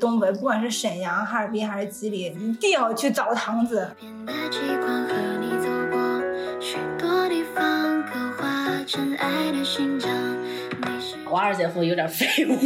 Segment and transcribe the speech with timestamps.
[0.00, 3.88] 东北，不管是沈阳、哈尔滨还是吉林，一定要去澡堂子。
[11.30, 12.56] 我二姐夫有点废物。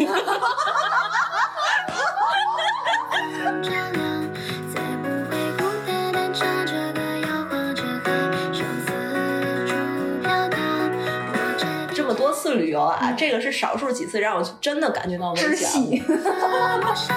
[12.74, 15.80] 游啊，这个是少数几次让我真的感觉到危险。
[15.80, 17.15] 陌生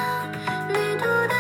[0.70, 1.34] 旅途的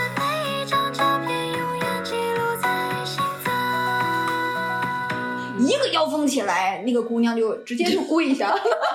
[5.59, 8.49] 每一个妖风起来，那个姑娘就直接就跪下。
[8.49, 8.59] Hello，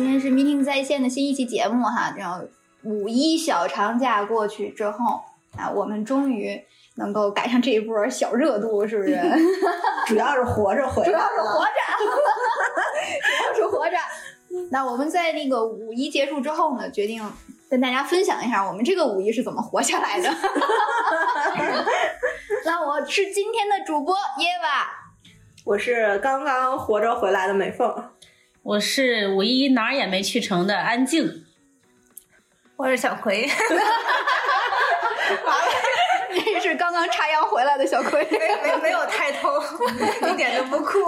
[0.00, 2.14] 今天是 Meeting 在线的新一期节目哈。
[2.16, 2.42] 然后
[2.84, 5.20] 五一小长假过去之后
[5.58, 6.58] 啊，我们终于
[6.96, 9.20] 能够赶上这一波小热度，是不是？
[10.08, 11.72] 主要是活着回来主要是活着，
[13.54, 13.96] 主要是活着。
[14.70, 17.22] 那我们在那个五一结束之后呢，决定
[17.68, 20.34] 跟大家分享一下我们这个五一是怎么活下来的。
[22.64, 24.90] 那我是今天的主播耶娃，
[25.66, 27.94] 我是刚刚活着回来的美凤，
[28.62, 31.46] 我是五一哪儿也没去成的安静，
[32.76, 33.48] 我是小葵，
[35.44, 35.72] 完了
[36.34, 38.22] 这是刚刚插秧回来的小葵。
[38.62, 39.48] 没没有抬头，
[40.30, 40.98] 一点都不酷。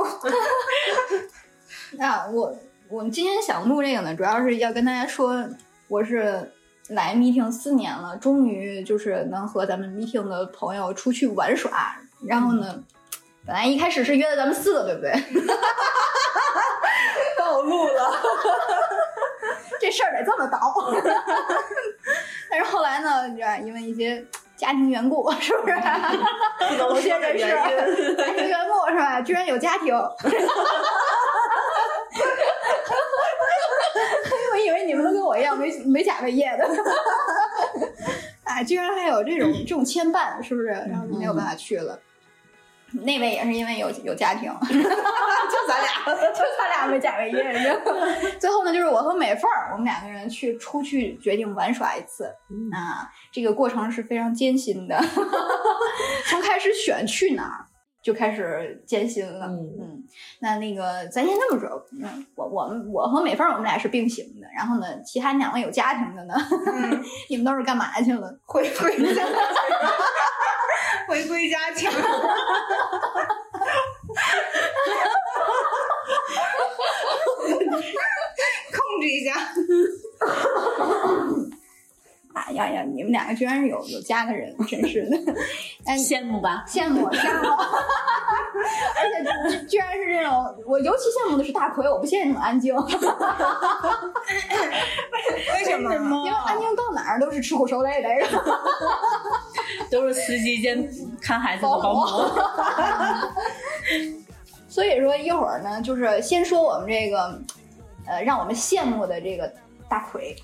[1.98, 2.56] 那我
[2.88, 5.46] 我们今天想录这个呢，主要是要跟大家说，
[5.88, 6.50] 我是
[6.88, 12.00] 来 meeting 四年了，终于就是能和咱们 meeting 的朋友出去玩耍。
[12.26, 12.82] 然后呢，
[13.46, 15.12] 本来一开始是约的咱们四个，对不对？
[17.52, 18.12] 暴露了。
[19.78, 20.58] 这事儿得这么倒。
[22.48, 24.24] 但是后来呢，你知道，因为一些
[24.56, 25.74] 家庭缘故，是不是？
[26.78, 27.46] 某些人士
[28.16, 29.20] 家庭缘故是吧？
[29.20, 29.94] 居然有家庭。
[34.52, 36.68] 我以为你们都跟我一样没没家没业的，
[38.44, 40.68] 哎，居然还有这种这种牵绊，是不是？
[40.68, 41.98] 然后就没有办法去了。
[42.92, 44.68] 那位也是因为有有家庭， 就
[45.68, 47.74] 咱俩， 就咱俩没嫁给一人家？
[48.38, 52.24] 最后呢，就是我和美凤儿，我们两个人去出去决定玩耍一次。
[52.72, 55.00] 啊，这个过程是非常艰辛的，
[56.28, 57.66] 从开始选去哪儿
[58.02, 59.46] 就开始艰辛了。
[59.46, 60.02] 嗯
[60.40, 66.34] 那那个咱先这么说，嗯，我我们我和美凤儿我们俩是并行的，然后呢，其他两位有家庭的呢，
[67.30, 68.38] 你们都是干嘛去了？
[68.44, 69.48] 回归家庭，
[71.08, 71.88] 回归家庭。
[78.72, 79.34] 控制一下，
[82.62, 85.16] 哎呀呀，你们两个居然是有有家的人，真是的，
[85.84, 86.64] 哎，羡慕吧？
[86.68, 87.48] 羡慕羡慕，
[88.96, 92.82] 而且居居然是这种，我尤其羡慕的是大奎，我不羡慕安静，为
[95.64, 95.92] 什么？
[96.24, 98.44] 因为安静到哪儿都是吃苦受累的，是吧
[99.90, 100.88] 都是司机兼
[101.20, 102.30] 看孩子的保姆。
[104.68, 107.40] 所以说一会儿呢，就是先说我们这个，
[108.06, 109.52] 呃，让我们羡慕的这个
[109.88, 110.36] 大奎，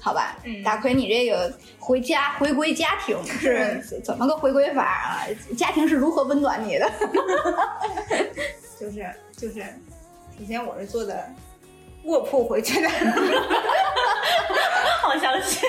[0.00, 0.36] 好吧？
[0.44, 5.26] 嗯大奎，你这个回家回归家庭是怎么个回归法啊？
[5.56, 6.90] 家庭是如何温暖你的？
[8.80, 9.06] 就是
[9.36, 9.60] 就是，
[10.38, 11.28] 首先我是坐的
[12.04, 12.88] 卧铺回去的，
[15.02, 15.68] 好相信。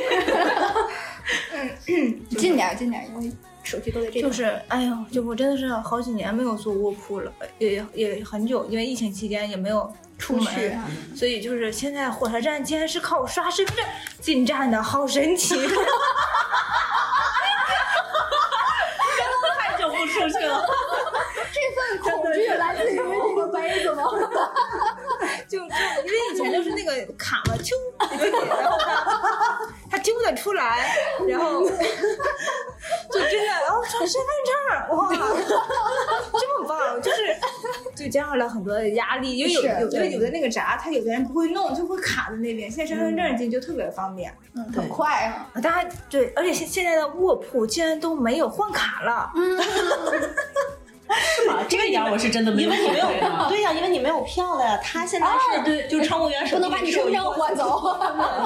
[2.38, 3.30] 近点儿近点儿，因为
[3.64, 4.24] 手机都在这边。
[4.26, 7.30] 就是哎呦，就我真的是好几年没有坐卧铺了，
[7.60, 13.86] 也也很久，因为疫情期间也没有出，去啊所以就是现在火车站竟然是靠刷身份证
[14.22, 15.56] 进站的，好神奇！
[19.60, 20.64] 太久不出去了，
[21.52, 24.04] 这份恐惧来自于这个杯子吗？
[25.48, 27.76] 就就因为 以前都是那个 卡嘛，揪
[28.48, 29.60] 然后它
[29.92, 30.96] 它 揪得出来，
[31.28, 35.10] 然后就真的，然后刷身份证，哇，
[36.40, 37.18] 这么棒，就是
[37.96, 44.34] 就减少了很多的压力，因为有是有的对有的那个闸，他有的人不会弄，就会卡在那边，现在身份证进就特别方便。
[44.56, 45.48] 嗯，很快啊。
[45.54, 49.32] 啊，大家对，而且现现在的卧铺竟然都没有换卡了，
[51.14, 51.60] 是 吗？
[51.68, 53.08] 这一点我是真的没有因为你没有
[53.50, 54.80] 对呀、因为你没有票了呀。
[54.84, 57.98] 他现在是、对就是乘务员手机不能把你身份证换走。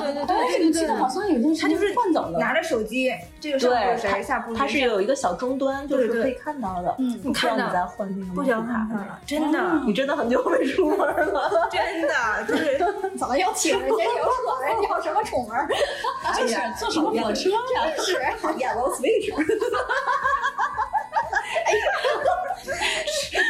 [0.01, 2.39] 对对 对对对对，好像有件他就是换走了。
[2.39, 6.95] 拿着手机，这个上铺对谁下铺谁，它是有一个小终端，就是可以看到的。
[6.99, 11.69] 嗯你看到你在换那个不交卡卡了，真的 你真的很久没出门了。
[11.71, 12.13] 真的
[12.47, 12.77] 就是
[13.17, 14.75] 怎么又请人家有扯人？
[14.89, 15.67] 要什么出门儿，
[16.37, 17.91] 就是坐什么火车呀？
[17.97, 18.13] 是
[18.59, 19.33] 演了 Switch，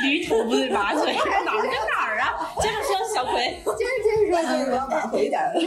[0.04, 2.52] 驴头不对马嘴，哪儿跟哪儿啊？
[2.62, 5.42] 接着说，小葵，接着接着说，接着说， 挽回一点。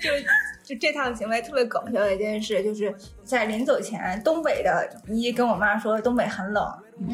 [0.00, 0.10] 就
[0.66, 2.92] 就这趟行为特别搞笑的一件事，就是
[3.22, 6.66] 在临走前，东北的一跟我妈说东北很冷，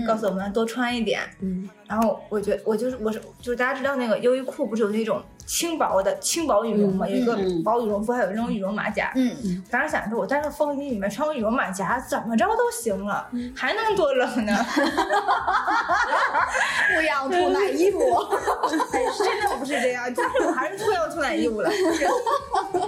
[0.07, 1.21] 告诉我们多穿一点。
[1.41, 7.07] 嗯，然后我觉我就是我是就是大家知道那个优衣库不是有那种轻薄的轻薄羽绒吗？
[7.07, 9.13] 有一个嗯薄羽绒服，还有那种羽绒马甲。
[9.17, 14.57] 嗯，当时想着，我在这风衣里面穿个羽绒马甲，怎么着都行了，还能多冷呢？
[16.95, 17.99] 不要吐奶 衣服，
[18.69, 21.71] 真的不是这样，但是我还是脱要脱奶衣服了。
[21.71, 22.07] 就是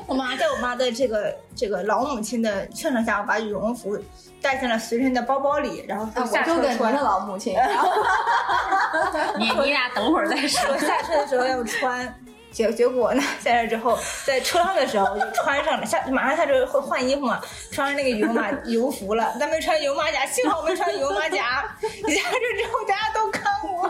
[0.06, 3.98] 我妈在我妈的这个这个老母亲的劝说下，我把羽绒服
[4.40, 6.94] 带进了随身的包包里，然后下我就跟您的车穿。
[7.02, 7.56] 老母亲
[9.38, 10.86] 你你俩等会儿再说说。
[10.86, 12.14] 下车的时候要穿。
[12.52, 13.22] 结结果呢？
[13.40, 17.40] 下车之后，在车上的时候我就穿上了，下马上下车会换衣服嘛，
[17.72, 21.64] 穿上那个羽绒马羽绒服了，但没穿羽绒马甲，幸好没穿羽绒马甲。
[21.82, 23.88] 一下车之后，大家都看我，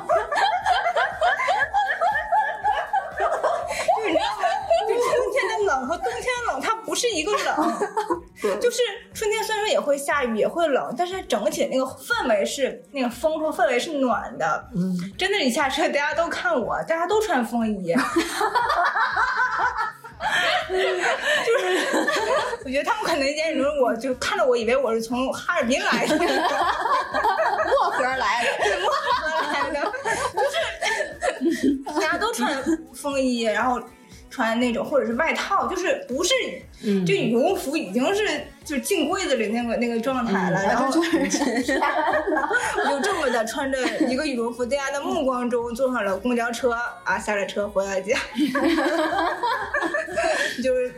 [3.19, 4.49] 就是你知道吗？
[4.88, 7.56] 就春天的冷和冬天的冷，它不是一个冷，
[8.61, 8.79] 就是
[9.12, 14.69] 春天虽然说也会下雨，也会冷，但是整体那个氛围是那个风和氛围是暖的。
[14.75, 17.95] 嗯，真的，一下车大家都看我，大家都穿风衣。
[20.67, 20.75] 就
[21.59, 21.69] 是，
[22.65, 29.93] 我觉得他们可能眼中我就看着我，以为我是从哈尔滨来的， 漠河来的，漠河来的，
[31.43, 32.65] 就是大家都穿
[32.95, 33.79] 风衣，然后
[34.34, 36.34] 穿那种或者是外套，就是不是，
[36.84, 37.06] 嗯。
[37.06, 38.26] 就羽绒服已经是
[38.64, 41.00] 就是进柜子里那个那个状态了，然后 我就
[43.00, 43.78] 这么的穿着
[44.08, 46.72] 一个羽绒服，在大家的目光中坐上了公交车
[47.04, 48.19] 啊，下了车回到家，
[50.62, 50.92] 就是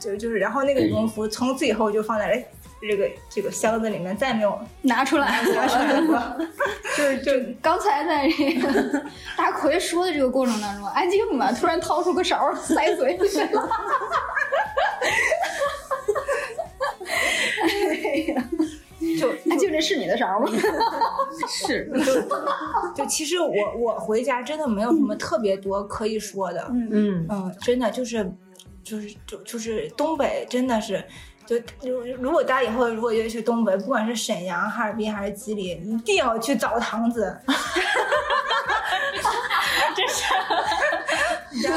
[0.00, 2.36] 就就是，然后那个羽绒服从此以后就放在了
[2.80, 6.46] 这个这个箱子里面，再没有拿出来拿出来过。
[6.96, 9.02] 就是就刚才在这个
[9.36, 13.68] 大奎说的这个过程当中，安静嘛，突然掏出个勺儿塞嘴里了。
[17.60, 17.66] 哎
[18.32, 18.44] 呀，
[19.18, 20.50] 就安静，这是你的勺儿吗？
[21.48, 21.90] 是，
[22.94, 28.32] 就其实我我回家真的没有什么特别多可以说的，嗯，嗯，真的就是
[28.82, 31.04] 就是就就是东北真的是。
[31.48, 31.56] 就
[31.90, 37.34] 如如果大家以后如果要去东北，不管是沈阳、哈尔滨还是吉林，一定要去澡堂子。
[39.96, 40.22] 这是
[41.50, 41.74] 你知道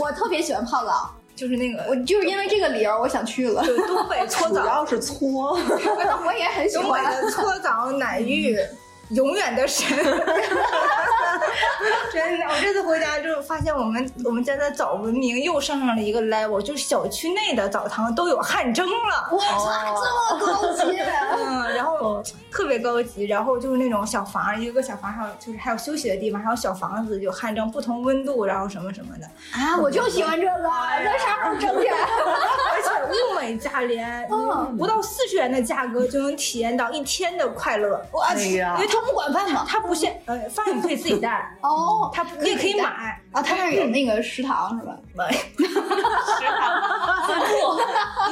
[0.00, 3.62] 我特别喜欢泡澡，就是那个，我就是因为这个理由我想去了。
[3.66, 5.58] 就东北搓澡， 主要是搓，
[6.24, 7.28] 我也很喜东北欢。
[7.30, 8.56] 搓澡奶浴，
[9.10, 9.86] 永远的神。
[12.12, 19.28] 真的，我这次回家之后发现我们我们家的澡文明又上上了一个 level，就是小区内的澡堂都有汗蒸了。
[19.32, 19.44] 哇，
[20.00, 20.98] 这么高级！
[21.36, 30.52] 嗯，然后特别高级，然后就是那种小房，一个个小房，还有就是还有休息的地方，还有小房子，就汗蒸不同温度，然后什么什么的，啊，我就喜欢这个，
[31.04, 31.96] 在上面蒸起来。
[32.72, 38.00] 而且物美价廉，嗯不到四十元的价格就能体验到一天的快乐。
[38.10, 39.64] 我哎呀因为中午管饭吗？
[39.68, 43.20] 他不限呃饭你可以自己带，哦，他你也可以买。
[43.32, 44.96] 啊，他那儿有那个食堂是吧？
[45.58, 46.82] 食堂、
[47.26, 47.78] 自助、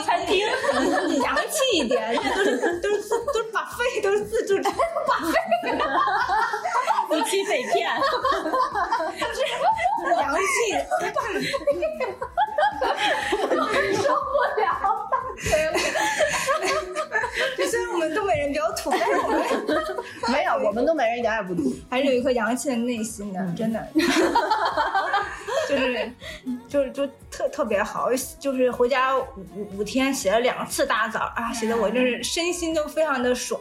[0.05, 0.47] 餐厅，
[1.23, 4.71] 洋气一点，都是都是自都是把费都是自助，把
[5.27, 5.35] 费
[7.09, 7.91] 夫妻肺片，
[10.19, 10.41] 洋气。
[13.95, 14.67] 受不了。
[17.57, 19.41] 就虽然我们东北人比较土，但是我们
[20.29, 21.75] 没有，我们东北人一点也不土。
[21.91, 23.89] 还是有一颗洋气的内心的，真的，
[25.69, 26.13] 就是
[26.69, 29.25] 就是就特特别好，就是回家五
[29.57, 33.61] 五五天洗了两次大澡啊，洗的我真是身心都非常的爽，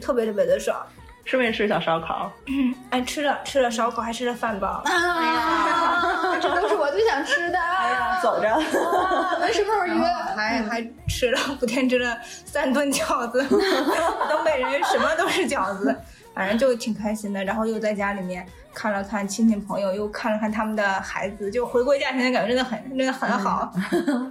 [0.00, 0.86] 特别特别的爽。
[1.24, 2.30] 吃没吃小烧烤？
[2.46, 4.82] 嗯哎，吃了吃了烧烤，还吃了饭包。
[4.86, 7.58] 啊，这都是我最想吃的。
[8.22, 8.48] 走着。
[8.52, 10.04] 我们什么时候约？
[10.36, 15.94] 还还吃了不天吃了三顿饺子， 东北人什么都是饺子，
[16.34, 17.44] 反正就挺开心的。
[17.44, 23.72] 然后又在家里面看了看亲戚朋友，又看了看他们的孩子，就回归家庭的感觉真的很真的很好，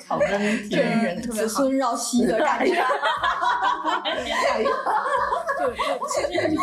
[0.08, 0.70] 好温馨。
[0.70, 1.48] 真是特别好。
[1.48, 2.76] 子孙绕膝的感觉。
[5.60, 5.74] 就就
[6.08, 6.56] 其实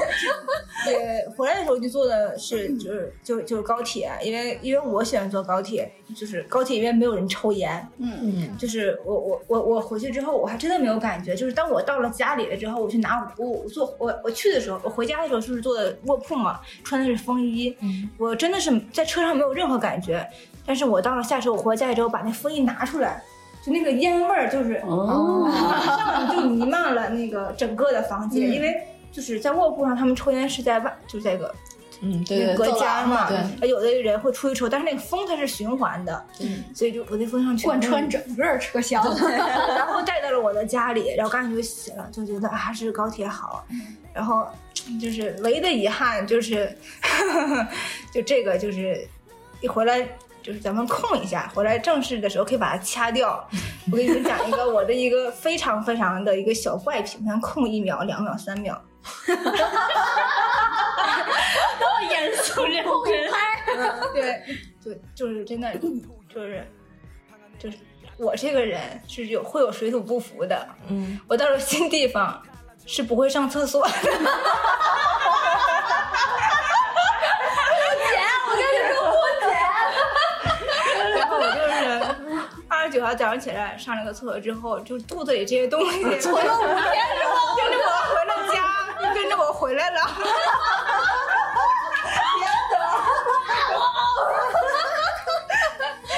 [0.85, 11.35] 就也回来的时候就坐的是就是就就是高铁，因为因为我喜欢坐高铁，就是高铁因为没有人抽烟，嗯，就是我我我我回去之后，我还真的没有感觉。
[11.35, 17.66] 就是当我到了家里了之后，我去拿我我坐我我去的时候，我回家的时候就是坐的卧铺嘛，穿的是风衣，
[18.19, 20.27] 我真的是在车上没有任何感觉。
[20.67, 23.23] 但是我到了下车，我回家里之后把那风一拿出来，
[23.65, 28.75] 就那个烟味儿就是哦，马上就弥漫了那个整个的房间，因为
[29.13, 31.55] 就是在卧铺上，他们抽烟是在外，就这个
[32.01, 33.29] 嗯，对对隔对，间嘛，
[33.61, 39.03] 对有的人会出去抽，但是那个风它是循环的，嗯所以就我那风向全贯穿整个车厢。
[39.77, 43.65] 然后带到了我的家里，然后赶紧就洗了，就觉得啊还是高铁好。
[44.13, 44.47] 然后
[45.01, 46.77] 就是唯一的遗憾就是，
[48.13, 49.07] 就这个就是
[49.61, 50.01] 一回来
[50.43, 53.47] 就是咱们空一下，回来正式的时候可以把它掐掉。
[53.91, 58.81] 我给你们讲一个我的一个非常非常的一个小怪癖，我想空一秒、两秒、三秒。
[61.81, 63.31] 那么严肃认真，
[64.13, 64.43] 对，
[64.83, 65.89] 就就是真的就
[66.43, 66.65] 是
[67.59, 67.79] 就是
[68.19, 72.43] 我这个人是有会有水土不服的，嗯，我到了新地方
[72.87, 73.93] 是不会上厕所的。
[81.17, 81.75] 然后我就是
[82.69, 86.73] 二十九号早上起来上了个厕所之后，就肚子里这些东西 存了五天
[87.17, 88.63] 之后，跟着我回了家，
[89.15, 90.01] 跟着我回来了。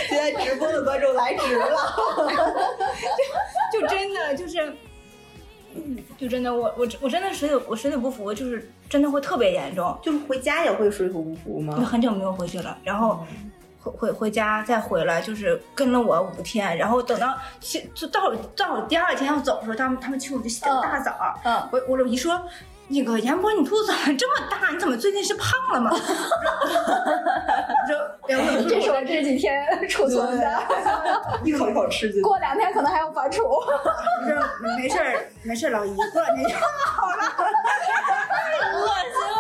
[0.09, 1.95] 现在直播的观众来迟了。
[3.73, 4.75] 就真的就是，
[5.75, 9.97] 嗯就真的我我我真的水土我水土不服，就是真的会特别严重。
[10.03, 11.75] 就是回家也会水土不服就吗？
[11.85, 13.25] 很久没有回去了，然后
[13.83, 22.41] 回回回家再回来，就是跟了我五天，然后等到去就到到我第二天要走的时候，他们他们去我就洗了大澡，嗯，我我我一说。
[22.89, 24.71] 那个严博，你肚子怎么这么大？
[24.73, 25.91] 你怎么最近是胖了吗？
[25.93, 25.99] 我
[27.87, 30.63] 说，然后这是我这几天储存的，
[31.45, 32.23] 一口一口吃进去。
[32.23, 33.45] 过两天可能还要反刍。
[33.47, 33.63] 我
[34.27, 34.43] 说
[34.77, 36.55] 没事儿，没事儿，老姨，过两天就
[36.87, 37.17] 好了。
[38.75, 39.39] 恶心了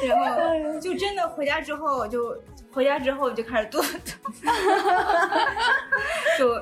[0.00, 0.08] 你！
[0.08, 2.34] 然后就真的回家之后就
[2.72, 4.18] 回家之后就开始肚子疼，
[6.38, 6.54] 就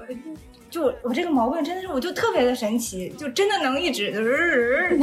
[0.71, 4.99] 就我这个毛病真的是我就特别的神奇，就真的能一直就是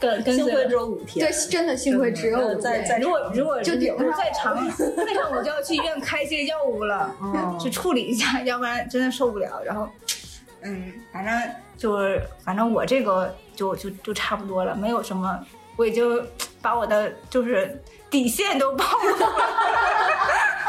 [0.00, 0.34] 跟 跟。
[0.34, 7.14] 幸亏只有五天对，，真的幸亏只有五天在在如果如果就顶上再长再长，我就要去医院开些药物了，
[7.60, 9.62] 去处理一下，要不然真的受不了。
[9.64, 9.88] 然后，
[10.62, 11.32] 嗯，反正
[11.76, 15.38] 就是反正我这个就就就差不多了，没有什么，
[15.76, 16.26] 我已经
[16.62, 17.78] 把我的就是
[18.10, 19.34] 底线都暴露了，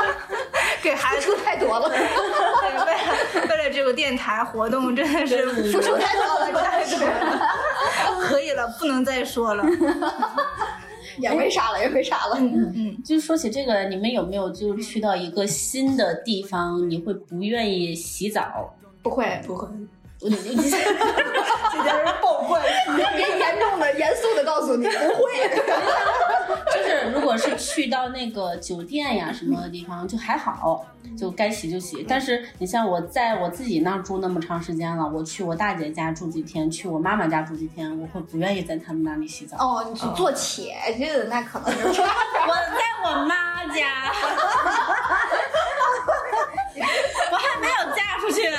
[0.82, 9.64] 给孩子太多了，对为了为了这个电台活动真的是付出太多了，太多了，可以了，不能再说了。
[11.20, 12.36] 也没啥了，也没啥了。
[12.38, 18.76] 嗯嗯，就是说起这个，你们有没有就是去到一个新的地方，你会不愿意洗澡？
[19.02, 19.68] 不会，不会，
[20.22, 20.36] 我你
[20.70, 22.62] 这家人爆怪
[23.16, 25.50] 别严重的、严肃的告诉你，不会。
[27.28, 30.86] 就是如果是去到那个酒店呀什么的地方，就还好，
[31.18, 32.06] 就该洗就洗。
[32.08, 39.58] 但是你像我在我自己那儿住那么长时间了，我去我大姐家住几天，去我妈妈家住几天，我会不愿意在他们那里洗澡。
[39.58, 42.02] 哦，你是做且去的，那可能就是
[42.48, 44.10] 我在我妈家，
[47.32, 48.50] 我还没有嫁出去，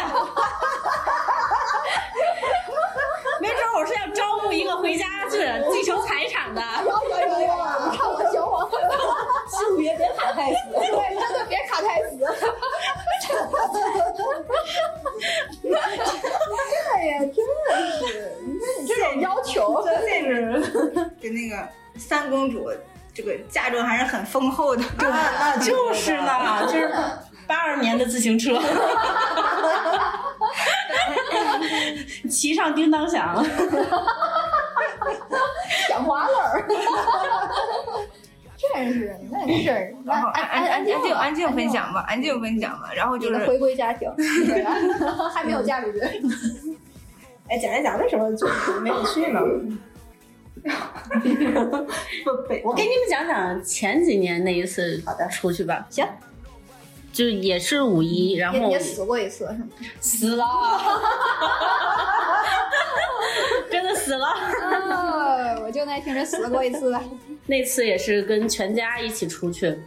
[3.41, 5.39] 没准我是要招募一个回家去
[5.73, 6.61] 继承财产的。
[6.85, 7.49] 有有有有，
[7.97, 8.69] 唱我小王，
[9.49, 10.57] 性别别卡太死。
[10.75, 10.85] 对，
[11.21, 12.19] 真的别卡太死。
[16.95, 20.61] 哎呀，真的是，你看你这种要求，这个
[21.21, 22.71] 跟那个三公主
[23.15, 24.83] 这个嫁妆还是很丰厚的。
[24.99, 26.93] 对，那就是呢，就是
[27.47, 28.61] 八二年的自行车，
[32.31, 33.45] 骑上叮当响。
[35.89, 36.67] 小花了儿。
[38.79, 41.93] 真是，那是然后安安安安静安静分享。
[41.93, 42.91] 吧，安静分享吧。
[42.95, 44.09] 然后就是回归家庭，
[45.35, 46.01] 还没有嫁出去。
[47.49, 49.41] 哎，讲一讲为什么就是没有去呢？
[52.65, 56.05] 我给你们讲讲前几年那一次好的出去吧，行，
[57.13, 59.49] 就也是五一，然后也也死过一次，
[60.03, 60.37] 是吗？
[60.37, 60.45] 死了，
[63.71, 64.27] 真的死了。
[65.79, 66.93] 就那听着死过一次。
[67.47, 69.79] 那次也是跟全家一起出去，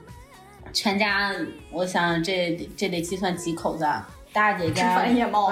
[0.71, 1.35] 全家，
[1.69, 4.07] 我想这这得计算几口子啊？
[4.31, 5.51] 大姐家，我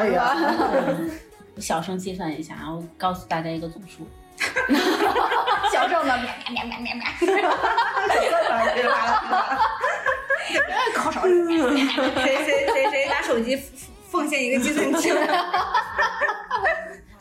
[1.59, 4.07] 小声计算一下，然后告诉大家一个总数。
[5.73, 7.03] 小声的喵喵喵喵喵，
[10.95, 11.23] 口哨。
[11.23, 13.61] 谁谁谁谁拿手机
[14.09, 15.11] 奉献一个计算器，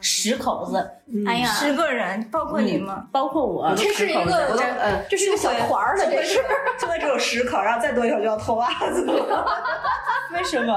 [0.00, 0.90] 十十口子，
[1.26, 3.06] 哎呀，十个人，包括你吗？
[3.10, 6.44] 包括我，这是一个都嗯，这是一个小团儿了，这是。
[6.78, 9.46] 这回只有十口，然后再多一口就要脱袜子了。
[10.32, 10.72] 为什么？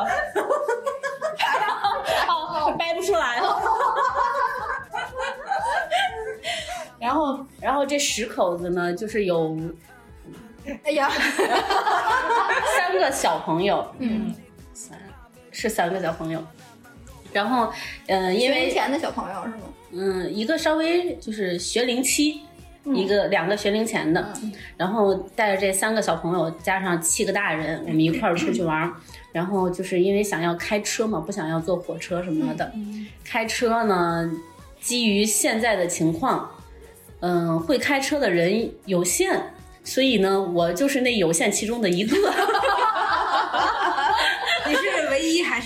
[2.27, 3.61] 哦，掰不出来了。
[6.99, 9.57] 然后，然后这十口子呢，就是有
[10.83, 11.09] 哎呀，
[12.75, 14.33] 三个小朋友，嗯，
[14.73, 14.97] 三
[15.51, 16.43] 是三个小朋友。
[17.33, 17.71] 然后，
[18.07, 19.57] 嗯、因为学龄前的小朋友是吗？
[19.93, 22.41] 嗯，一个稍微就是学龄期，
[22.85, 24.33] 一个两个学龄前的，
[24.77, 28.93] 然后带着这三个小朋友加上七个大人，我们一块儿出去玩儿。
[29.33, 32.71] 然后就是因为想要开车嘛，不想要坐火车什么的。
[33.23, 34.29] 开车呢，
[34.81, 36.49] 基于现在的情况，
[37.21, 39.41] 嗯、会开车的人有限，
[39.83, 42.17] 所以呢，我就是那有限其中的一个。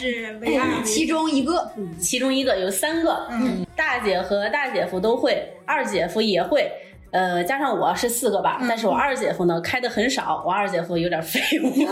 [0.06, 0.84] 你是唯一还是唯二？
[0.84, 6.72] 其中一个，其中一个有三个，嗯，大姐和大姐夫都会，二姐夫也会。
[7.12, 11.72] 呃，加上我是四个吧，但是我二姐夫呢开的很少，我二姐夫有点废物。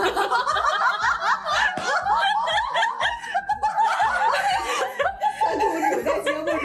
[5.44, 6.58] 三公主在节目中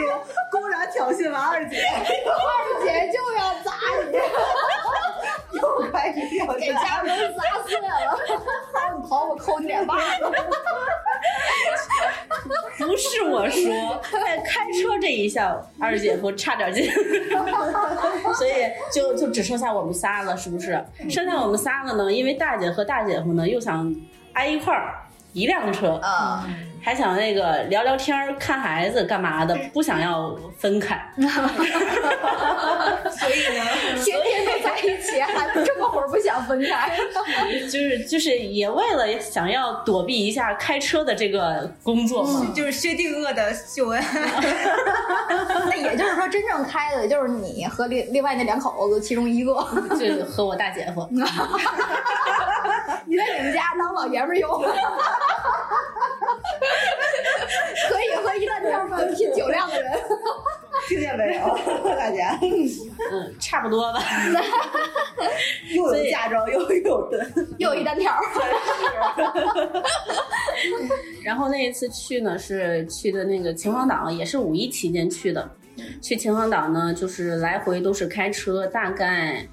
[0.50, 3.72] 公然挑衅完二姐，二姐就要砸
[4.10, 4.18] 你，
[5.58, 6.74] 又开始挑给衅。
[6.74, 7.88] 家门砸碎了，
[8.74, 10.24] 好你跑我扣你脸巴子。
[12.78, 16.90] 不是我说，在开车这一项，二姐夫差点劲，
[18.36, 18.52] 所以
[18.92, 20.82] 就就只剩下我们仨了，是不是？
[21.08, 23.94] 剩下我们仨了呢，因为大姐和大姐夫呢又想
[24.32, 24.94] 挨一块儿，
[25.32, 26.48] 一辆车，啊，
[26.82, 30.98] 还想那个聊聊天儿、看孩子干嘛的，不想要分开。
[33.10, 33.64] 所以呢，
[34.02, 36.96] 天天都在一起，还这么会儿不想分开。
[37.70, 42.50] 就是就是也为了想要躲避一下开车的这个工作嘛。
[42.54, 44.02] 就是薛定谔的秀恩，
[45.68, 49.52] 那也就是说，真正开的就是你和另另外那两口子其中一个。
[49.98, 51.20] 就和我大姐夫，你
[53.16, 54.64] 在你们家当老爷们儿用，
[57.88, 59.92] 可以和一大票们拼酒量的人。
[60.88, 61.56] 听见没有，
[61.96, 62.22] 大姐？
[63.12, 64.02] 嗯，差不多吧。
[65.74, 67.26] 又有驾照，又有的。
[67.58, 68.22] 又一单挑儿，
[71.22, 75.50] 然后那一次去呢，是去的那个秦皇岛，也是五一期间去的。
[76.02, 79.46] 去秦皇岛呢，就是来回都是开车，大概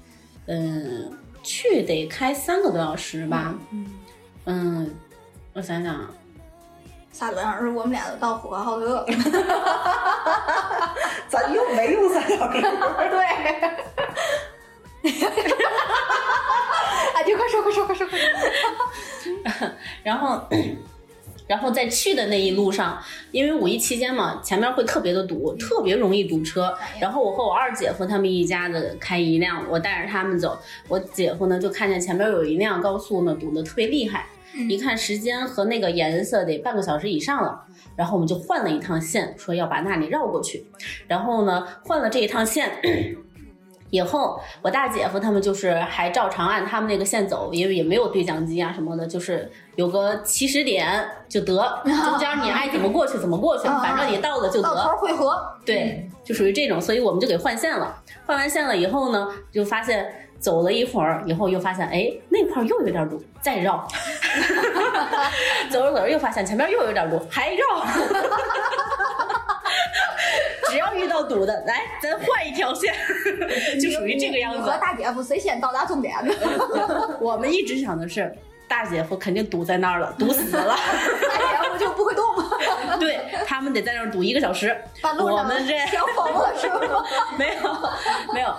[0.46, 3.54] 嗯，去得开三个多小时吧。
[4.46, 4.90] 嗯，
[5.52, 6.12] 我想想
[7.18, 9.04] 啊，仨多小时，我们俩都到呼和浩特。
[11.28, 12.60] 咱又没用三小时。
[12.62, 12.70] 对。
[17.12, 18.28] 啊， 就快说，快说，快说，快说！
[20.04, 20.40] 然后，
[21.48, 22.96] 然后在去的那一路上，
[23.32, 26.72] 因为五一期间嘛，前面会特别的堵，特别容易堵车。
[27.00, 30.56] 然后我和我二姐夫他们一家子开一辆，我带着他们走。
[30.86, 34.26] 我姐夫呢就看见前面有一辆高速呢堵得特别厉害，
[34.68, 37.64] 一看时间和那个颜色得半个小时以上了。
[37.96, 40.66] 然后我们就换了一趟线，说要把那里绕过去。
[41.06, 42.70] 然后呢，换了这一趟线。
[43.90, 54.96] 以后，我大姐夫他们就是还照常按他们那个线走，因为也没有对讲机啊什么的，就是有个起始点就得， 中间你爱怎么过去怎么过去，反正你到了就得到头得。
[54.98, 57.98] 汇合，对，就属于这种，所以我们就给换线了。
[58.26, 63.86] 换完线了以后呢，就发现走了一会儿以后，又发现哎那块儿又有点堵，再绕。
[65.70, 67.84] 走着走着又发现前面又有点堵，还绕。
[70.70, 72.94] 只要遇到堵的，来咱换一条线，
[73.80, 74.76] 就属于这个样子你和。
[74.78, 76.34] 大姐夫谁先到达终点的？
[77.20, 78.30] 我们一直想的是，
[78.68, 80.76] 大姐夫肯定堵在那儿了，堵死了。
[80.76, 82.24] 大姐夫就不会动，
[83.00, 84.76] 对他们得在那儿堵一个小时。
[85.00, 87.02] 半路上我们这消防了是吗？
[87.38, 87.62] 没有
[88.34, 88.54] 没有。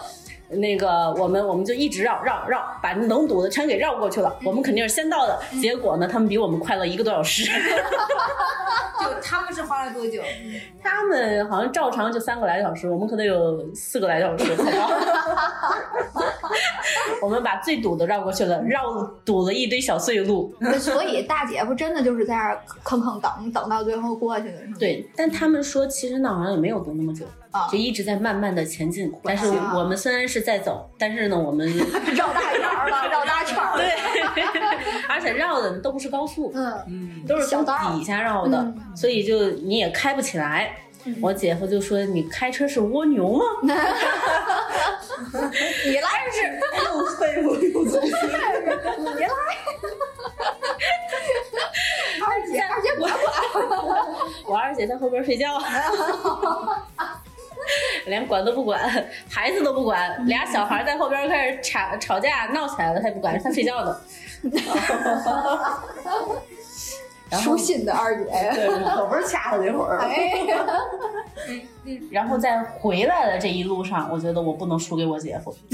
[0.51, 4.35] 那个，我们我们就一直绕绕绕，把能堵的全给绕过去了。
[4.43, 7.49] 我们肯定是先到的，结果呢，他们比我们快了一个多小时。
[8.99, 10.21] 就他们是花了多久？
[10.83, 14.89] 他们好像照常就三个来小时，我们可能有四个来小时才到。
[17.21, 20.53] 我们把最堵的绕过去了，绕堵了一堆小碎路。
[20.79, 24.75] 所以大姐夫真的就是在那儿吭吭等，等到最后过去的是吗？
[24.79, 29.11] 对，但他们说其实那好像也没有堵那么久，啊就一直在慢慢的前进。
[29.23, 31.67] 但是我们虽然是在走，但是呢，我们
[32.15, 33.57] 绕大 圈儿了，绕大圈。
[33.75, 33.91] 对，
[35.07, 40.75] 而且绕的都不是高速，嗯，都是从底下绕的，嗯所以就你也开不起来。
[41.21, 43.69] 我姐夫就说：“你开车是蜗牛吗？” 你
[45.95, 48.11] 来是，又废物又粗心。
[49.15, 49.29] 你来。
[52.21, 53.19] 二姐，二姐管管。
[54.45, 55.57] 我二姐在后边睡觉。
[58.05, 58.79] 连管都不管，
[59.29, 63.95] 孩子都不管，俩小孩在后边开始吵吵架闹起来了，他也不管，他睡觉呢。
[67.29, 68.25] 然后舒心的二姐，
[68.95, 69.99] 可不是掐他那会儿。
[69.99, 70.31] 哎，
[72.09, 75.55] 然后在回来的这一路上，我觉得我不能输给我姐夫，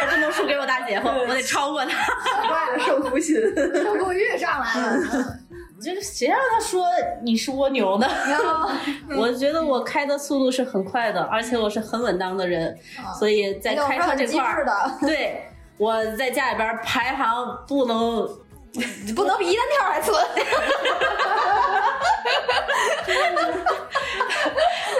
[0.00, 1.90] 我不能输给我大姐夫，我得超过他。
[2.48, 3.36] 怪了胜负心。
[3.54, 5.38] 胜负欲上来了。
[5.84, 6.86] 这个谁让他说
[7.22, 8.08] 你是蜗牛呢？
[9.18, 12.76] 我觉得我开的速度是很快的，而且我是很稳当的人，
[13.18, 14.72] 所以在开车这块儿，的，
[15.06, 15.42] 对
[15.76, 18.26] 我在家里边排行不能
[19.14, 20.12] 不能比一单挑还次。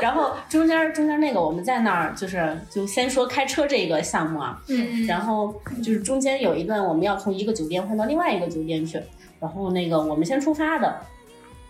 [0.03, 5.07] 然后中间中间那个我们在那儿就是就先说开车这个项目啊，嗯。
[5.07, 9.03] 然后就是中间有一段我们要从一个酒店换到另外一个酒店去，
[9.44, 11.00] 然后那个我们先出发的，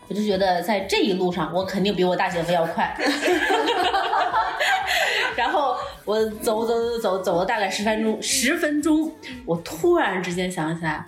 [0.06, 2.96] 我就觉得在这一路上我肯定比我大姐夫要快。
[5.34, 9.10] 然后我走走走走走了大概十分钟，十分钟，
[9.44, 11.04] 我突然之间想起来，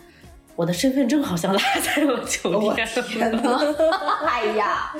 [0.56, 2.88] 我的身份证好像落在了酒店。
[4.26, 4.92] 哎呀，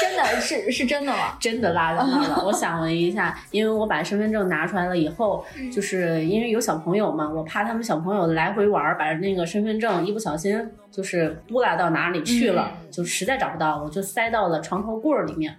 [0.00, 1.36] 真的是是真的吗？
[1.40, 2.42] 真的落在那儿了。
[2.44, 15.56] 我想了一下，因为我把身份证拿出来了以后，就是因为有小朋友嘛，我怕他们小朋友来回玩儿，把那个身份证一不小心就是拨拉到哪里去了，就实在找不到，我就塞到了床头柜儿里面。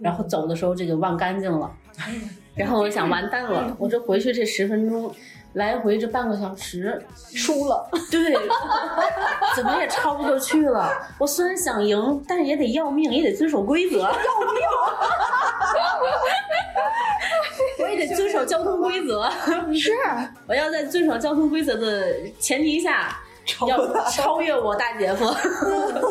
[0.00, 1.70] 然后走的时候这就忘干净了，
[2.56, 5.14] 然后我想完蛋了，我这回去这十分钟。
[5.54, 8.34] 来回这半个小时，输了，对，
[9.54, 10.90] 怎么也超不过去了。
[11.18, 13.98] 我虽然想赢，但是也得要命，也得遵守规则。
[13.98, 14.16] 要命
[17.78, 19.30] 我也得遵守交通规则。
[19.74, 19.92] 是
[20.46, 23.20] 我要在遵守交通规则的前提下，
[23.66, 25.26] 要超越我大姐夫。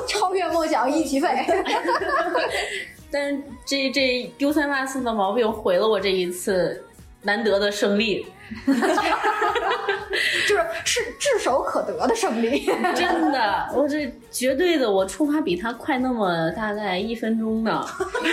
[0.08, 1.28] 超越梦想一起飞。
[3.12, 6.86] 但是这这丢三落四的毛病毁了我这一次
[7.24, 8.26] 难得的胜利。
[10.48, 12.66] 就是是炙手可得的胜利。
[12.96, 17.86] 真的，我这绝对的，我出发比他快那么大概一分钟呢。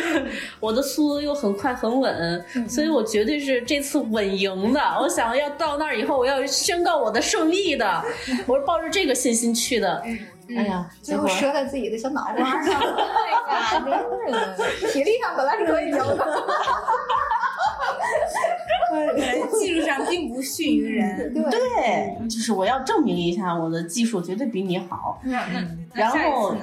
[0.61, 4.81] 我的速度又很快很稳，所以我绝对是这次稳赢的。
[5.01, 8.05] 我想要到那儿以后，我要宣告我的胜利的，
[8.47, 10.03] 我是抱着这个信心去的。
[10.57, 12.97] 哎呀，最后折在自己的小脑瓜上了。
[13.15, 16.45] 哎呀，真是体力上本来是可以赢的。
[19.59, 21.33] 技术上并不逊于人。
[21.35, 25.21] 对对，就是我要证明一下我的技术绝对比你好。
[25.23, 25.61] 那那
[25.95, 26.57] 那然后？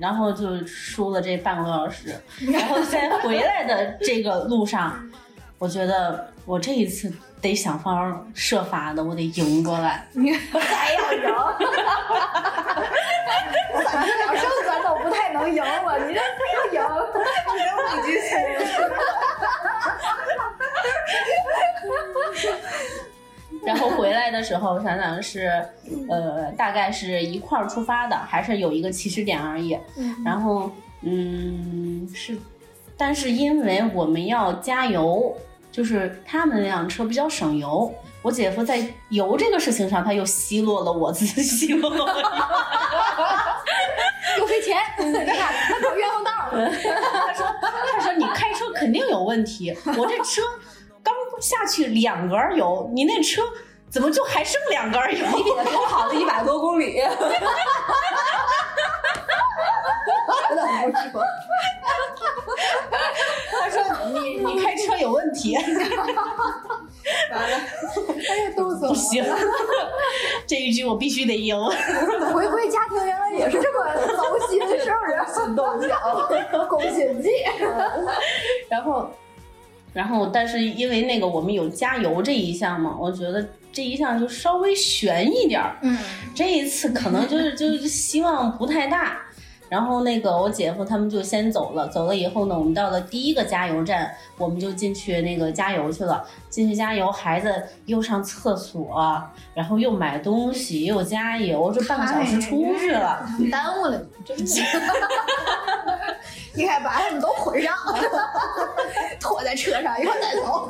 [0.00, 2.18] 然后就输了这半个多小时，
[2.50, 4.98] 然后在回来的这个路上，
[5.58, 10.06] 我觉得我这一次得想方设法的，我得赢过来。
[10.12, 11.22] 你还要赢？
[13.90, 16.80] 三十秒胜咱都不太能赢了，你这不要赢？
[18.06, 18.18] 你这
[18.64, 18.72] 是
[23.64, 25.62] 然后回来的时候，想想是，
[26.08, 29.78] 呃，大概是一块儿出发的，还是有一个起始点而已。
[30.24, 30.70] 然后，
[31.02, 32.38] 嗯，是，
[32.96, 35.36] 但是因为我们要加油，
[35.70, 37.92] 就是他们那辆车比较省油。
[38.22, 42.10] 我姐夫在油这个事情上，他又奚落了我，自己奚落了我。
[44.38, 45.26] 又费钱，你看
[45.68, 46.70] 他走冤枉道了。
[48.80, 50.40] 肯定有问题， 我这车
[51.02, 53.42] 刚下去两格油，你那车
[53.90, 55.26] 怎么就还剩两格油？
[55.36, 57.00] 你多跑了一百多公里，
[63.52, 65.56] 他说你你开车有问题，
[67.32, 69.24] 哎呀，逗死我不行，
[70.46, 71.56] 这一局我必须得赢。
[72.32, 73.84] 回归家庭原来也是这么
[74.16, 75.44] 糟心，是不是？
[75.44, 75.98] 心动奖，
[76.68, 77.30] 宫心计。
[78.68, 79.10] 然后，
[79.92, 85.76] 然后，但是因为那个我们有加油这一项嘛，我觉得这一项就稍微悬一点儿。
[85.82, 85.98] 嗯，
[86.34, 89.20] 这一次可能就是就是希望不太大。
[89.70, 96.26] 然后那个我姐夫他们就先走了，走了以后呢，我们到了第一个加油站，我们就进去那个加油去了。
[96.48, 99.22] 进去加油，孩子又上厕所，
[99.54, 103.24] 然后又买东西，又加油，这半个小时出去了。
[103.50, 104.60] 耽误了你，真是。
[106.56, 107.72] 应该把他们都捆上，
[109.20, 110.68] 拖在车上，一会儿再走。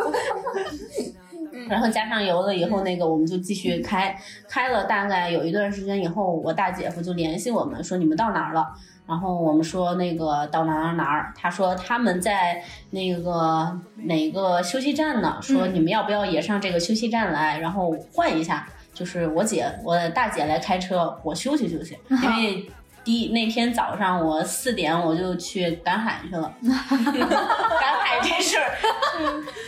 [1.68, 4.16] 然后加上油了以后，那个我们就继续开，
[4.48, 8.66] 开了大概有一段时间以后，我大姐夫就联系我们说你们到哪儿了？
[9.06, 15.38] 然后我们说那个到哪儿哪儿哪儿，他说他们在那个哪个休息站呢？
[15.42, 22.70] 说你们要不要也上这个休息站来，然后换一下，就是我姐我大姐来开车，我休息休息，因 为
[23.02, 28.70] 第一那天早上我四点我就去赶海去了， 赶海这事儿，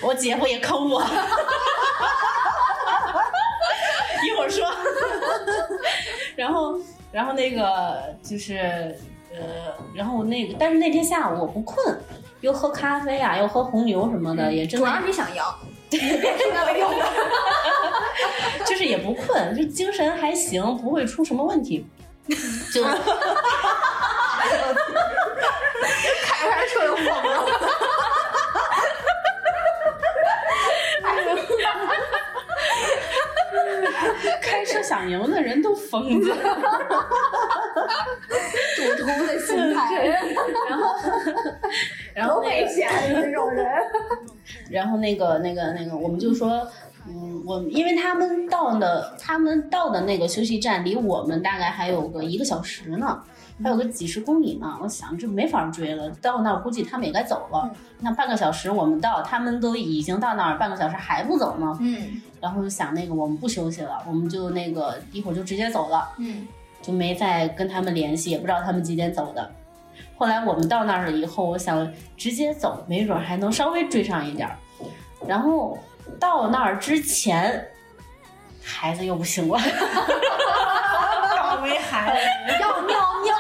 [0.03, 1.03] 我姐夫也坑我，
[4.23, 4.71] 一会儿说，
[6.37, 6.79] 然后
[7.11, 8.95] 然后那个就是
[9.35, 11.99] 呃，然后那个但是那天下午我不困，
[12.42, 15.59] 又喝咖啡啊，又喝红牛什么的，也真的主要是你想摇，
[15.90, 15.99] 就
[18.77, 21.87] 是也不困，就精神还行，不会出什么问题。
[22.73, 22.83] 就
[26.25, 27.13] 开开车就疯了。
[34.41, 36.31] 开车想赢的人都疯子，
[38.77, 40.23] 赌徒的心态，然
[40.79, 40.95] 后，
[42.15, 43.67] 然后多危险的那种人。
[44.71, 46.67] 然后那个那个那个，我们就说，
[47.07, 53.21] 嗯，我因为他们到的他们到的那个休息站离我们大概还有个一个小时呢，
[53.62, 54.79] 还有个几十公里呢。
[54.81, 57.71] 我想这没法追了，到那儿估计他们也该走了。
[58.01, 61.77] 那半个小时我们到，他们都已经到那儿，半个小时还不走呢。
[61.81, 66.09] 嗯然后就想那个我们不休息了，我们就那个一会儿就直接走了。
[66.19, 66.47] 嗯，
[66.81, 69.49] 就没再跟他们联系，也不知道他们几点走的。
[70.17, 74.57] 后来我们到那儿了以后，我想直接走，没准还能稍微追上一点儿。
[75.25, 75.79] 然后
[76.21, 77.71] 到那儿之前，
[78.62, 79.59] 孩子又不行了，
[81.37, 83.35] 倒霉孩子，要尿尿。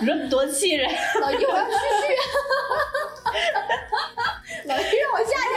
[0.00, 0.88] 你说多气人！
[1.20, 2.06] 老姨，我要嘘嘘。
[4.66, 5.56] 老姨让我下去。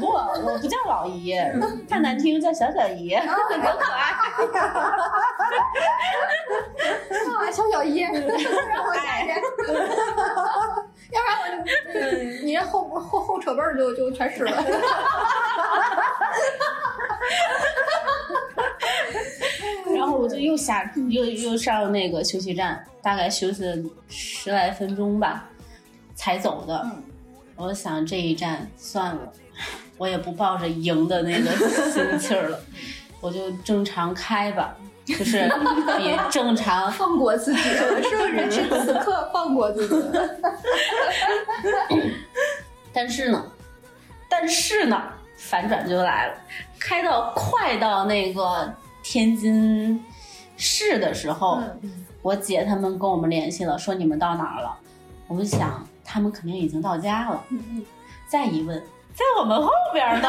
[0.00, 1.36] 不，我不叫老姨，
[1.88, 4.12] 太难听，叫小小姨，多可爱。
[7.28, 8.12] 啊， 小小姨，让
[8.84, 9.31] 我下去。
[12.92, 14.52] 后后后车背儿就就全湿了。
[19.94, 23.76] 然后我就又下又又上那个休息站，大概休息了
[24.08, 25.48] 十来分钟吧，
[26.14, 26.80] 才走的。
[26.84, 27.02] 嗯
[27.54, 29.32] 我想这一站算了，
[29.96, 31.50] 我也不抱着赢的那个
[31.92, 32.58] 心气儿了，
[33.20, 34.74] 我就正常开吧，
[35.06, 35.48] 就是
[35.98, 38.50] 比正常放过自己，是不是？
[38.50, 39.94] 是此刻放过自己。
[42.92, 43.44] 但是呢，
[44.28, 45.02] 但是呢，
[45.36, 46.34] 反转就来了，
[46.78, 50.04] 开到快到那个天津
[50.56, 51.62] 市的时候，
[52.20, 54.76] 我姐他们跟我们联系了，说你们到哪儿了？
[55.26, 57.42] 我们想他们肯定已经到家了。
[58.28, 58.78] 再一问，
[59.14, 60.28] 在我们后边呢，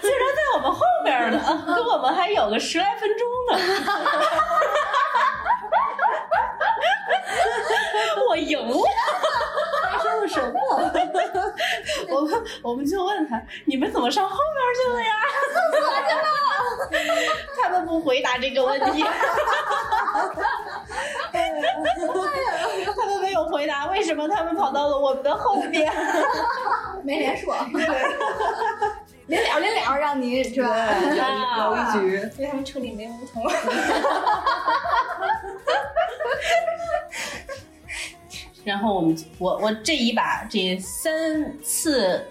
[0.00, 3.58] 竟然在我们后边呢，跟我们还有个十来分钟呢。
[8.28, 8.76] 我赢了。
[9.82, 10.58] 发生了什么？
[12.10, 15.12] 我们我们就问他，你们怎么上后面去了呀？
[17.62, 19.04] 他们不回答这个问题。
[22.94, 25.92] 他们没有回答为什么他们跑到了我们的后边。
[27.02, 27.54] 没连说，
[29.26, 30.68] 临了临了，让你是吧？
[30.98, 33.42] 有一局，因为他们车里没梧桐。
[38.64, 42.26] 然后我们我我这一把这三次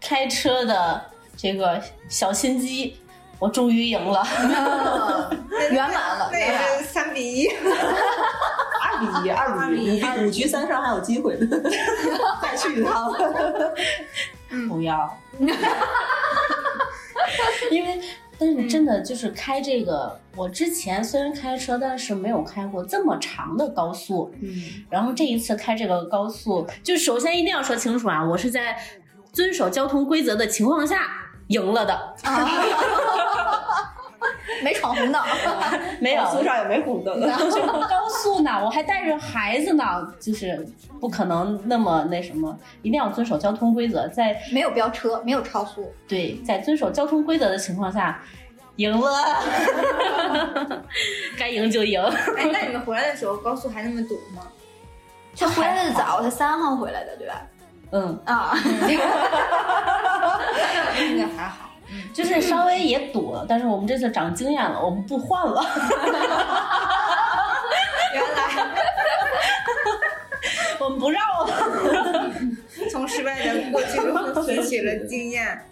[0.00, 1.04] 开车的
[1.36, 2.98] 这个小心机，
[3.38, 4.26] 我终于赢了。
[5.70, 6.30] 圆满了，
[6.82, 7.48] 三比一。
[7.48, 11.46] 二比一，二比一，五五局三胜还有机会的，
[12.40, 13.12] 再去一趟。
[14.68, 15.18] 不要，
[17.70, 18.00] 因为
[18.38, 24.32] 但是真的就是开这个，我之前虽然开车，但是没有开过这么长的高速。
[24.40, 28.78] 嗯，然后这一次开这个高速，就首先一定要说清楚啊，我是在
[29.32, 32.14] 遵守交通规则的情况下赢了的，
[34.62, 35.22] 没闯红灯，
[36.00, 37.20] 没有高速上也没红灯。
[37.38, 39.84] 就是高速呢，我还带着孩子呢，
[40.18, 40.66] 就是
[41.00, 48.20] 不可能那么那什么，一定要遵守交通规则，在没有飙车，没有超速，对，在遵守交通规则的情况下，
[48.76, 49.42] 赢了，
[51.38, 52.02] 该赢就赢。
[52.36, 54.42] 哎，那你们回来的时候高速还那么堵吗？
[55.38, 57.42] 他回来的早，他三号回来的，对吧？
[57.92, 58.52] 嗯，啊，
[58.88, 58.98] 应
[61.18, 61.70] 该还好。
[62.12, 65.62] 就是稍微也堵了，但是我们这次长经验了，我们不换了。
[68.12, 68.28] 原来
[70.80, 71.52] 我们不绕了。
[72.90, 75.64] 从失败的过去中吸取了经验。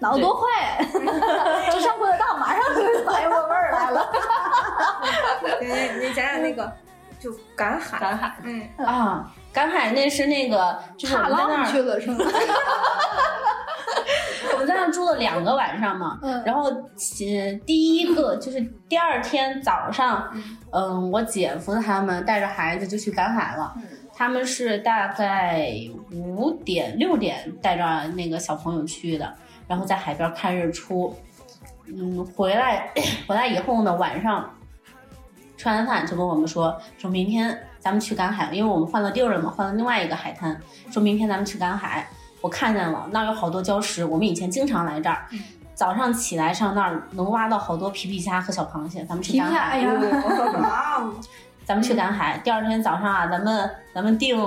[0.00, 0.84] 脑子多快，
[1.70, 4.12] 就上过得到，马上就反应过味儿来了。
[5.60, 5.66] 你
[6.06, 6.70] 你讲讲那个，
[7.24, 7.98] 就赶海。
[7.98, 12.18] 赶海嗯，啊，赶海那是那个，就是我们在那儿，浪去了是吗？
[14.52, 20.30] 我们在那住了两个晚上嘛，嗯然后呃第一个就是第二天早上，
[20.72, 23.72] 嗯，我姐夫他们带着孩子就去赶海了。
[23.76, 23.82] 嗯
[24.16, 25.68] 他们是大概
[26.12, 29.34] 五点六点带着那个小朋友去的，
[29.66, 31.12] 然后在海边看日出。
[31.88, 32.92] 嗯，回来
[33.26, 34.48] 回来以后呢，晚上
[35.64, 42.06] 吃完饭就跟我们说，说明天咱们去赶海，因为我们换了地儿了嘛，换了另外一个海滩，说明天咱们去赶海。
[42.42, 45.26] 我看见了，那儿有好多礁石，我们以前经常来这儿。
[45.74, 49.82] 早上起来上那儿能挖到好多皮皮虾和小螃蟹，咱们去赶海。
[51.64, 52.38] 咱们去赶海。
[52.44, 54.38] 第二天早上啊，咱们咱们定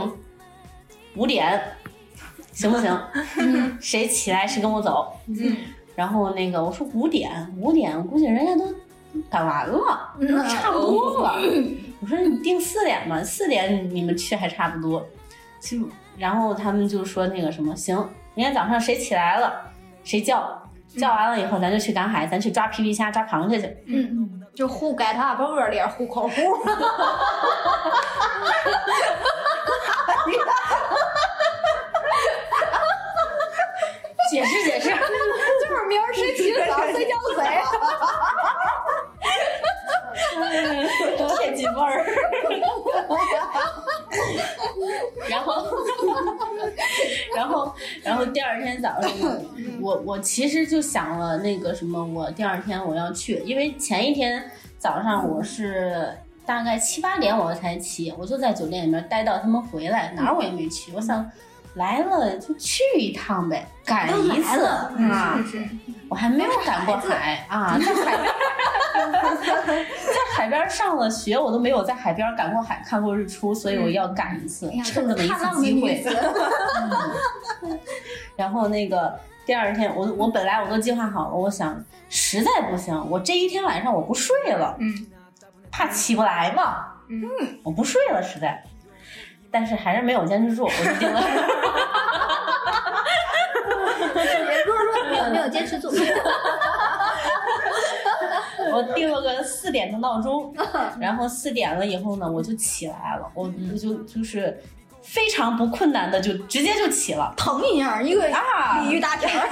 [1.16, 1.60] 五点，
[2.52, 2.96] 行不行？
[3.82, 5.12] 谁起来谁跟我走。
[5.26, 5.58] 嗯，
[5.96, 8.72] 然后那个我说五点，五点，我估计人家都
[9.30, 11.36] 赶完了，嗯差不多了。
[12.02, 15.06] 我说你定四点吧，四点你们去还差不多。
[15.60, 15.84] 其实，
[16.18, 17.96] 然后他们就说那个什么，行，
[18.34, 19.54] 明天早上谁起来了，
[20.04, 20.62] 谁叫。
[20.98, 23.78] 叫完了以后，咱就去赶海，咱去抓皮皮虾、抓螃蟹去。
[23.88, 26.32] 嗯，就互改他不恶劣户口户。
[34.32, 37.62] 解释解释， 就是明儿谁起得早 谁叫谁。
[41.38, 42.06] 铁鸡味儿。
[45.30, 45.68] 然后，
[47.36, 49.12] 然后，然后第二天早上，
[49.82, 56.10] 我我其实就想了那个什么，我第二天我要去，因为前一天早上我是
[56.46, 60.92] 大概七八点我才起，我就在酒店里面待到他们回来，哪儿我也没去。
[60.96, 61.30] 我想
[61.78, 64.66] 来了就去一趟呗，赶一次。
[64.66, 65.40] 啊。
[65.46, 65.70] 是是，
[66.10, 68.36] 我还没有赶过海啊，在海边儿，
[69.66, 76.04] 在海边儿上了学，我都没有在海边儿赶过海、看过日出，所以我要赶一次趁这么一次机会。
[78.36, 85.08] 然后那个第二天，我我本来我都计划好了，我想实在不行，我这一天晚上我不睡了，嗯，
[85.72, 87.24] 怕起不来嘛，嗯，
[87.64, 88.64] 我不睡了，实在。
[89.52, 91.22] 但是还是没有坚持住，我就定了。
[94.18, 95.90] 也不是说没有没有坚持住。
[98.74, 100.54] 我定了个四点的闹钟，
[101.00, 104.62] 然后四点了以后呢，我就起来了，我我就就是
[105.02, 108.82] 非常不困难的就直接就起了腾一下，一个啊！
[108.82, 109.48] 鲤鱼打挺儿。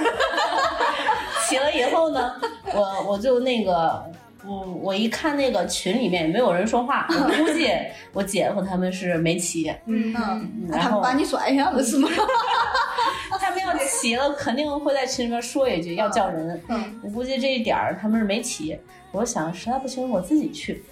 [1.48, 2.34] 起了以后呢，
[2.72, 4.04] 我我就那个。
[4.46, 7.68] 我我一看那个群里面也没有人说话，我估计
[8.12, 12.08] 我姐夫他们是没起，嗯嗯，然后他们把你甩下了是吗？
[13.38, 18.78] 他们要起了肯定会在群里面说一句要叫人，嗯我估计这一点儿他们是没起。
[19.12, 20.82] 我想实在不行我自己去，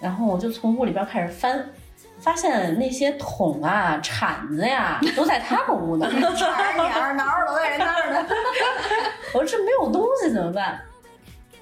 [0.00, 1.64] 然后我就从屋里边开始翻，
[2.18, 6.08] 发现那些桶啊、铲子呀都在他们屋呢。
[6.36, 8.28] 铲儿鸟儿挠儿都在人那儿呢。
[9.34, 10.80] 我说这没有东西怎么办？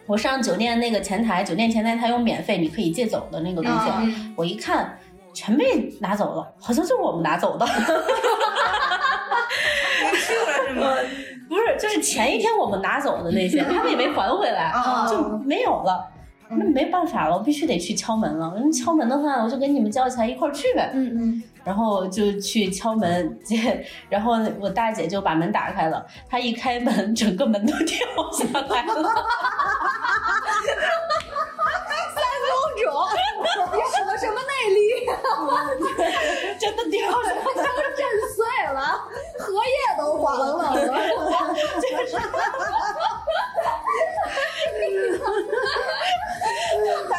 [0.08, 4.98] 我上酒店那个前台，酒店前台它有免费你可以借走的那个东西，嗯我一看
[5.34, 7.66] 全被拿走了，好像就是我们拿走的。
[10.00, 10.96] 你去了是吗？
[11.48, 16.06] 不是，就是前一天我们拿走的那些，他们也没还回来，啊就没有了。
[16.50, 18.54] 那没办法了，我必须得去敲门了。
[18.56, 20.90] 人敲门的话，我就跟你们叫起来一块儿去呗。
[20.94, 26.02] 嗯嗯，然后就去敲门，接，然后我大姐就把门打开了。
[26.26, 27.98] 她一开门，整个门都掉
[28.32, 29.10] 下来了。
[32.48, 32.82] 公主，
[33.76, 34.78] 你使的什么内力？
[36.58, 37.16] 真的掉了，
[37.96, 38.00] 震
[38.34, 38.36] 碎
[38.72, 38.76] 了，
[39.38, 40.26] 荷叶都黄
[40.58, 40.60] 了。
[47.08, 47.14] 它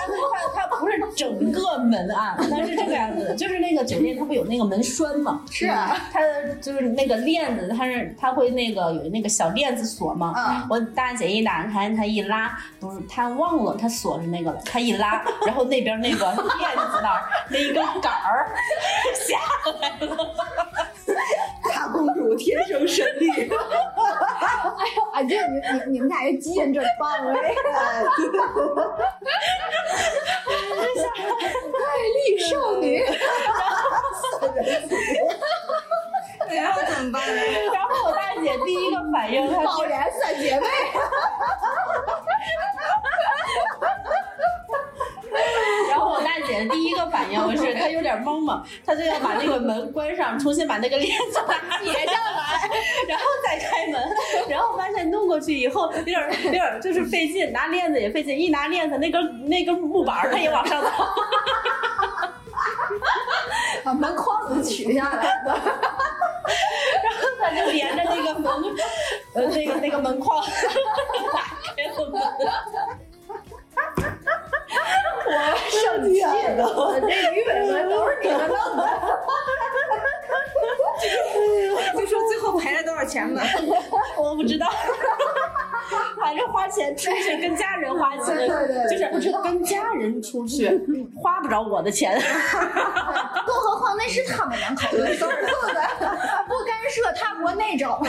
[0.55, 6.19] 它它不是整个门啊，它是这个样子的，就是那个酒店它不有那个门栓嘛，是啊它
[6.61, 10.33] 就是那个链子，它是它会那个有那个小链子锁嘛。
[10.35, 18.49] 嗯我大姐一打开，她一拉，不是她忘了她锁着那个了，她一拉， 然后那边那个链子那儿那一根杆儿
[19.13, 19.37] 下
[19.81, 20.17] 来了。
[21.73, 27.33] 大公主天生神力，哎呦，俺觉得你你你们俩这基因真棒哎！
[31.79, 31.83] 魅
[32.15, 32.19] 力
[32.49, 32.87] 少女，
[36.55, 37.41] 然后怎么办呢？
[37.73, 40.65] 然后我大姐第一个反应，她宝莲三姐妹，
[45.89, 52.69] 然后我大姐第一个反应是她有点懵嘛， 她就要把那个门关上，重新把那个链子拿解下来，
[53.07, 54.01] 然后再开门，
[54.49, 60.89] 然后发现弄过去以后有点有点就是费劲，拿链子也费劲，一拿链子那根那根木板儿它也往上走，
[63.83, 65.51] 把门框子取下来的。
[67.03, 68.51] 然后她他就连着那个门，
[69.33, 70.43] 呃，那个那个门框
[71.33, 71.41] 打
[71.75, 72.21] 开了门。
[75.25, 75.31] 我
[75.69, 76.21] 生气
[76.57, 78.81] 了，我这鱼尾纹都是你们弄的。
[81.93, 83.41] 就说最后赔了多少钱吧。
[84.17, 84.67] 我不知道，
[86.21, 90.67] 反正花钱出去跟家人花钱，对对对就是不知道跟家人出去
[91.15, 92.19] 花不着我的钱。
[92.19, 95.05] 更何况那是他们两口子不
[96.65, 97.89] 干涉他国内政。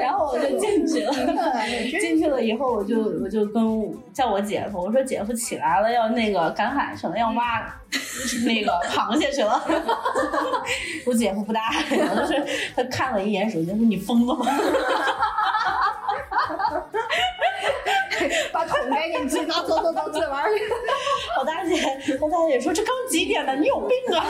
[0.00, 1.12] 然后我就进去了，
[1.88, 3.62] 进去了以后我就我就跟
[4.12, 7.60] 叫我姐夫，我说姐夫起来了，要那个赶海去了，要挖
[8.46, 9.62] 那个螃蟹去了。
[11.06, 12.44] 我姐夫不搭理我，就是
[12.76, 14.46] 他看了一眼手机，说你疯了吗？
[18.52, 20.64] 把桶给你自己拿走走走，自己玩儿去。
[21.38, 23.54] 我大姐，我大姐说这刚几点呢？
[23.54, 24.24] 你有病啊！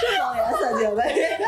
[0.00, 1.38] 这老颜色姐妹，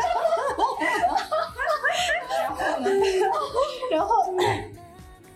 [3.91, 4.33] 然后，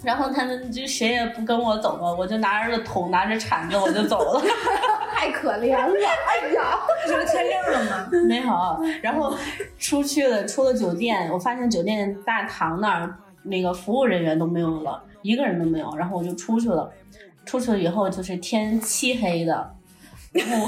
[0.04, 4.42] 然后他们就谁也不跟我走了，我就拿着桶，拿着铲子，我就走了。
[5.16, 5.94] 太可怜了，
[6.28, 6.78] 哎呀！
[7.08, 8.10] 这不天亮了吗？
[8.28, 9.34] 没有，然后
[9.80, 15.90] 出去了，出了酒店，我发现酒店大堂那儿那个服务人员都没有了，一个人都没有。
[15.96, 16.92] 然后我就出去了，
[17.46, 19.76] 出去了以后就是天漆黑的，
[20.34, 20.68] 然后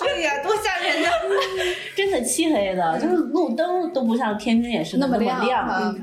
[0.00, 1.08] 对 呀，多吓人呐！
[1.96, 5.96] 真的漆黑的，就是路灯都不像天津也是那么亮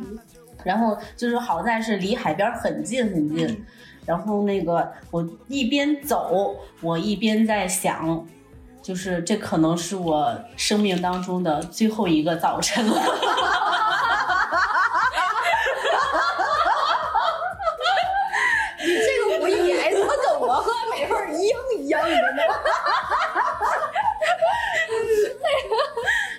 [0.63, 3.65] 然后就是好在是离海边很近很近，
[4.05, 8.26] 然后那个我一边走，我一边在想，
[8.82, 13.01] 就是这可能是我生命当中的最后一个早晨了。
[18.80, 22.41] 你这个回忆，哎，怎么跟我和美凤一样一样的呢？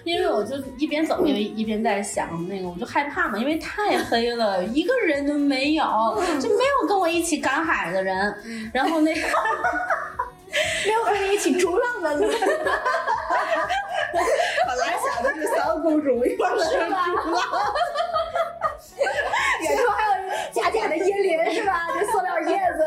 [0.04, 5.84] 因为我就一边走，因为一边在想那个，我就害怕嘛，因为太黑了，一个人都没有，
[6.40, 8.34] 就没有跟我一起赶海的人。
[8.72, 9.20] 然后那个
[10.86, 12.36] 没有跟你一起冲浪的人， 本
[14.78, 17.06] 来想的是小公主一块儿去是吧？
[19.62, 20.12] 远处还有
[20.52, 21.88] 假假的椰林是吧？
[21.98, 22.86] 这塑料叶子。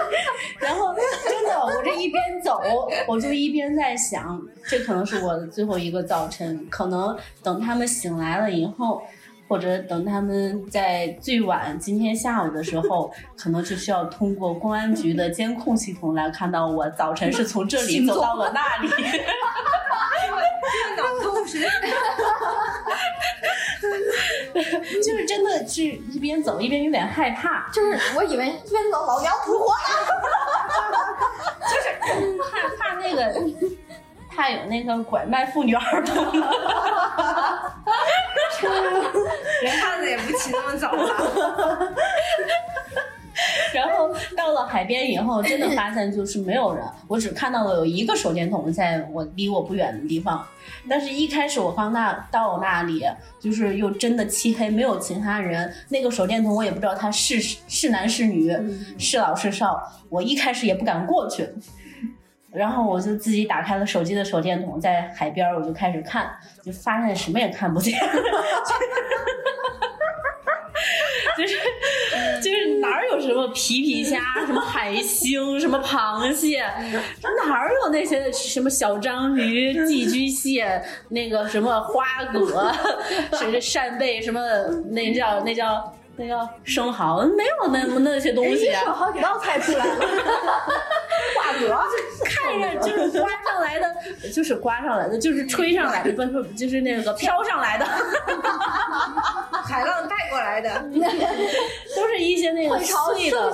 [0.60, 1.02] 然后真
[1.46, 2.60] 的，我这一边走，
[3.06, 6.66] 我就一边在想，这可能是我的最后一个早晨。
[6.70, 9.02] 可能等他们醒来了以后，
[9.48, 18.88] 或者等他们在最晚今天下午的时候，可能就需要通过公安局的监控系统来看到我早晨是从这里走到了那里。
[20.96, 21.58] 脑洞是
[25.02, 29.80] 就是真的是一边走一边有点害怕，就是我以为一边走老娘不活了，
[32.78, 33.34] 怕怕那个。
[34.32, 36.38] 怕有那个拐卖妇女儿童 的，
[39.60, 41.02] 人汉子也不起那么早吧？
[43.72, 50.46] 然后到了海边以后，真的发现就是没有人，我只看到了有一个手电筒在我离我不远的地方。
[50.88, 53.04] 但是一开始我刚那到那里，
[53.40, 55.72] 就是又真的漆黑，没有其他人。
[55.88, 58.54] 那个手电筒我也不知道他是是男是女，
[58.98, 59.80] 是老是少。
[60.08, 61.48] 我一开始也不敢过去，
[62.52, 66.30] 然后我就自己打开了手机的手电筒，在海边我就开始看，
[66.62, 67.98] 就发现什么也看不见。
[71.36, 71.54] 就是
[72.42, 76.60] 就是哪有什么皮皮虾、什么海星、什么螃蟹，
[77.46, 82.72] 哪有那些什么小章鱼、寄居蟹，那个什么花蛤，
[83.38, 84.40] 什么扇贝，什么
[84.90, 88.82] 那叫那叫那叫生蚝，没有那那些东西啊。
[88.86, 89.94] 有好几道菜出来了，
[91.36, 91.84] 花蛤。
[92.22, 93.94] 看着就是刮上来的，
[94.32, 97.84] 就是刮上来的，就是吹上来的，不不就是那个飘上来的，
[99.64, 100.70] 海浪带过来的，
[101.96, 103.52] 都是一些那个碎的，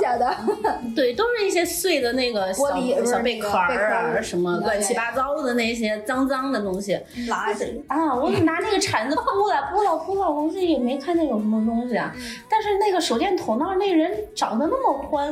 [0.95, 6.99] 对，都是一些碎的那个小玻璃小贝壳儿啊，什么乱七八糟的那些脏脏的东西
[7.29, 7.81] 垃圾。
[7.89, 8.15] 啊！
[8.15, 12.13] 我拿那个铲子扑了扑了扑了，我这也没看见有什么东西啊。
[12.49, 15.31] 但是那个手电筒那儿那人长得那么宽，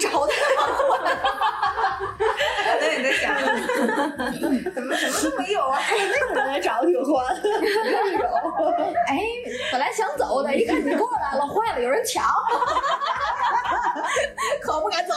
[0.00, 0.32] 找 的
[2.80, 3.34] 那你在想，
[4.74, 5.78] 怎么什么都没有啊？
[5.90, 7.26] 那个人也长得挺欢。
[9.08, 9.20] 哎，
[9.70, 12.24] 本来想走的，一看你过来了，坏了，有人抢，
[14.62, 15.14] 可不敢走。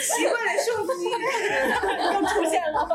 [0.00, 1.10] 奇怪的手机，
[2.14, 2.86] 又出现了。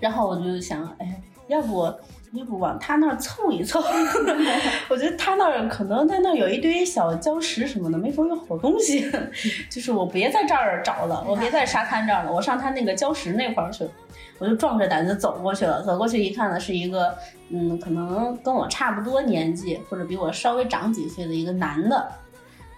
[0.00, 1.92] 然后我就想，哎，要不
[2.32, 3.82] 要不往他那儿凑一凑。
[4.88, 9.10] 我觉得他那儿可能他那儿有一堆小礁石什么的，没准有好东西。
[9.70, 13.90] 就是我别在这儿找了，我别在沙滩这儿了，我上他那个礁石那块儿去了。
[14.38, 17.14] 我就壮着胆子走过去了，走过去一看呢，是一个
[17.50, 22.10] 嗯，可能跟我差不多年纪，或者比我稍微长几岁的一个男的。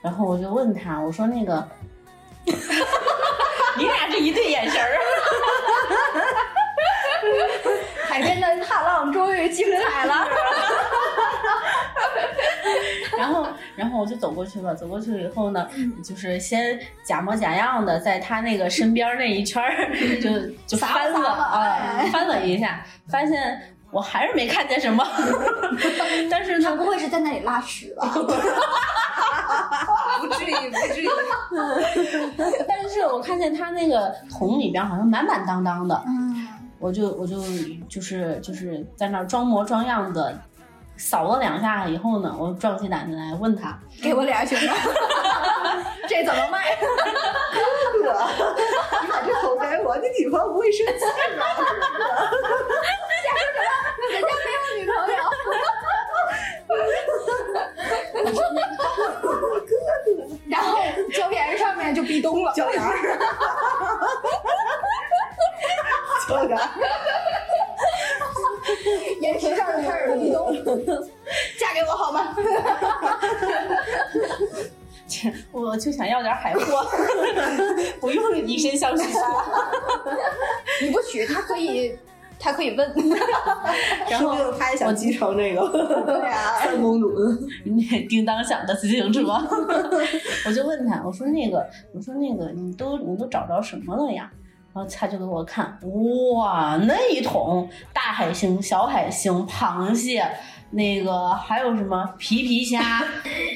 [0.03, 1.67] 然后我就问他，我说那个，
[3.79, 4.91] 你俩这一对眼神儿。
[8.07, 8.83] 海边的踏
[9.49, 10.27] 精彩了。
[13.17, 14.75] 然后，然后我就走过去了。
[14.75, 15.67] 走过去以后呢，
[16.05, 19.89] 就是先假模假样的在他那个身边那一圈儿，
[20.21, 20.31] 就
[20.67, 21.61] 就翻了撒了啊，
[21.99, 25.07] 哎翻了一下，发现我还是没看见什么。
[26.31, 28.09] 但是呢，他不会是在那里拉屎吧？
[30.21, 31.09] 不至于，不至于。
[32.67, 36.44] 但是我看见他那个桶里边好像满满当当的，嗯，
[36.79, 37.37] 我就我就
[37.89, 40.39] 就是就是在那儿装模装样的
[40.97, 44.75] 扫了两下以后呢，我壮起胆子来问他，给我俩行吗？
[46.09, 46.77] 这怎么卖？
[48.03, 48.03] 哥，
[49.03, 50.93] 你把这头给我，你女朋友不会生气
[51.39, 51.45] 吗？
[54.13, 55.19] 人家没有女朋友。
[60.49, 60.79] 然后
[61.13, 62.81] 胶原上面就壁咚了， 脚眼
[66.29, 66.61] 儿，脚眼儿，
[69.21, 70.55] 岩石上就开始壁咚。
[71.59, 72.35] 嫁给我好吗？
[75.53, 76.87] 我就想要点海货，
[78.01, 79.05] 不用以身相许。
[80.83, 81.97] 你不娶他可以，
[82.39, 82.95] 他可以问。
[84.09, 85.67] 然后说不定他也想继承这个
[86.05, 87.15] 对呀，三公主。
[88.09, 89.23] 叮当响的自行车，
[90.47, 91.65] 我就问他，我说那个，
[91.95, 94.31] 我说那个，你都你都找着什么了呀？
[94.75, 95.79] 然后他就给我看，
[96.35, 100.27] 哇，那一桶大海星、小海星、螃蟹，
[100.71, 103.05] 那个还有什么皮皮虾，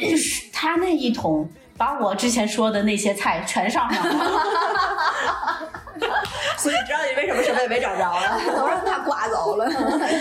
[0.01, 1.49] 就是他那一桶。
[1.77, 4.43] 把我之前说的那些菜全上上了，
[6.57, 8.41] 所以知道你为什么什么也没找着了。
[8.57, 9.69] 都让他刮走了。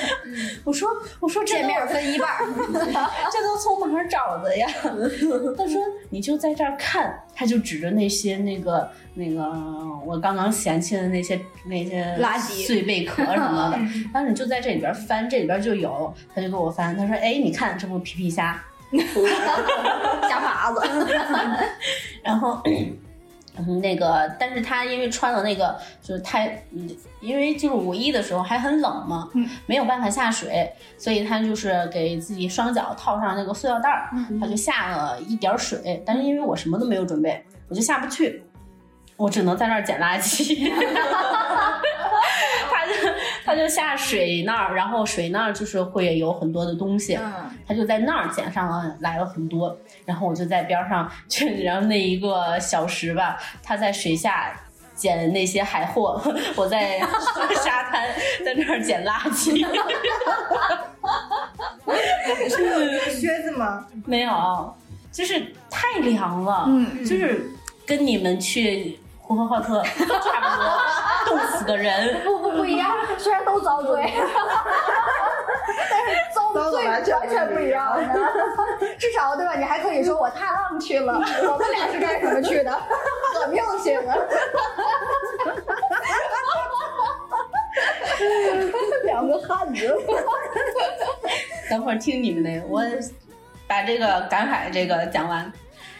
[0.63, 2.29] 我说我说这面分一半。
[3.31, 4.67] 这都从哪儿找的呀？
[5.57, 9.43] 他说你就在这儿看，他就指着那些那个那个
[10.05, 13.77] 我刚刚嫌弃的那些那些垃圾碎贝壳什么的，
[14.13, 18.61] 他说你就在这里边翻，这里边就有，他就给我翻，他说哎，你看这不皮皮虾，
[20.29, 20.81] 瞎耙子。
[22.23, 22.61] 然后。
[23.59, 26.89] 嗯，那个，但是他因为穿了那个，就是太，嗯，
[27.21, 38.43] 因为就是五一的时候还很冷嘛，嗯没有办法下水，所以他就是给自己双脚套上那个塑料袋儿，嗯他就下了一点儿水，但是因为我什么都没有准备，我就下不去，
[39.15, 40.71] 我只能在那儿捡垃圾。
[43.47, 49.75] 他就下水那儿，然后水那儿就是会有很多的东西，嗯，他就在那儿捡上了来了很多，
[50.05, 54.51] 然后我就在边上，就然后那一个小时吧，他在水下
[54.93, 56.21] 捡那些海货，
[56.57, 56.99] 我在
[57.63, 58.05] 沙滩
[58.43, 59.65] 在那儿捡垃圾，
[62.49, 63.85] 是靴子吗？
[64.05, 64.75] 没有，
[65.11, 67.49] 就是太凉了，嗯就是
[67.85, 70.79] 跟你们去呼和浩特差不多，
[71.27, 72.23] 冻死个人。
[72.23, 74.13] 不不不一样，虽然都遭罪，
[75.89, 78.03] 但是遭的罪完全不一样的。
[78.97, 79.55] 至少对吧？
[79.55, 82.71] 你还可以说我踏浪去了，我们俩是干什么去的？
[83.33, 84.15] 革命去了。
[89.03, 89.87] 两个汉子，
[91.69, 92.81] 等会儿听你们的，我
[93.67, 95.51] 把这个赶海这个讲完，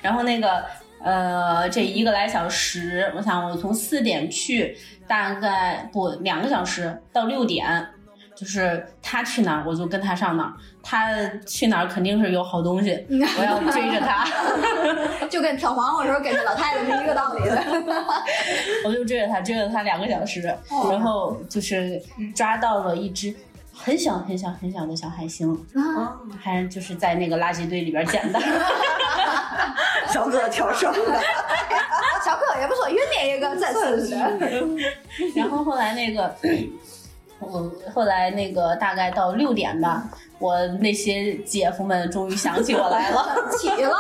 [0.02, 0.64] 然后那个
[1.04, 4.78] 呃，这一个来小时，我想我从四点去，
[5.08, 7.88] 大概不两个小时到六点，
[8.36, 14.26] 就是他去哪儿我就跟他上哪儿，他去哪儿肯定是有好东西， 我要追着他，
[15.30, 17.64] 就跟挑黄瓜时候跟着老太太是一个道理的。
[18.86, 20.42] 我就追着他，追了他两个小时，
[20.90, 22.02] 然后就是
[22.36, 23.34] 抓到了一只。
[23.78, 28.40] 很小很小很小的小海星，啊，还是就是在那个垃圾堆里边捡的。
[30.12, 31.22] 小哥挑剩的，
[32.26, 34.18] 小哥也不错，晕点一个再次的。
[35.36, 36.34] 然后后来那个，
[37.40, 40.10] 我后来那个大概到六点吧，
[40.40, 43.50] 我那些姐夫们终于想起我来了。
[43.60, 43.96] 起了，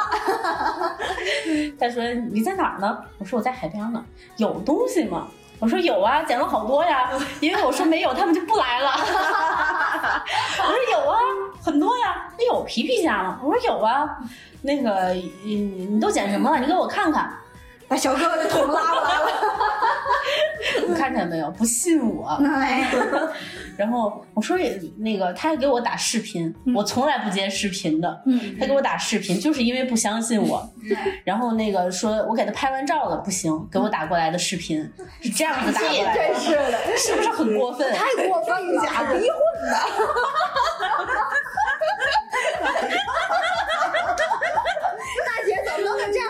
[1.80, 2.97] 他说你在哪儿呢？
[3.17, 4.03] 我说我在海边呢。
[4.38, 5.28] 有东西吗？
[5.59, 7.09] 我说有啊，捡了好多呀。
[7.39, 8.91] 因为我说没有，他们就不来了。
[10.59, 11.17] 我说有啊，
[11.63, 12.29] 很多呀。
[12.37, 13.39] 那有皮皮虾吗？
[13.43, 14.17] 我说有啊。
[14.61, 16.59] 那个，你，你都捡什么了？
[16.59, 17.31] 你给我看看。
[17.88, 19.27] 把小哥哥的头拉过来了。
[20.88, 21.49] 你看见没有？
[21.51, 22.27] 不信我。
[22.45, 22.91] 哎，
[23.77, 28.21] 然后我说也那个，他还给我打视频，我从来不接视频的。
[28.25, 30.69] 嗯，他给我打视频，就是因为不相信我。
[31.23, 34.81] 然后那个说我给他拍完照了，不行，给我打过来的视频
[35.21, 37.93] 是这样子打过来真， 是的，是不是很过分？
[37.93, 39.77] 太过分了，假离婚的。
[45.25, 46.27] 大姐怎么能这样？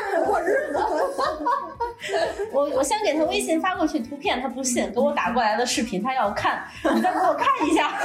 [2.52, 6.64] 我我先给他微信发过去图片，他不信，给我打过来的视频他要看，
[6.96, 7.94] 你再给我看一下。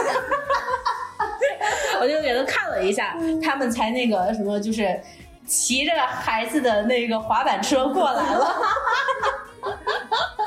[2.00, 5.00] 我就给他看了一下，他们才那个什么，就是
[5.46, 8.56] 骑着孩子的那个滑板车过来了，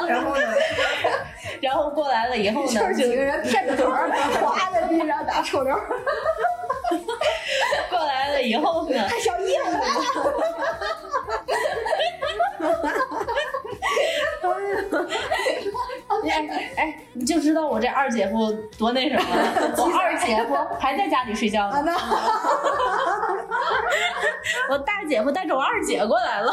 [0.08, 0.44] 然后呢，
[1.62, 4.10] 然后过来了以后呢，就是几个人骗着腿儿
[4.42, 5.76] 滑在地上打臭溜，
[7.90, 9.80] 过来了以后呢，还小叶子。
[16.28, 19.74] 哎哎，你就知道我这二姐夫多那什么了。
[19.78, 21.94] 我二姐夫还在家里睡觉呢，
[24.70, 26.52] 我大姐夫带着我二姐过来了，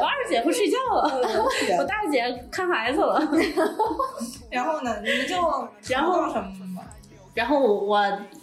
[0.00, 1.20] 我二姐夫睡觉了，
[1.78, 3.20] 我大姐看孩子了。
[4.50, 5.36] 然后呢，你们就
[5.88, 6.42] 然后什么
[6.74, 6.82] 吗？
[7.34, 8.00] 然后我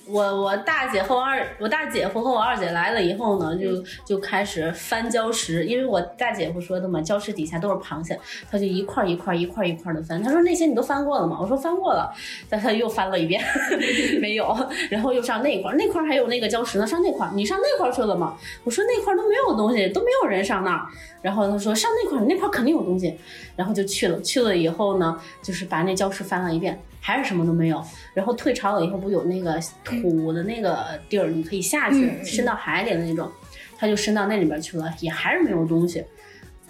[0.07, 8.19] 我我大姐和我二我大姐夫和我二姐来了以后呢，就就开始翻礁石，因为我大姐夫说的嘛，礁石底下都是螃蟹，
[8.51, 10.21] 他就一块儿一块儿一块儿一块的翻。
[10.21, 11.37] 他说那些你都翻过了吗？
[11.41, 12.13] 我说翻过了，
[12.49, 13.43] 但他又翻了一遍，
[14.21, 14.55] 没有，
[14.89, 18.37] 然后又上那块儿，那块儿还有那个礁石呢，上那块儿，你上那块儿去了吗？
[18.63, 20.85] 我说那块儿都没有东西，都没有人上那儿。
[21.21, 23.17] 然后他说上那块儿，那块儿肯定有东西，
[23.55, 24.21] 然后就去了。
[24.21, 27.83] 去了以后呢，就是把那礁石翻了一遍，还是什么都没有。
[28.13, 29.59] 然后退潮了以后，不有那个
[30.01, 33.31] 土的那个地儿，你可以下去，嗯伸到海里的那种，
[33.77, 36.03] 他就伸到那里边去了，也还是没有东西。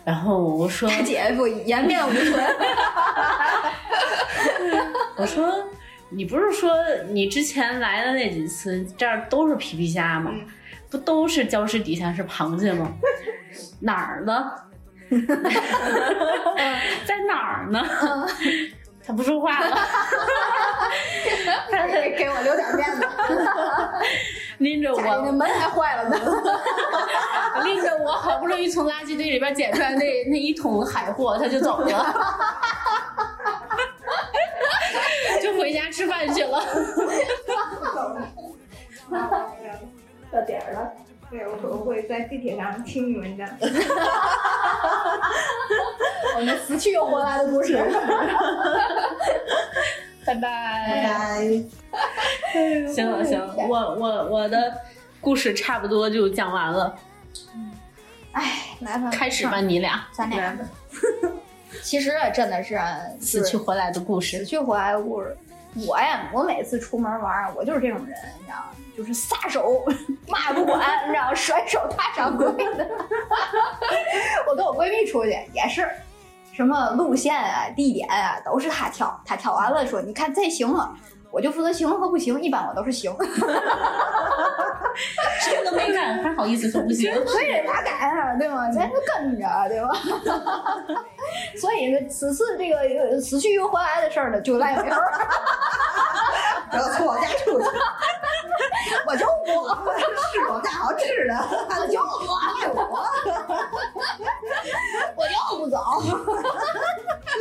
[0.03, 2.33] 然后我说，大姐夫颜面无存，
[5.17, 5.51] 我说，
[6.09, 6.71] 你不是说
[7.09, 10.31] 你之前来的那几次这儿都是皮皮虾吗？
[10.91, 12.93] 不都是礁石底下是螃蟹吗？
[13.81, 14.51] 哪儿呢？
[17.05, 17.83] 在哪儿呢？
[19.05, 19.77] 他不说话了，
[21.71, 23.07] 他 给给我留点面子。
[24.59, 26.17] 拎着家里那我，门还坏了呢。
[27.65, 32.15] 拎着我，好不容易从垃圾堆里边捡出来那那一桶海货，他就走了，
[35.41, 36.63] 就回家吃饭去了。
[40.31, 40.91] 到点儿了，
[41.29, 43.45] 对，我我会在地铁上听你们的。
[46.37, 47.77] 我们死去又活来的故事。
[50.25, 50.41] 拜拜。
[50.41, 51.43] 拜拜。
[52.91, 54.73] 行了行了，我我我的
[55.21, 56.95] 故事差不多就讲完了，
[58.33, 58.43] 哎，
[58.81, 60.57] 来吧，开始吧，你俩咱俩。
[61.81, 62.79] 其实啊真的是
[63.19, 64.45] 死去活来的故事死事。
[64.45, 65.37] 去活来的故事。
[65.87, 68.71] 我呀，我每次出门玩儿，我就是这种人，你知道吗？
[68.95, 69.83] 就是撒手
[70.27, 72.89] 骂不管，你知道，甩手踏上柜的。
[74.47, 75.87] 我跟我闺蜜出去也是，
[76.53, 79.21] 什么路线啊、地点啊，都是她挑。
[79.25, 80.95] 她挑完了说：“你看这行吗？”
[81.35, 83.13] 我就负责行和不行，一般我都是行。
[85.41, 87.13] 什么都没干，还好意思说不行？
[87.27, 88.71] 所以哪敢啊，对吗？
[88.71, 89.89] 咱就跟着，对吧？
[91.59, 95.03] 所以呢，此次这个呃死去又活来的事儿呢，就赖我一份儿。
[96.71, 97.67] 不要从我家出去，
[99.05, 99.93] 我就我，
[100.31, 101.35] 是我干好吃的。
[101.81, 102.81] 我就我，爱我，
[105.17, 105.77] 我就不走。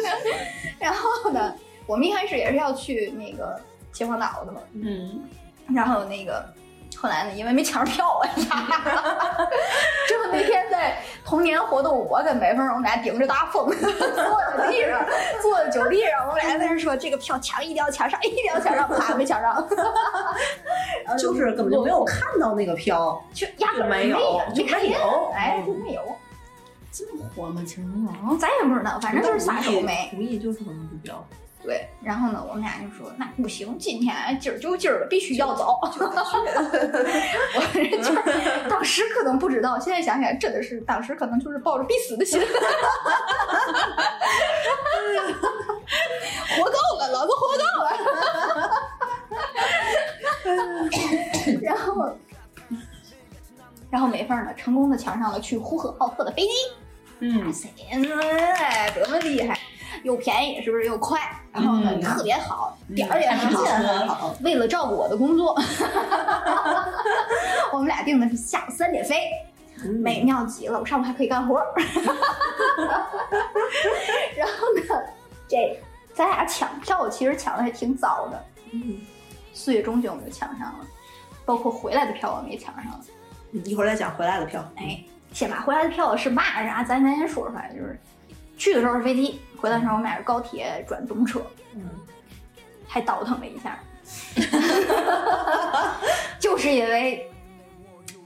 [0.80, 1.54] 然后呢，
[1.86, 3.56] 我们一开始也是要去那个
[3.94, 5.22] 秦皇岛的嘛，嗯，
[5.74, 6.44] 然后那个
[6.96, 8.28] 后来呢，因为没抢上票啊，
[10.06, 15.04] 之后那天在童年活动，我跟北风我们俩顶着大风， 坐在地上，
[15.40, 19.54] 坐在酒地上，我们俩在那说这个票抢一定要抢上，一定要抢上，啪没抢上，
[21.04, 26.02] 然后就是根本就没有看到那个票，就压根儿没有没就没有哎，就没有，
[26.90, 27.62] 这么火吗？
[27.66, 28.36] 秦皇岛？
[28.36, 30.10] 咱也不知道，反正就是撒手没。
[30.16, 31.24] 无意就是可能不标。
[31.64, 35.78] 对，然后呢，我们俩就说那不行，今天今儿就今儿了，必须要走。
[35.82, 35.88] 我
[37.72, 38.12] 这就是
[38.68, 42.38] 当时可能不知道，现在想起来真的是当时可能就是抱着必死的心，
[46.50, 47.88] 活够了，老子活够了。
[51.62, 52.14] 然后，
[53.90, 56.50] 然后美凤呢，成功的抢上了去呼和浩特的飞机。
[57.20, 57.50] 嗯，
[58.20, 59.58] 哎，多么厉害！
[60.04, 61.18] 又便宜，是不是又快？
[61.52, 64.32] 然后呢，嗯特别好，点儿也很好。
[64.42, 65.54] 为了照顾我的工作，
[67.72, 69.16] 我们俩定的是下午三点飞。
[70.00, 71.66] 美妙极了，我上午还可以干活儿。
[74.36, 74.82] 然后呢，
[75.48, 75.78] 这
[76.14, 78.98] 咱俩抢票其实抢的还挺早的，嗯，
[79.52, 80.86] 四月中旬我们就抢上了，
[81.44, 83.00] 包括回来的票我们也抢上了。
[83.64, 84.64] 一会儿再讲回来的票。
[84.76, 84.98] 哎，
[85.32, 87.98] 先把回来的票是嘛啥，咱咱先说出来，就是
[88.56, 91.40] 去的时候是飞机，回来的时候我们俩是高铁转动车，
[91.74, 91.82] 嗯，
[92.86, 93.78] 还倒腾了一下，
[96.38, 97.30] 就是因为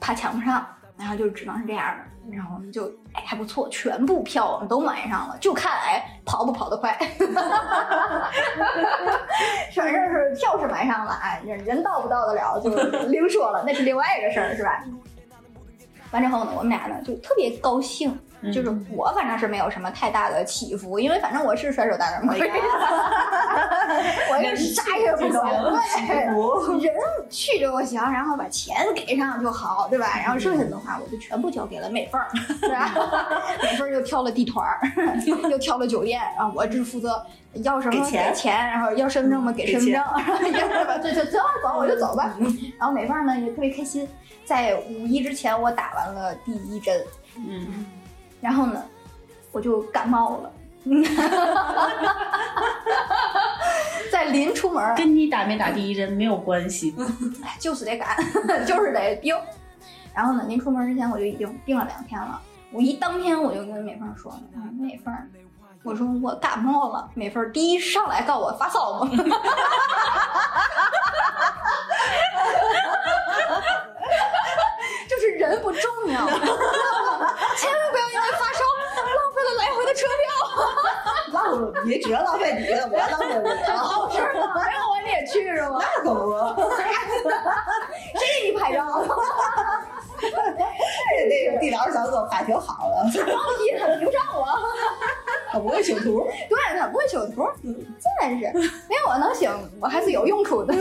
[0.00, 0.66] 怕抢不上，
[0.96, 2.04] 然后就只能是这样的。
[2.30, 6.94] 然后我们就哎还不错，全部票我们都买上了，就看哎跑不跑得快。
[9.74, 12.68] 反正是票是买上了，哎人人到不到得了就
[13.08, 14.84] 另说了，那是另外一个事儿，是吧？
[16.10, 18.20] 完之后呢，我们俩呢就特别高兴，嗯
[18.52, 22.34] 就是我反正是没有什么太大的起伏，因为反正我是甩手大人嘛，
[24.30, 25.42] 我也啥也不懂，
[26.06, 26.24] 对，
[26.84, 26.94] 人
[27.28, 30.18] 去就行，然后把钱给上就好，对吧？
[30.18, 32.28] 然后剩下的话我就全部交给了美凤儿，
[32.60, 32.94] 是吧？
[33.62, 34.80] 美凤儿又挑了地团儿，
[35.50, 37.24] 又挑了酒店，然后我只负责
[37.64, 40.02] 要什么给钱钱，然后要身份证嘛给身份证，
[40.52, 42.36] 要什么就就走走我就走吧。
[42.78, 44.08] 然后美凤儿呢也特别开心，
[44.44, 47.04] 在五一之前我打完了第一针，
[47.36, 47.86] 嗯，
[48.40, 48.82] 然后呢，
[49.52, 50.52] 我就感冒了。
[54.10, 56.94] 在临出门儿，跟你打没打第一针没有关系。
[57.42, 58.16] 哎就是得赶，
[58.64, 59.36] 就是得病。
[60.14, 62.40] 然后呢，临出门之前我就已经病了两天了。
[62.72, 65.14] 五一当天我就跟美凤说了，啊，美凤，
[65.84, 67.08] 我说我感冒了。
[67.14, 69.10] 美凤第一上来告我发烧吗？
[75.08, 75.80] 就是人不重
[76.12, 76.40] 要， 千万
[77.90, 78.60] 不要因为发烧
[78.94, 80.26] 浪费了来回的车票。
[81.32, 83.54] 浪费，你只要浪费你的，我浪费不了。
[84.10, 84.54] 是吗？
[84.54, 85.78] 没有我你也去是吗？
[85.80, 86.20] 那可不，
[88.18, 88.82] 谁给你拍照？
[91.28, 93.24] 那个地疗小组拍挺好的，放
[93.58, 94.46] 屁，他 不上我。
[95.50, 96.26] 他不会修图。
[96.48, 98.52] 对他不会修图，真是
[98.88, 99.50] 没有我能行，
[99.80, 100.74] 我还是有用处的。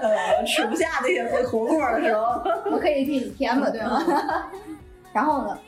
[0.00, 4.02] 呃，吃不下那些火锅的时候，我可以替你填吧，对吗？
[5.12, 5.58] 然后呢，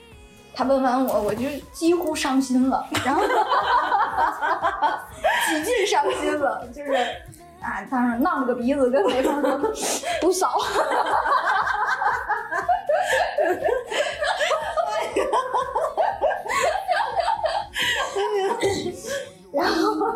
[0.54, 3.22] 他问完我，我就几乎伤心了，然后
[5.46, 6.92] 几近伤心了，就是
[7.64, 9.58] 啊，当时闹了个鼻子，跟雷锋说
[10.20, 10.50] 不少。
[19.52, 20.06] 然后，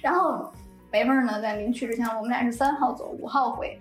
[0.00, 0.52] 然后
[0.90, 3.78] 北妹呢，在临去之前，我们俩是三号走，五号回。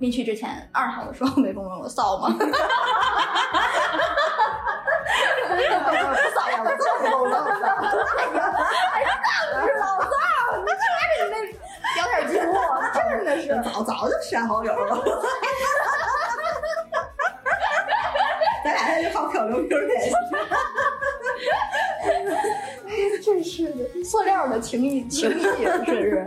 [0.00, 2.28] 进去之前，二号的时候，北凤问我骚吗？
[2.30, 2.44] 不
[5.54, 7.34] 骚呀，我这么高冷。
[7.44, 7.48] 哎
[8.34, 8.38] 呀，
[8.92, 9.08] 哎呀，
[9.54, 10.08] 那是老扫，
[10.58, 11.36] 你看着你那
[11.96, 12.52] 聊天记录，
[12.92, 13.46] 真的是。
[13.62, 14.90] 早早就删好友了。
[18.64, 20.10] 咱俩现在就靠漂流瓶联系。
[23.22, 26.26] 真 是的，塑料的情谊情谊，是不是？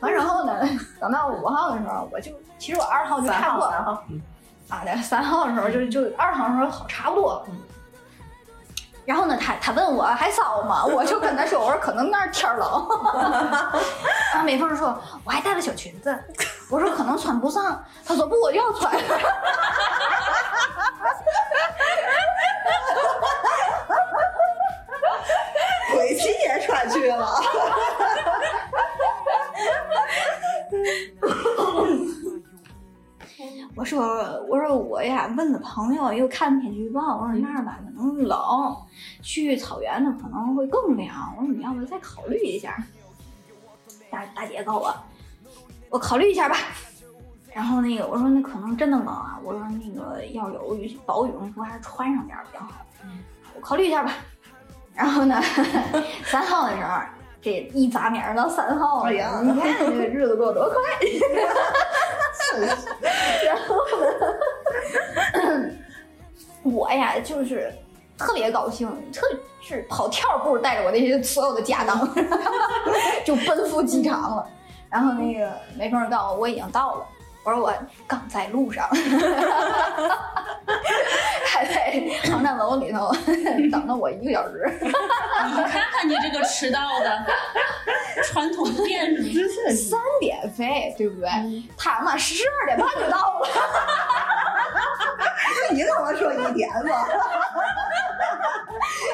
[0.00, 0.68] 完然后呢，
[1.00, 7.44] 等到五号的时候，我就其实我二号就差不多啊，对，三号的时候就就二号的时候好差不多。
[9.04, 10.84] 然后呢，他他问我还骚吗？
[10.84, 12.88] 我就跟他说，我说可能那儿天儿冷。
[14.32, 16.16] 然后美凤说我还带了小裙子，
[16.70, 17.84] 我说可能穿不上。
[18.04, 18.92] 他说不，我就要穿。
[35.74, 38.38] 朋友，又看天气预报，我说那儿吧可能冷，
[39.22, 41.34] 去草原的可能会更凉。
[41.38, 42.76] 我说你要不再考虑一下？
[44.10, 44.94] 大大姐告我，
[45.88, 46.56] 我考虑一下吧。
[47.54, 52.84] 然后那个我说那可能真的冷啊，我说那个要有薄羽绒服还是穿上点儿比较好。
[53.54, 54.12] 我考虑一下吧。
[54.94, 55.40] 然后呢，
[56.24, 57.00] 三号的时候，
[57.40, 60.76] 这一眨眼儿到三号了，哎呀你看这个日子过多快。
[63.46, 64.06] 然后呢，
[66.62, 67.72] 我呀就是
[68.16, 69.26] 特别高兴，特
[69.60, 72.08] 是跑跳步带着我那些所有的家当，
[73.24, 74.46] 就奔赴机场了。
[74.90, 77.06] 然后那个梅凤告诉我我已经到了，
[77.44, 77.72] 我说我
[78.06, 78.88] 刚在路上，
[81.46, 82.00] 还在
[82.30, 83.10] 航站楼里头
[83.70, 84.70] 等了我一个小时。
[84.80, 87.24] 你看看你这个迟到的
[88.24, 91.28] 传统电视，三点飞，对不对？
[91.76, 93.48] 他妈十二点半就到了。
[95.70, 96.78] 你跟我说一点吧。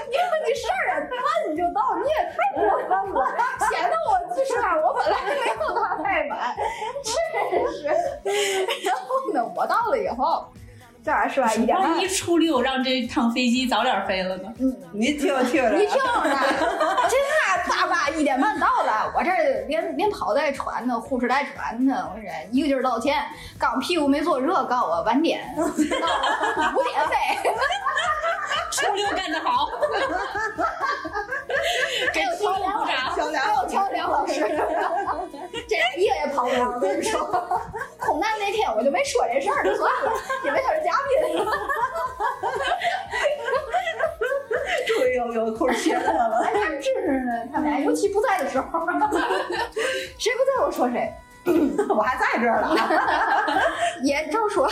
[0.09, 1.19] 你说你十二点半
[1.51, 3.19] 你就到，你也太过分了，
[3.71, 6.55] 显得我其实吧，我本来没有他太满，
[7.03, 7.13] 真
[7.73, 7.79] 是。
[8.85, 9.03] 然后
[9.33, 10.49] 呢，我到了以后，
[11.29, 11.53] 是吧？
[11.55, 14.53] 一点万一，初六让这趟飞机早点飞了呢？
[14.59, 16.37] 嗯，你听着听着，你听着呢，
[17.09, 17.27] 真的
[17.69, 23.25] 叭叭一点半到了，我这儿连连跑带传的，护士带传的，我这一个劲儿道歉，
[23.59, 25.71] 刚屁股没坐热，告诉我晚点，到了
[26.77, 27.17] 五点飞，
[28.71, 29.69] 初六干得好，
[32.13, 32.97] 给初六鼓掌。
[33.17, 34.41] 小梁还有乔梁老师，
[35.69, 37.21] 这一个也跑不了，我跟你说，
[37.99, 40.13] 空难那天我就没说这事儿，就算了，
[40.45, 41.45] 因为他是嘉宾。
[44.87, 46.39] 终于有有空切他了。
[46.45, 48.81] 哎，他们真是呢，他们俩尤其不在的时候，
[50.19, 51.13] 谁不在我说谁，
[51.89, 52.75] 我还在这儿呢。
[54.03, 54.69] 也照说。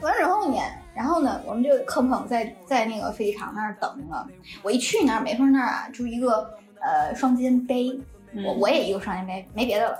[0.00, 0.56] 完之后呢，
[0.94, 4.26] 然后呢，我们就坑坑在在那个飞机场那儿等着。
[4.62, 8.00] 我一去那儿，美凤那儿啊，就一个呃双肩背，
[8.44, 9.98] 我我也一个双肩背，没别的了。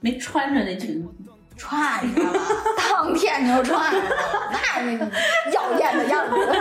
[0.00, 1.06] 没穿着那裙
[1.56, 2.40] 子，穿上了，
[2.76, 4.10] 当天就穿上了，
[4.50, 4.82] 那
[5.52, 6.34] 妖艳的样子。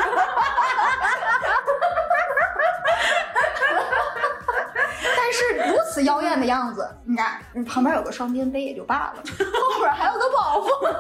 [5.16, 5.40] 但是
[5.72, 10.94] 如此妖艳的样子，你看旁边有个双肩背也就罢了，后边还有个包袱，包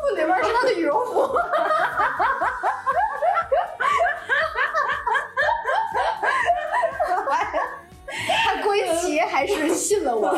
[0.00, 1.36] 袱里面是他的羽绒服。
[8.44, 10.32] 他归齐还是信了我，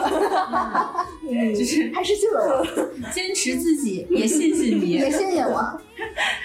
[1.54, 2.64] 就是还是信了我。
[3.10, 5.10] 坚持自己，也信信你 也。
[5.10, 5.80] 信信我。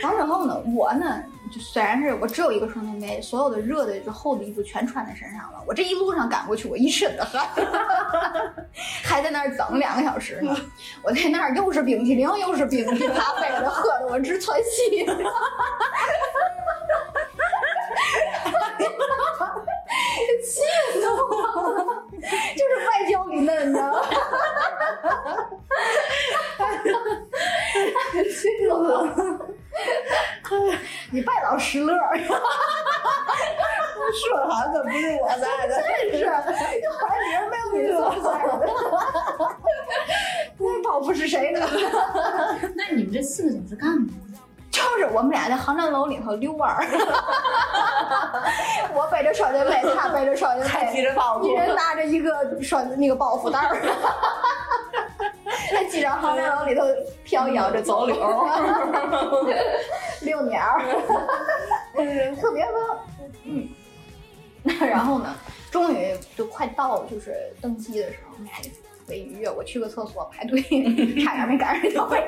[0.04, 1.22] 完之后呢，我呢，
[1.54, 5.62] 就虽然是我只有一个双肩背，所有的热的就厚的衣服全穿在身上了。
[5.68, 7.48] 我这一路上赶过去，我一身的汗，
[9.04, 10.56] 还在那儿等两个小时呢。
[11.04, 15.06] 我在那儿又是冰淇淋又是冰淇咖啡的， 喝的我直喘气。
[20.44, 20.62] 气
[20.94, 21.14] 死我
[21.72, 22.06] 了！
[22.22, 23.80] 就是外焦里嫩的。
[28.24, 29.40] 气死我了！
[31.12, 32.30] 你拜老师乐儿，说
[34.38, 35.82] 的好像跟不是我在的。
[36.12, 38.50] 真是，好像你人没有你所在的。
[40.58, 41.60] 那包袱是谁的？
[42.76, 44.08] 那你们这四个小时干嘛？
[44.70, 46.84] 就是我们俩在航站楼里头遛弯儿，
[48.92, 53.80] 我背着双肩背，他背着双肩背，着包袱，一人拿着一个双那个包袱袋儿，
[55.72, 56.82] 在机场航站楼里头
[57.24, 58.08] 飘摇着走。
[58.10, 59.46] 柳儿，
[60.22, 60.82] 遛鸟儿，
[62.42, 62.74] 特别棒。
[63.44, 63.70] 嗯，
[64.80, 65.36] 然后呢，
[65.70, 68.72] 终于就快到就是登机的时候，我们俩就
[69.12, 69.50] 特别愉悦。
[69.50, 70.62] 我去个厕所排队，
[71.26, 72.26] 差点没赶上那条飞机。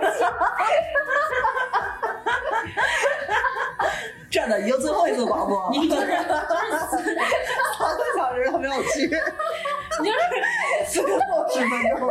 [4.30, 9.08] 真的已经最后一次广播了，你就是 三个小时都没有去，
[10.02, 10.20] 你就是
[10.88, 12.10] 四个多十分钟，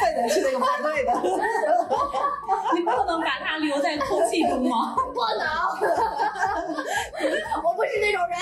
[0.00, 1.12] 非得去那个排队的。
[2.74, 4.94] 你不能把它留在空气中吗？
[5.14, 5.46] 不能，
[7.64, 8.38] 我不是那种人。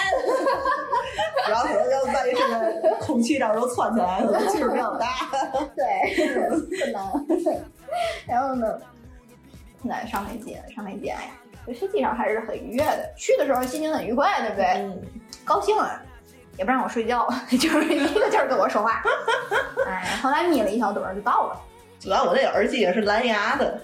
[1.49, 5.07] 然后可能要万一是在空气当中窜起来，可能劲儿比较大。
[5.77, 6.35] 对，
[6.85, 7.27] 不能。
[8.27, 8.79] 然后呢，
[9.83, 11.31] 那上飞机，上飞机，哎呀，
[11.67, 13.09] 这飞机上还是很愉悦的。
[13.17, 14.67] 去的时候心情很愉快，对不对？
[14.79, 15.01] 嗯，
[15.45, 16.03] 高兴啊，
[16.59, 19.02] 也不让我睡觉， 就是一个劲儿跟我说话。
[19.86, 21.61] 哎，后来眯了一小盹儿就到了。
[22.00, 23.80] 主要我那耳机也是蓝牙的，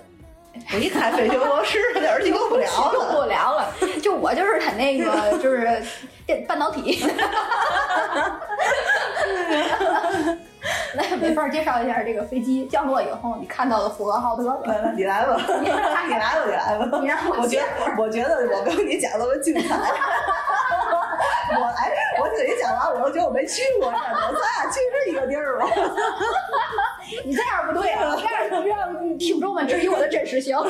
[0.73, 3.13] 我一开飞行模式，那耳机用不了用了。
[3.17, 5.83] 不了了，就我就是他那个 就是
[6.27, 7.05] 电半导体。
[10.95, 14.59] 来，没法介绍一下这个飞机降落以后你看到的呼和浩特吧。
[14.67, 16.99] 来来，你来吧，你来吧，你来吧。
[17.01, 17.67] 你让我我觉得，
[17.99, 19.77] 我觉得我跟你讲的我精彩。
[21.61, 25.67] 我哎，我听你讲完，我都觉得我没去过这儿，我咱俩去是一个地儿吗？
[27.25, 30.57] 你这样不对啊， 这样让听众们质疑我的真实性。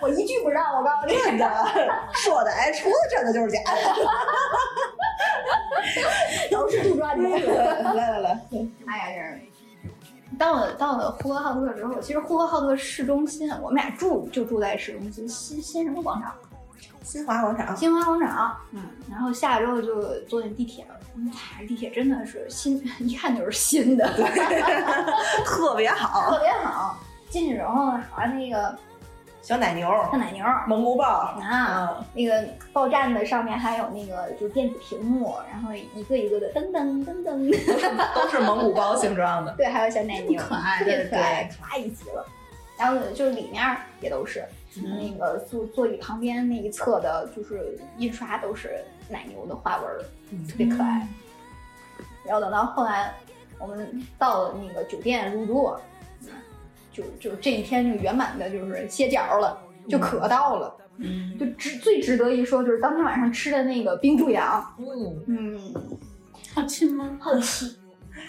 [0.00, 1.14] 我一句不让，我告诉你。
[1.14, 1.46] 真的，
[2.12, 3.72] 说的哎，除了真的就是假的。
[6.50, 7.28] 都是杜撰的。
[7.94, 8.40] 来来来，
[8.86, 9.40] 哎呀，这是
[10.38, 16.34] 到了到了呼和浩特之后，其实呼和浩特市中心，我们俩住就住在市中心新新什么广场，
[17.02, 18.56] 新华广场，新华广场。
[18.72, 20.94] 嗯，然后下来之后就坐那地铁了。
[21.16, 24.04] 嗯，哎地铁真的是新， 一看就是新的，
[25.44, 26.98] 特别好，特别好。
[27.28, 28.76] 进去之后呢，好像那个
[29.42, 30.44] 小奶牛，小奶牛。
[30.66, 39.52] 蒙古包，啊，嗯，那个报站的上面还有那个就是电子屏幕，然后一个一个的噔噔噔噔，都是蒙古包形状的。
[39.58, 42.24] 对，还有小奶牛，可爱特别可爱，可爱极了。
[42.78, 44.44] 然后就是里面儿也都是，
[44.82, 50.02] 那个座座椅旁边那一侧的，就是印刷都是奶牛的花纹儿，
[50.48, 51.06] 特别可爱。
[52.24, 53.14] 然后等到后来
[53.58, 55.76] 我们到了那个酒店入住，
[56.92, 59.58] 就就这一天就圆满的就是歇脚了，
[59.88, 60.76] 就可到了。
[60.96, 65.74] 嗯，就值最值得一说就是当天晚上吃的那个冰柱羊，嗯，嗯，
[66.54, 67.18] 好吃吗？
[67.20, 67.76] 好奇，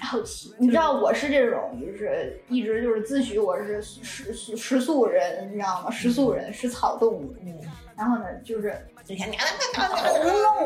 [0.06, 0.54] 好奇。
[0.60, 5.90] 你知道我是这种，就是一直就是自诩我是食食食素人，你知道吗？
[5.92, 7.36] 食素人，食草动物。
[7.44, 7.54] 嗯
[7.98, 8.76] 然后呢，就是
[9.06, 9.24] 这肉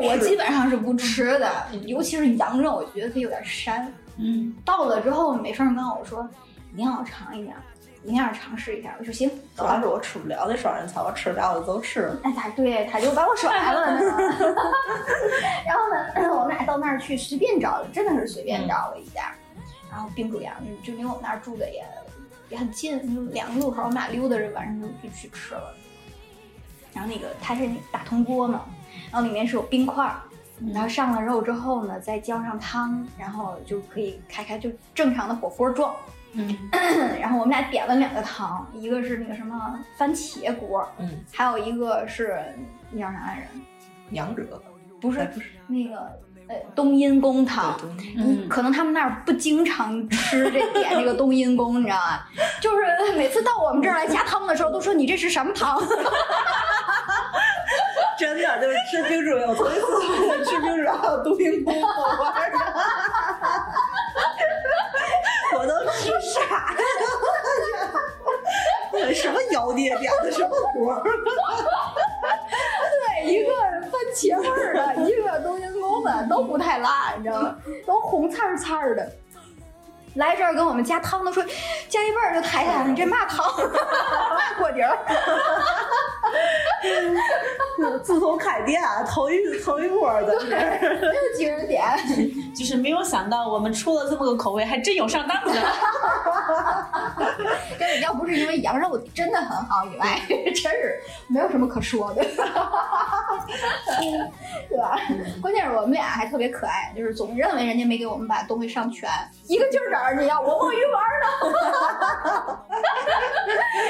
[0.02, 1.48] 我基本上是不吃的，
[1.86, 3.86] 尤其是羊肉，我觉得它有点膻。
[4.16, 6.28] 嗯，到了之后，美凤跟我说
[6.72, 7.54] 一定要尝一点，
[8.02, 8.94] 一定要尝试一下。
[8.98, 12.16] 我说行，主要是我吃不了那双人餐，我吃不了我就吃了。
[12.24, 14.00] 哎，他对，他就把我甩了呢。
[15.66, 19.32] 然后呢，我们俩到那儿去随便找了，真的是随便找了一家。
[19.90, 21.84] 然后冰煮羊就离我们那儿住的也
[22.48, 25.74] 也很近，就两个路口，我们俩溜达着，晚上就就去吃了。
[26.94, 28.64] 然后那个它是那个大铜锅嘛，
[29.12, 30.22] 然后里面是有冰块儿，
[30.72, 35.94] 然后上了肉之后呢，再浇上汤，然后就可以开开就正常的火锅状。
[36.34, 36.56] 嗯，
[37.20, 42.40] 然后我们俩点了两个汤，一个是那个什么番茄锅，嗯，还有一个是
[42.90, 43.60] 那叫啥来着？
[44.08, 44.60] 娘惹
[45.00, 45.96] 不是哎不是那个
[46.48, 47.76] 呃冬阴功汤。
[47.78, 52.20] 对嗯，可能他们那儿不经常吃这点这个冬阴功，你知道吗？
[52.60, 52.84] 就是
[53.16, 55.80] 每次到我们这儿来加汤的时候，都说你这是什么汤？
[58.18, 62.58] 真的就是吃冰猪肉，头一次吃冰猪肉还有冬阴功火玩儿的，
[65.60, 66.78] 我都吃傻了。
[69.12, 71.02] 什么妖孽点的什么锅儿？
[71.02, 71.10] 对，
[73.26, 77.54] 一个番茄味儿的，一个冬阴功的，都不太辣，你知道吗？
[77.86, 79.06] 都红灿灿的。
[80.14, 81.42] 来这儿跟我们加汤的说，
[81.88, 83.46] 加一半儿就抬起来了，你这嘛汤？
[83.56, 84.98] 嘛锅底儿？
[88.02, 91.82] 自从开店头一头一波在这儿，没有几个人点。
[92.54, 95.54] 就是没有想到我们出了这么个口味，还真有上当的。
[98.02, 102.22] 要不是因为羊肉真的很好以外，真是没有什么可说的，
[104.68, 104.98] 对吧？
[105.40, 109.08] 关键是我们俩还特别可爱，就是总认为人家没给我们把东西上全，
[109.46, 111.26] 一个劲儿找人家要我摸鱼玩呢。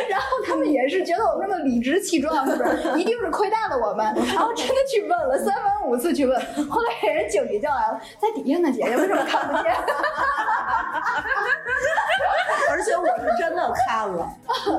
[0.09, 2.93] 然后他们也是觉得我们这么理直气壮，是不是？
[2.99, 9.75] 一定是亏待了我们，然后真的去问了三番五次去问，后来给人经理叫来了，在底下呢，姐姐为什么看不见？
[12.71, 14.29] 而且我是真的看了，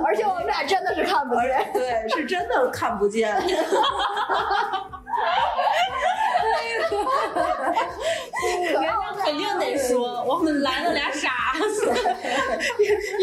[0.06, 1.70] 而且我们俩真的是看不见。
[1.74, 3.36] 对，是真的看不见。
[8.74, 8.92] 人家
[9.24, 11.30] 肯定得说，我们来了俩傻
[11.76, 11.94] 子，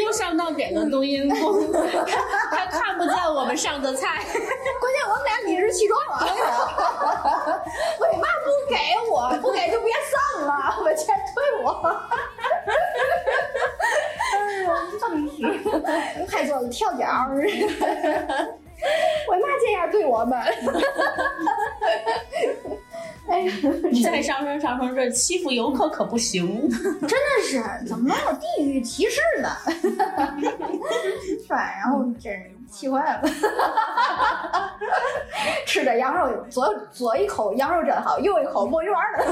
[0.03, 1.73] 又上当点了冬阴功，
[2.51, 4.25] 还看不见我们上的菜。
[4.81, 6.25] 关键我们俩理直气壮啊！
[8.01, 8.77] 为嘛不给
[9.11, 9.31] 我？
[9.41, 10.53] 不给就别上了，
[10.85, 11.67] 把钱退我。
[14.33, 14.69] 哎呦，
[15.01, 15.35] 真是
[16.27, 17.05] 太做了跳脚
[18.83, 18.85] 儿，
[19.31, 20.39] 为嘛这样对我们？
[23.29, 23.53] 哎呀，
[24.03, 26.67] 再上升上升，这欺负游客可不行。
[26.71, 29.51] 真的是怎么能有地域歧视呢？
[31.27, 31.57] 是吧？
[31.79, 33.23] 然后真是气坏了。
[35.67, 39.25] 吃着羊肉，左左一口羊肉真好，右一口墨鱼丸儿呢。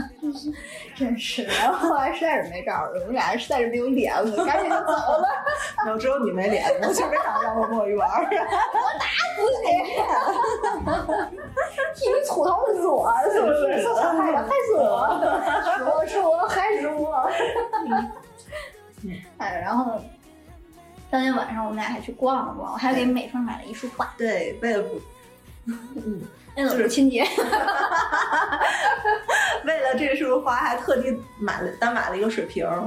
[1.08, 5.26] 真是，然后后来实在是没招了，我们俩实在是没有脸了，赶紧就走了。
[5.84, 8.28] 然后只有你没脸，我就没想让我摸鱼丸儿？
[11.96, 13.88] 替你出头的是我，是不是？
[13.94, 14.84] 害的还是我，
[15.78, 17.30] 是我是我还是我。
[19.38, 19.98] 哎，然后
[21.10, 25.00] 当天晚上我们俩还去逛了逛，我还给美凤买了一束花，对，为了不
[26.56, 27.24] 为了母亲节。
[29.64, 32.82] 为了这束花，还特地买了单买了一个水瓶儿，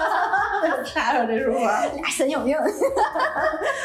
[0.82, 1.84] 插上这束花。
[1.86, 2.56] 俩神经病。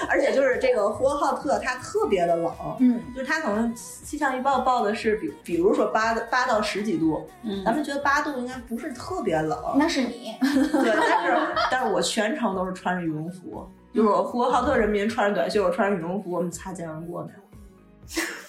[0.09, 10.37] 而且就是这个呼和浩特，它特别的冷，嗯，就是它可能气象预报报的是比比如说八八到十几度，嗯咱们觉得八度应该不是特别冷，那是你。
[10.41, 11.37] 对，但是
[11.71, 17.27] 但是我全程都是穿着羽绒服，就是我呼和浩特人民穿着短袖，我穿着羽绒服，我们擦肩而过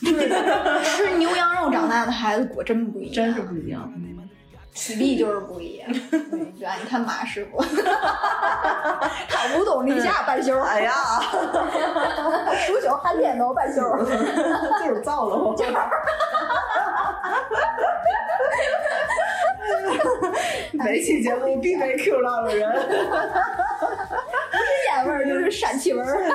[0.00, 3.92] 呢， 吃牛羊肉长大的孩子果真不一样，真是不一样。
[4.76, 5.88] 体力就是不一样。
[5.90, 7.56] 你看马师傅，
[9.28, 10.92] 他五冬立夏半袖，哎呀，
[12.66, 13.80] 数九寒天都半袖。
[14.84, 15.56] 就是造了我。
[20.72, 22.70] 每期节目必被 Q 到的人，
[24.92, 26.18] 烟味儿就是膻气味儿。
[26.22, 26.28] 哎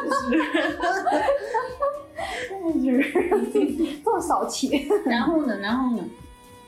[3.02, 4.90] 是这么骚气。
[5.06, 6.04] 然后呢，然后呢，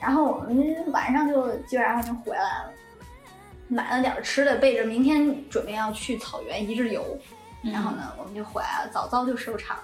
[0.04, 2.70] 然后我们晚上就基本上就回来了，
[3.68, 7.02] 买了点吃的，备着明天准备要去草原一日游。
[7.62, 9.78] 然后呢，我们就回来了，早早就收场。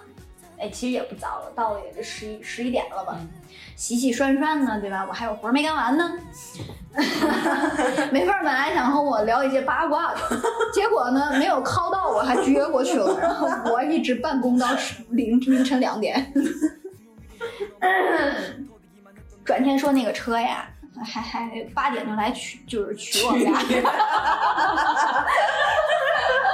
[0.59, 3.19] 哎，其实也不早了，到了也就十一十一点了吧，
[3.77, 5.07] 洗洗涮涮呢，对吧？
[5.09, 6.13] 我还有活儿没干完呢。
[8.13, 10.21] 没法儿本来想和我聊一些八卦的，
[10.71, 16.31] 结果呢没有靠到我，还撅过去了，然后我一直办公到十凌凌晨两点。
[19.51, 20.65] 转天说那个车呀，
[21.05, 23.53] 还还八点就来取，就是取我们俩。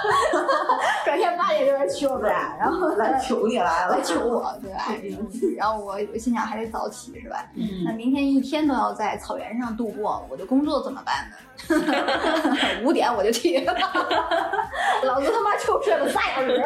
[1.04, 4.88] 转天八点就来求我们俩，然后 来求你来了来，求我，对吧？
[5.57, 7.44] 然后我我心想还得早起是吧？
[7.84, 11.36] 那嗯，明天一天都要在草原上度过，我的工作怎么办呢？
[12.84, 13.64] 五点我就起，
[15.04, 16.57] 老子他妈就睡了仨小时，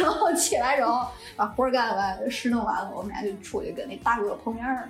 [0.00, 4.82] 然后起来之后把活儿干完，事弄完了，我们俩就出去跟那大哥碰面了，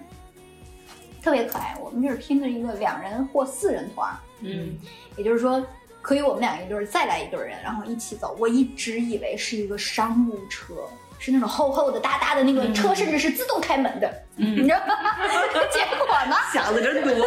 [1.22, 1.76] 特别可爱。
[1.80, 4.76] 我们这是拼的一个两人或四人团儿，嗯，
[5.16, 5.64] 也就是说。
[6.04, 8.36] 可以，我们俩一对儿，再来一对儿人，然后一起走。
[8.38, 10.74] 我一直以为是一个商务车，
[11.18, 14.94] 是那种厚厚的、大大的那个车，甚至是自动开门的，嗯你知道吗？
[15.72, 16.36] 结果呢？
[16.52, 17.14] 想的真多。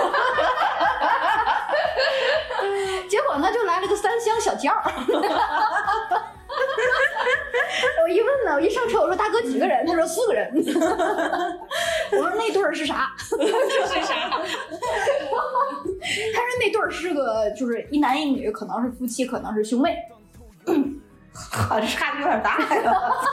[3.10, 4.94] 结果呢，就来了个三厢小轿儿。
[8.04, 9.86] 我一问呢，我一上车我说大哥几个人？
[9.86, 10.52] 他说四个人。
[12.12, 13.12] 我说那对儿是啥？
[13.18, 13.28] 是
[14.06, 14.14] 啥？
[14.30, 14.38] 他
[16.40, 19.96] 说那对儿是个就是一男一女，可能是夫妻，可能是兄妹。
[21.70, 22.58] 啊，这差距有点大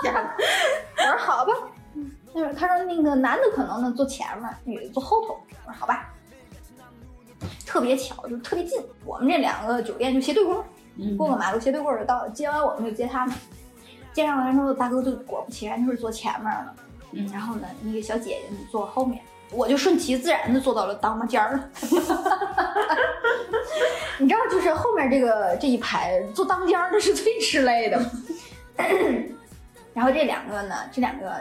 [0.04, 0.36] 呀！
[0.98, 1.52] 我说好吧。
[2.34, 5.38] 他说他说那个男的可能呢坐前面，女的坐后头。
[5.66, 6.10] 我说好吧。
[7.66, 10.64] 特别巧，就是特别近，我们这两个酒店就斜对过，
[10.96, 12.30] 嗯过个马路斜对过就到了。
[12.30, 13.34] 接完我们就接他们，
[14.12, 16.74] 接上来之后，大哥就果不其然就是坐前面了。
[17.12, 19.20] 嗯然后呢，那个小姐姐呢坐后面，
[19.52, 21.70] 我就顺其自然的坐到了当妈尖儿了。
[24.18, 28.10] 你知道，就是后面这个这一排坐当间儿的是最吃累的。
[29.94, 31.32] 然后这两个呢，这两个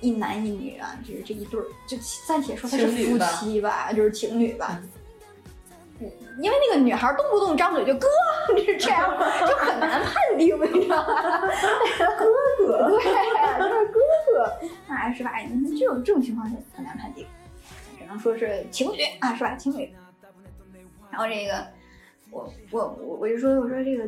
[0.00, 4.78] 一男一女啊，就是这一对儿，就暂且说他是夫妻吧，就是情侣吧。
[4.82, 4.90] 嗯
[6.40, 8.06] 因为那个女孩动不动张嘴就哥，
[8.48, 9.10] 就是这样，
[9.46, 11.40] 就很难判定，你知道吗？
[12.16, 12.24] 哥
[12.66, 12.98] 哥，对，
[13.58, 14.42] 就是哥哥，
[14.86, 15.36] 啊，是吧？
[15.38, 17.26] 你看这种这种情况下很难判定，
[17.98, 19.56] 只能说是情侣啊，是吧？
[19.56, 19.92] 情侣。
[21.10, 21.66] 然后这个，
[22.30, 24.04] 我我我我就说，我说这个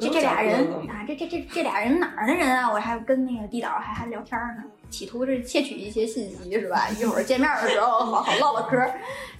[0.00, 2.70] 这这俩人啊，这这这这俩人哪儿的人啊？
[2.70, 6.88] 我还跟那个地导还还聊天呢，企图是窃取一些信息是吧？
[6.98, 8.78] 一会儿见面的时候好好唠唠嗑。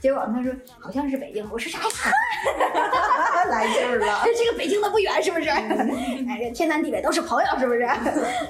[0.01, 1.85] 结果他说好像是北京，我说啥呀？
[3.51, 4.25] 来劲儿了。
[4.37, 5.49] 这个北京的不远是不是？
[5.51, 7.83] 哎，这天南地北都是朋友是不是？
[7.83, 8.01] 啊，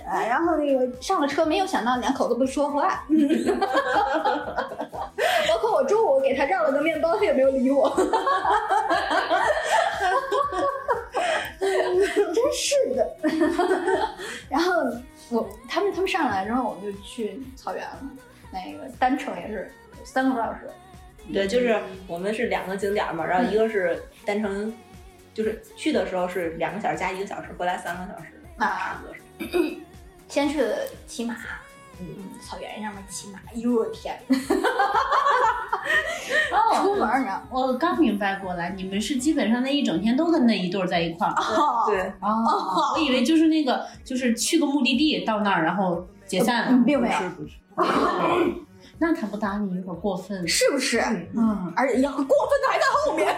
[0.29, 3.05] 然后那个上了车，没有想到两口子不说话。
[5.49, 7.89] 包括我中午给他让了个面包，他也没有理我。
[12.35, 13.17] 真是的。
[14.49, 14.73] 然后
[15.31, 17.99] 我他们他们上来之后，我们就去草原了。
[18.53, 19.71] 那个单程也是
[20.05, 20.61] 三个多小时。
[21.33, 21.77] 对，就是
[22.07, 24.73] 我们是两个景点嘛，然后一个是单程，
[25.35, 29.15] 就是去的时候是两个小时加一个小时，回来三个小时，差啊，不多
[29.51, 29.77] 是。
[30.29, 31.37] 先去的骑马，
[32.01, 32.07] 嗯，
[32.41, 34.19] 草原上面骑马，哎呦我天！
[36.53, 41.33] 哦，出门呢，我刚明白过来，你们是基本上那一整天都跟那一对儿在一块儿。
[41.37, 47.57] 哦，对，哦，我以为就是那个，就是去个目的地到那儿，然后解散并没有不是不是。
[48.99, 50.49] 那他不搭理有点过分。
[50.49, 50.99] 是不是？
[51.37, 53.37] 嗯，而且要过分的还在后面。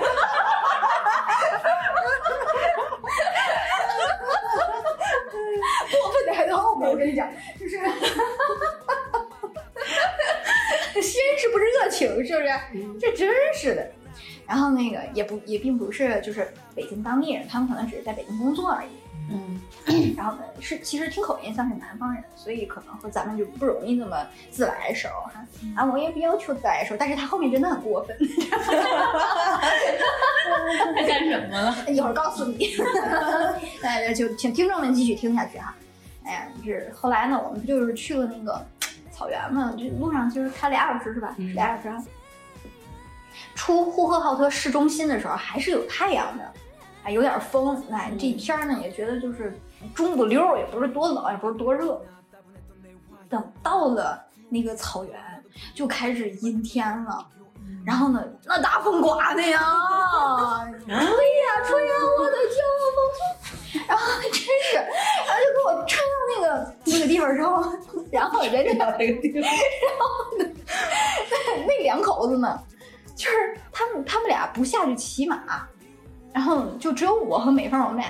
[5.91, 7.79] 过分的还在后面，我跟你讲，就是
[11.01, 12.49] 先是不是热情，是不是？
[13.01, 13.91] 这真是的。
[14.47, 18.89] 然后那个也不也并不是就是北京当地人，他们可能只是在北京工作而已。
[19.31, 19.61] 嗯，
[20.17, 25.45] 然后呢，是其实听口音像是南方人，所以可能和咱们就不容易那么自来熟哈。
[25.77, 28.17] 啊，我也不要求自来熟，但是他后面真的很过分，
[30.95, 31.77] 他干什么了？
[31.93, 32.71] 一会儿告诉你。
[33.83, 35.75] 哎，就请听众们继续听下去哈。
[36.25, 38.65] 哎呀，就是后来呢，我们不就是去了那个
[39.11, 41.35] 草原嘛，这路上就是开俩小时是吧？
[41.39, 42.05] 嗯俩小时啊。
[43.55, 46.53] 出呼和浩特市中心的时候还是有太阳的，
[47.09, 47.83] 哎，有点风。
[47.91, 49.59] 哎，这天儿呢也觉得就是
[49.95, 51.99] 中不溜儿，也不是多冷，也不是多热。
[53.31, 55.19] 等到了那个草原，
[55.75, 57.27] 就开始阴天了。
[57.87, 59.59] 然后呢，那大风刮的呀，
[60.87, 61.01] 吹呀
[61.65, 63.01] 吹呀，我的骄傲梦。
[63.89, 67.65] 然后真是，然后就给我吹到那个那个地方之后，
[68.13, 69.51] 然后人家那个地方，然
[69.99, 70.45] 后呢
[71.67, 72.61] 那两口子呢，
[73.17, 75.67] 就是他们他们俩不下去骑马，
[76.35, 78.07] 然后就只有我和美凤我们俩，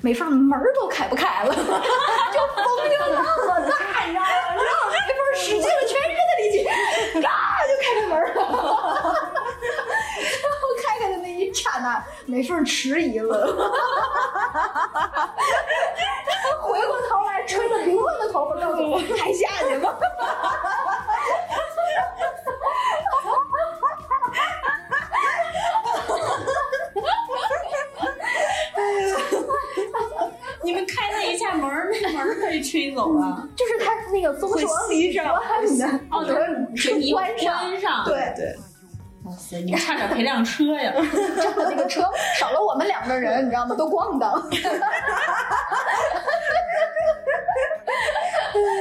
[0.00, 4.26] 美凤门都开不开了， 就风就那么大，你知道吗？
[4.54, 6.64] 然后美凤使尽了全身的力气，
[7.20, 7.28] 嘎
[7.66, 8.40] 就开开门儿了。
[10.42, 13.46] 然后开开的那一刹那，美凤迟疑了，
[16.60, 19.92] 回过头来吹着凌乱的头发告诉我：“还下去吗？”
[30.64, 33.48] 你们开那一下门儿，那门儿被吹走了。
[33.56, 36.36] 就是他那个风是往里转的，哦，对，
[36.76, 38.04] 是你关上，关上。
[38.04, 38.56] 对对，
[39.24, 40.92] 哇塞，你差点赔辆车呀！
[41.36, 42.02] 真的那个车
[42.38, 43.74] 少了我们两个人，你知道吗？
[43.76, 44.50] 都咣当。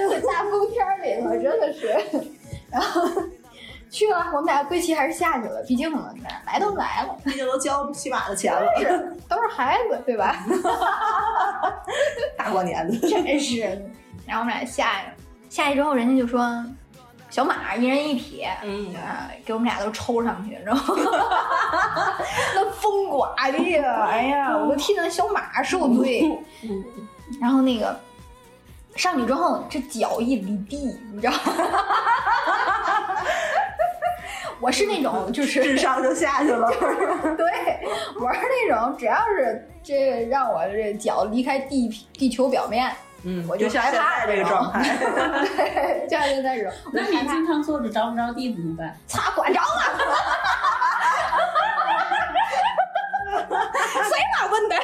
[0.10, 1.88] 在大风天儿里头，真的是，
[2.70, 3.02] 然后
[3.90, 6.14] 去了，我们俩归期还是下去了，毕竟嘛，
[6.45, 10.45] 来都来了，毕竟都交起码的钱了，是都是孩子，对吧？
[12.38, 13.62] 大过年的，真是。
[14.28, 15.08] 然后我们俩下去，
[15.49, 16.41] 下去之后，人家就说
[17.32, 20.94] 小马一人一匹，嗯啊，给我们俩都抽上去，然后
[22.53, 26.30] 那风刮的呀，哎呀，我都替那小马受罪。
[27.40, 27.98] 然后那个
[28.98, 31.40] 上去之后，这脚一离地，你知道吗？
[34.60, 36.70] 我是那种就是智商就下去了。
[37.36, 37.80] 对，
[38.20, 42.91] 我是那种只要是这让我这脚离开地地球表面，
[43.23, 48.98] 嗯我就像害怕现在这个状态， 对，就在这种，我 那你经常坐着着不着地怎么办？
[49.07, 49.61] 擦管着了。
[53.52, 54.76] 谁哪问的？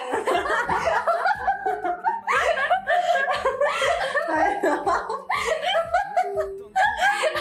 [4.30, 4.32] 哎
[4.64, 4.66] 呀，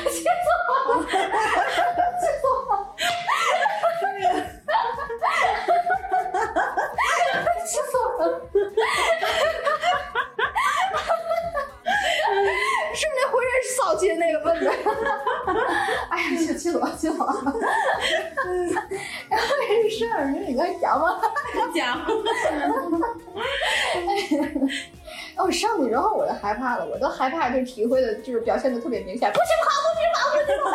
[0.08, 0.26] 气死
[0.68, 1.02] 我了！
[2.20, 2.72] 气死我了！
[7.66, 8.22] 气死我了！
[12.94, 13.20] 是不是那
[13.86, 14.70] 浑身骚气的那个问的？
[16.10, 16.92] 哎呀，气气死我了！
[16.96, 17.32] 气死我了！
[19.28, 21.20] 然后这事儿，你该讲吗？
[21.74, 21.98] 讲，
[25.36, 30.70] 然后上去之后我就害怕了，我都害怕，就体会的就是表现的特别明显，不许跑，不许跑，不许跑，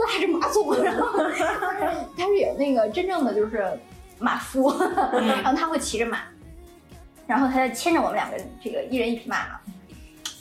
[0.06, 1.18] 拉着马走，然后
[2.16, 3.66] 他是有那个真正的就是
[4.18, 4.72] 马夫，
[5.12, 6.20] 然后他会骑着马，
[7.26, 9.60] 然后他就牵着我们两个这个一人一匹马嘛，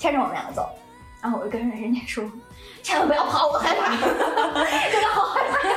[0.03, 0.69] 牵着我们两个走，
[1.21, 2.21] 然后我就跟着人家说。
[2.81, 5.73] 千万不要跑，我害怕，真的好害怕呀！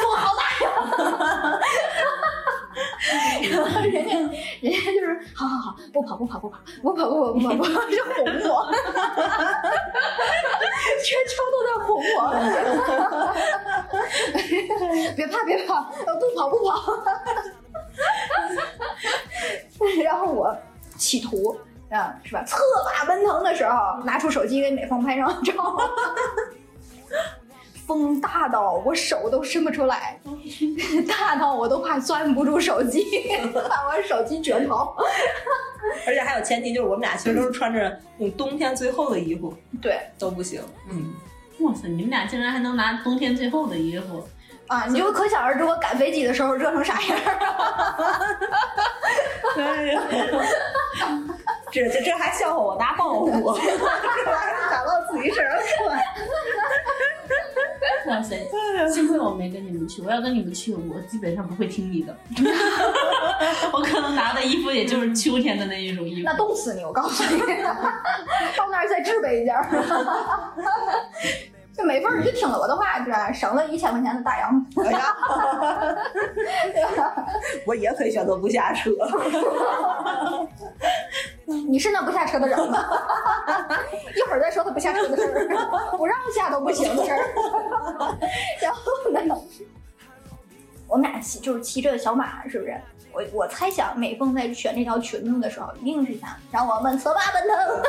[0.00, 0.70] 风好大呀！
[3.50, 4.14] 然后人家
[4.60, 8.14] 人家就是好好好，不跑不跑不跑不跑不跑不跑不跑，是哄
[8.48, 8.70] 我，
[11.02, 12.16] 全程都在哄我，
[15.16, 16.94] 别怕别怕，不跑不跑。
[20.04, 20.56] 然后我
[20.96, 21.58] 企图
[21.90, 22.42] 啊，是吧？
[22.44, 22.58] 策
[22.94, 25.52] 马奔腾的时候，拿出手机给美凤拍张照。
[27.86, 30.20] 风大到我手都伸不出来，
[31.08, 33.02] 大到我都怕攥不住手机，
[33.54, 34.94] 把我手机卷跑。
[36.06, 37.98] 而且还有前提就是我们俩其实都是穿着
[38.36, 40.60] 冬天最厚的衣服，对都不行。
[40.90, 41.14] 嗯，
[41.60, 44.22] 哇塞，你们俩竟然还能拿冬天最厚的衣服，
[44.66, 47.24] 啊，你就可想而知我赶飞机的时候热成啥样儿。
[49.56, 50.02] 哎呀，
[51.70, 55.98] 这这这还笑话我拿抱负，这还打到自己身上算。
[58.06, 58.38] 哇塞！
[58.88, 62.16] 幸亏我没跟你们去，我要跟你们去，我基本上不会听你的。
[63.72, 66.34] 我可能拿的衣服也就是秋天的那一种衣服那。
[66.36, 66.84] 冻死你！
[66.84, 67.40] 我告诉你，
[68.56, 69.68] 到那儿再置备一件儿。
[71.76, 73.30] 这美凤儿，你就听了我的话，是吧？
[73.30, 74.66] 省了一千块钱的大洋。
[74.84, 75.14] 哎呀，
[77.66, 78.90] 我也可以选择不下车。
[81.48, 82.86] 你是那不下车的人吗？
[84.14, 85.48] 一会儿再说他不下车的事儿，
[85.96, 87.18] 不让下都不行的事儿。
[88.60, 88.80] 然后
[89.10, 89.20] 呢，
[90.86, 92.78] 我们俩骑就是骑着小马，是不是？
[93.10, 97.56] 我我猜想美凤在选这条裙子的时候，一定是想让我们策马奔腾，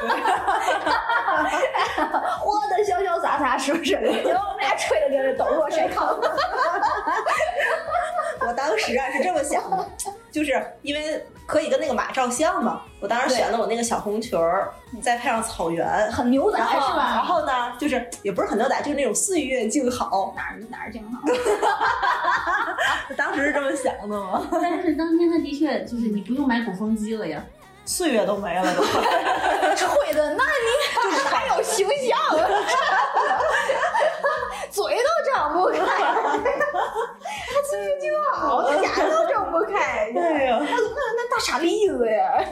[2.39, 3.95] 活的潇潇洒洒，是不是？
[3.95, 6.17] 然后我们俩吹的这抖落筛糠。
[8.47, 9.85] 我当时啊是这么想的，
[10.31, 14.71] 就是因为可以跟那个马照相嘛，我当时选了我那个小红裙儿，
[15.01, 17.13] 再配上草原，很牛仔然后是吧？
[17.15, 20.33] 然后呢，就是也不是很牛仔，就是那种岁月静好。
[20.35, 21.21] 哪儿哪儿静好？
[23.15, 27.43] 当时是这么想的吗，但是当天他的确就是你不用买鼓风机了呀。
[27.89, 28.83] 岁月都没了都。
[29.75, 30.69] 吹的，那你
[31.27, 32.15] 还有形象，
[34.69, 42.45] 嘴都张不开，他岁月静好，他眼都张不开，哎呀、那那大傻栗子呀！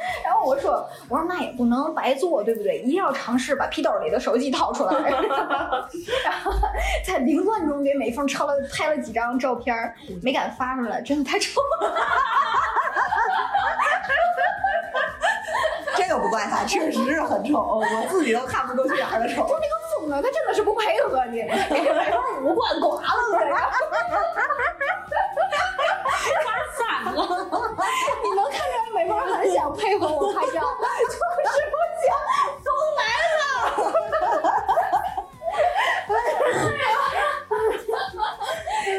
[0.24, 2.78] 然后我说，我说那也不能白做，对不对？
[2.78, 4.92] 一定要尝试把皮兜里的手机掏出来，
[6.24, 6.52] 然后
[7.04, 9.76] 在凌乱中给美凤抄了拍了几张照片，
[10.22, 11.94] 没敢发出来，真的太丑了。
[15.96, 19.46] 这个不怪他，确实是很丑，我自己都看不过去哪儿的丑。
[19.46, 19.79] 就那个
[20.16, 21.42] 他真的是不配合你，
[22.42, 23.54] 五官刮了这个。
[26.72, 27.10] 散了，
[28.22, 31.18] 你能看出来美凤很想配合我拍照，就是
[31.70, 32.04] 不行，
[32.64, 33.00] 都来
[33.38, 33.42] 了，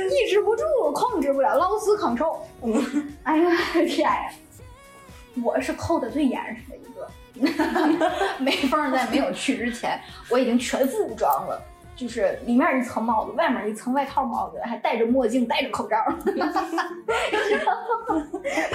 [0.10, 0.64] 抑制不住，
[0.94, 2.46] 控制不了，劳斯抗受。
[3.24, 3.50] 哎呀
[3.88, 4.32] 天呀！
[5.44, 6.78] 我是扣的最严实的
[7.34, 8.12] 一个。
[8.40, 10.00] 美凤在没有去之前，
[10.30, 11.62] 我已经全副武装了。
[12.02, 15.98] 就是里面一层帽子，外面一层外套帽子，还戴着墨镜，戴着口罩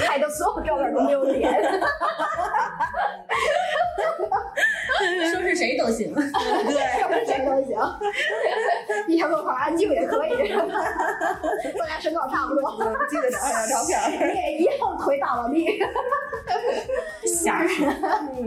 [0.07, 1.53] 拍的所有照片都没有脸。
[5.33, 6.15] 说是谁都行。
[6.15, 6.23] 对，
[7.03, 7.77] 说是谁都行，
[9.09, 10.31] 一条路口安静也可以，
[11.77, 12.71] 咱俩身高差不多，
[13.11, 14.01] 记得找张照片。
[14.33, 15.83] 你也一样腿打到地，
[17.27, 17.69] 吓人，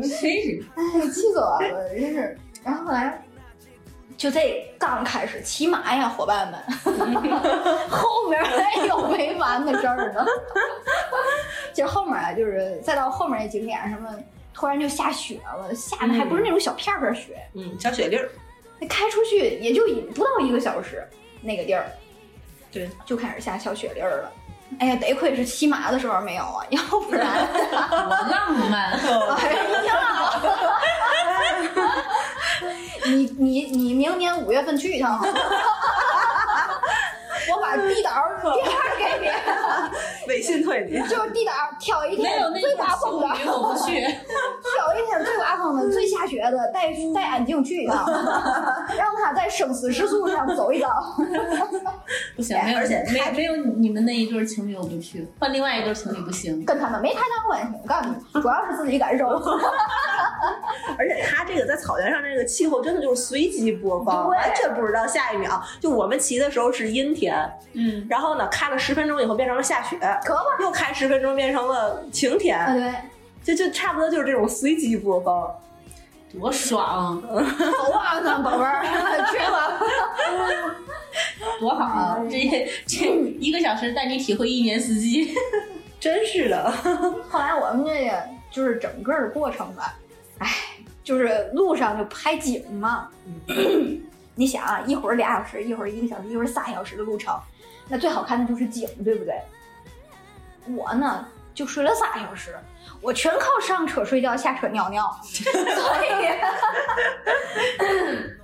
[0.01, 0.63] 真是？
[0.75, 2.37] 哎，气死我了，真是。
[2.63, 3.21] 然后后来，
[4.19, 6.59] 就这刚开始骑马呀，伙伴们，
[7.89, 10.25] 后面还有没完的事儿呢。
[11.73, 14.13] 其 实后面啊，就是再到后面那景点什么，
[14.53, 18.29] 突然就下雪了，下的还不是那种小片片雪，嗯，小雪粒儿。
[18.77, 21.01] 那开出去也就一不到一个小时，
[21.41, 21.85] 那个地儿，
[22.73, 24.31] 对，就开始下小雪粒儿了。
[24.81, 28.91] 哎呀，得亏是骑马的时候没有啊，要不然，我浪漫。
[29.37, 29.53] 哎
[29.87, 30.41] 呀，
[33.05, 35.19] 你你你明年五月份去一趟
[37.51, 38.11] 我把地导
[38.53, 39.27] 电话给你，
[40.27, 40.99] 微信推你。
[41.07, 44.05] 就是地导挑一天最有那个刮风的，我不去。
[46.19, 48.05] 下雪的，带带安静去一趟，
[48.97, 50.89] 让他在生死时速上走一遭。
[52.35, 56.65] 不行，没有，而且没没有你们那一对情侣我不去，换另外一对情侣不行。
[56.65, 57.79] 跟他们没太大关系。
[57.81, 59.27] 我告诉你，主要是自己感受。
[60.97, 65.61] 而且他这个在草原上这个气候真的就是随机播放，完全不知道下一秒。
[65.79, 75.49] 就我们骑的时候是阴天，嗯，然后呢开了十分钟以后变成了下雪，可不，又开十分钟变成了晴啊天，对，就就差不多就是这种随机播放。
[76.31, 78.83] 多爽， 走啊，咱宝贝儿，
[79.31, 79.79] 去吧。
[81.59, 82.19] 多好啊！
[82.29, 83.07] 这这
[83.39, 85.33] 一个小时带你体会一年四季。
[85.99, 86.71] 真是的，
[87.29, 89.97] 后来我们这个就是整个的过程吧，
[90.37, 90.47] 哎，
[91.03, 93.09] 就是路上就拍景嘛。
[94.35, 97.37] 你想啊，一会儿俩小时，一会儿一个小时，一会儿仨小时的路程，
[97.89, 99.35] 那最好看的就是景，对不对？
[100.75, 102.55] 我呢就睡了仨小时，
[103.01, 106.27] 我全靠上车睡觉，下车尿尿， 所以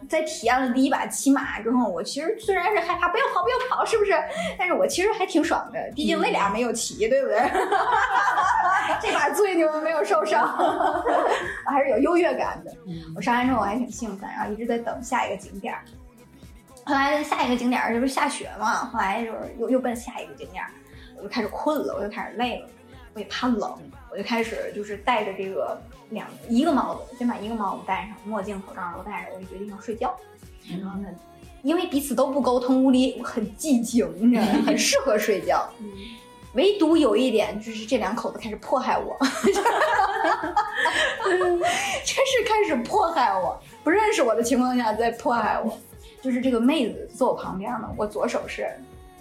[0.07, 4.14] 在体验了第一把骑马之后，我其实虽然是害怕，不要跑，不要跑，是不是？
[4.57, 7.40] 但是我其实还挺爽的，毕竟那俩没有骑，对不对？
[9.02, 10.48] 这把醉牛没有受伤，
[11.65, 12.72] 我还是有优越感的。
[13.15, 15.82] 我上完之后我还挺兴奋，然后一直在等下一个景点儿。
[16.86, 20.69] 后来下一个景点儿就是下雪嘛，后来就是又又奔下一个景点儿，
[21.18, 22.69] 我就开始困了，我就开始累了，
[23.15, 23.76] 我也怕冷，
[24.15, 25.77] 我就开始就是戴着这个
[26.11, 30.15] 两一个帽子，先把一个帽子戴上，墨镜、口罩都戴着，我就决定要睡觉。
[30.69, 31.09] 然后呢，
[31.63, 34.63] 因为彼此都不沟通，屋里很寂静，你知道吗？
[34.65, 35.69] 很适合睡觉。
[36.53, 39.17] 唯独有一点，就是这两口子开始迫害我，
[42.05, 45.77] 真是开始迫害我，不认识我的情况下在迫害我。
[46.21, 48.69] 就是这个妹子坐我旁边嘛，我左手是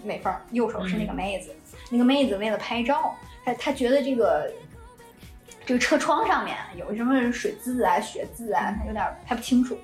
[0.05, 1.53] 美凤，右手是那个妹子。
[1.91, 3.13] 那个妹子为了拍照，
[3.43, 4.49] 她她觉得这个
[5.65, 9.77] 这个车窗上面有什么水渍啊、血渍啊，他有点拍不清楚。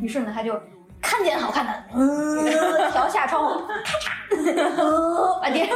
[0.00, 0.60] 于是呢，他就
[1.02, 5.72] 看见好看的，嗯，调下窗户，咔嚓，呃把电视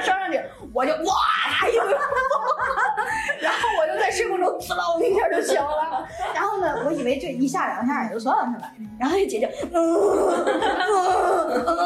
[0.00, 0.42] 升上去，
[0.72, 1.84] 我就哇一个，
[3.40, 6.08] 然后我就在睡梦中滋啦一下就醒了。
[6.34, 8.72] 然后呢，我以为为就一下两下也就算了是吧？
[8.98, 11.76] 然后那姐就嗯嗯嗯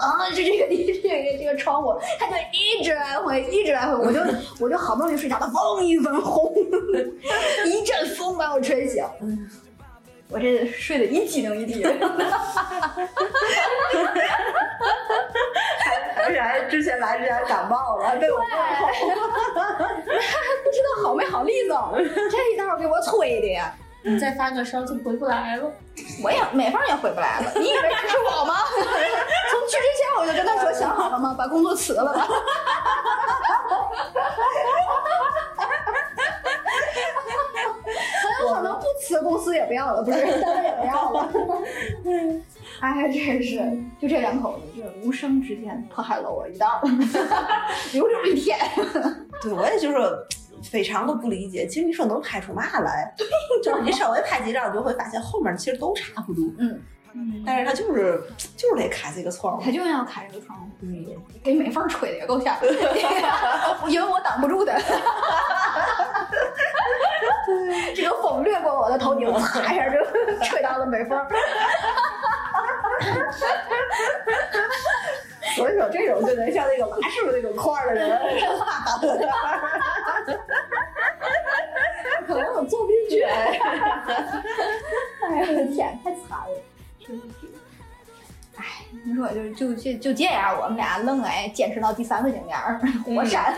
[0.00, 4.20] 啊，就这个这个这个窗户，它就一直来回一直来回，我就
[4.60, 6.52] 我就好不容易睡着了，风一阵轰，
[7.66, 9.04] 一阵风把我吹醒。
[10.32, 12.00] 我这睡得一激灵一激灵，
[16.24, 18.86] 而且还之前来之前还感冒了，还被我问候。
[20.64, 21.92] 不知道好没好利索，
[22.30, 23.74] 这一道给我催的呀！
[24.04, 25.70] 你再发个烧就回不来了。
[26.22, 28.54] 我也美凤也回不来了，你以为这是我吗？
[28.74, 31.34] 从去之前我就跟他说想好了吗？
[31.38, 32.26] 把工作辞了吧。
[38.22, 41.28] 很有可能不辞，公司也不要了，不是单位也不要了。
[42.80, 43.58] 哎呀，真是，
[44.00, 46.80] 就这两口子，这无声之间迫害了我一道，
[47.92, 48.58] 留留一天。
[49.40, 49.98] 对，我也就是
[50.62, 53.14] 非常的不理解，其实你说能拍出嘛来？
[53.62, 56.80] 就是你稍微拍几张，你就会发现后面其实都差不多，嗯，
[57.44, 58.22] 但是他就是
[58.56, 59.70] 就是得开这个窗户他。
[59.70, 61.06] 就要开这个窗户，嗯，
[61.42, 62.56] 给美凤吹的也够呛，
[63.88, 64.74] 因为我挡不住的。
[67.94, 69.96] 这个风掠过我的头顶，啪一下就
[70.44, 71.18] 吹到了美凤。
[75.54, 78.20] 所以说这种就能像那个麻师傅那种块儿的人，
[82.26, 83.22] 可能我做不进去。
[83.22, 84.42] 哎呀，
[85.48, 86.48] 我的天，太惨了！
[87.00, 87.22] 真是。
[88.56, 88.64] 哎，
[89.04, 93.54] 你说就就就就这样，我们俩愣哎坚持到第三个景点儿火山。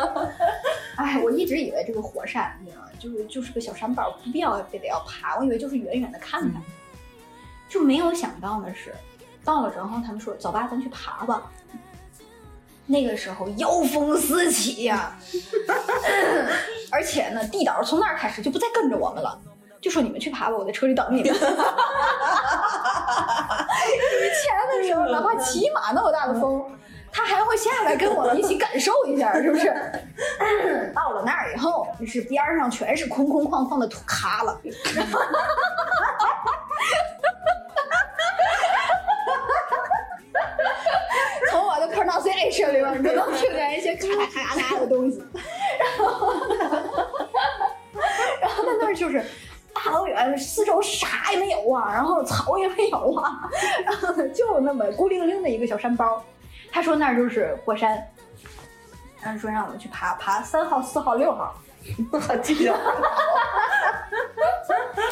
[0.96, 2.88] 哎，我一直以为这个火山，你知道吗？
[2.98, 5.36] 就是就是个小山包，不必要非得要爬。
[5.36, 6.62] 我以为就是远远的看看，
[7.68, 8.92] 就没有想到的是，
[9.46, 11.40] 到了之后他们说走吧，咱去爬吧。
[12.84, 15.16] 那个时候妖风四起呀、
[16.92, 19.36] 而且呢，地导从那儿开始就不再跟着我们了，
[19.80, 21.34] 就说你们去爬吧，我在车里等你们。
[21.34, 21.38] 以
[24.42, 26.64] 前的时候，哪怕骑马那么大的风，
[27.12, 29.72] 他还会下来跟我们一起感受一下，是不是？
[30.94, 34.60] 到了那儿以后，就是边上全是空空旷旷的土卡了。
[42.72, 45.22] 里面，你就能听见一些咔咔咔咔的东西。
[45.78, 46.34] 然后，
[48.40, 49.24] 然后在那儿就是
[49.74, 53.48] 大老远，四周啥也没有啊，然后草也没有啊，
[53.84, 56.22] 然后呢就那么孤零零的一个小山包。
[56.70, 58.02] 他说那儿就是火山，
[59.22, 61.54] 然后说让我们去爬爬三号、四号、六号。
[62.10, 62.74] 我记得。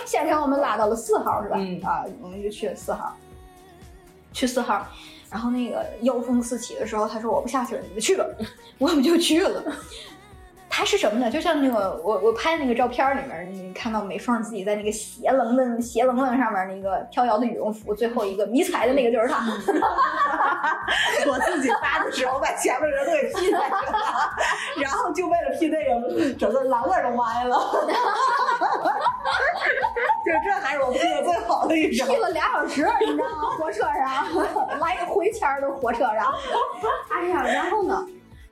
[0.05, 1.57] 现场我们拉到了四号是吧？
[1.59, 3.17] 嗯啊，我们就去了四号，
[4.33, 4.87] 去四号，
[5.35, 8.25] 然后那个妖风四起的时候，他说我不下去了，你们去吧，
[8.79, 9.65] 我们就去了。
[10.77, 11.31] 它是什么呢？
[11.31, 19.41] 就像那个我我拍那个照片里面，你看到美凤自己在那个斜棱的斜棱棱上面那个飘摇的羽绒服，最后一个迷彩的那个就是他。
[21.29, 23.83] 我自己发的时候把前面人都给 P 下去了，
[24.83, 27.57] 然后就为了 P 那个，整个栏杆都歪了。
[30.27, 32.17] 就这还是我 P 的最好的一张，P。
[32.17, 33.51] 了俩小时，你知道吗？
[33.57, 34.27] 火车上
[34.81, 36.35] 来个回签儿的火车上，
[37.13, 38.05] 哎呀，然后呢，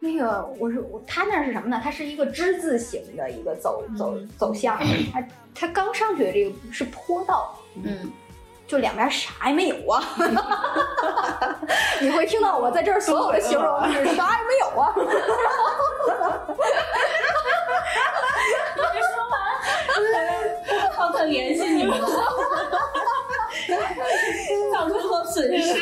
[0.05, 1.81] 那个我是我他那是什么呢？
[1.83, 4.77] 它是一个之字形的一个走走走向，
[5.13, 5.25] 它
[5.55, 8.11] 它刚上去的这个是坡道，嗯，
[8.67, 10.03] 就两边啥也没有啊。
[12.03, 14.93] 你会听到我在这儿所有的形容是啥也没有啊。
[20.93, 22.09] 浩克联系你们了，
[24.73, 25.75] 造成了损失。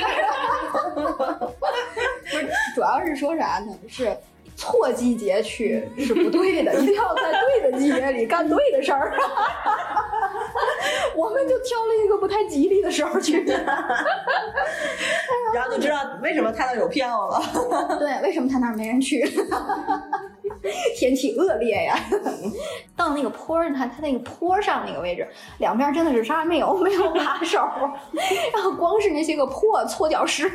[2.75, 3.77] 主要是说啥呢？
[3.89, 4.17] 是
[4.57, 9.15] 错季节去是不对的，一定要在对的季节里干对的事儿。
[11.17, 13.45] 我们就挑了一个不太吉利的时候去。
[15.53, 17.43] 然后就知道为什么他那有票了。
[17.99, 19.21] 对，为什么他那没人去？
[20.97, 21.99] 天气恶劣呀！
[22.97, 25.27] 到那个坡儿，它它那个坡上那个位置，
[25.59, 27.59] 两边真的是啥也没有，没有把手，
[28.53, 30.49] 然后光是那些个破搓脚石，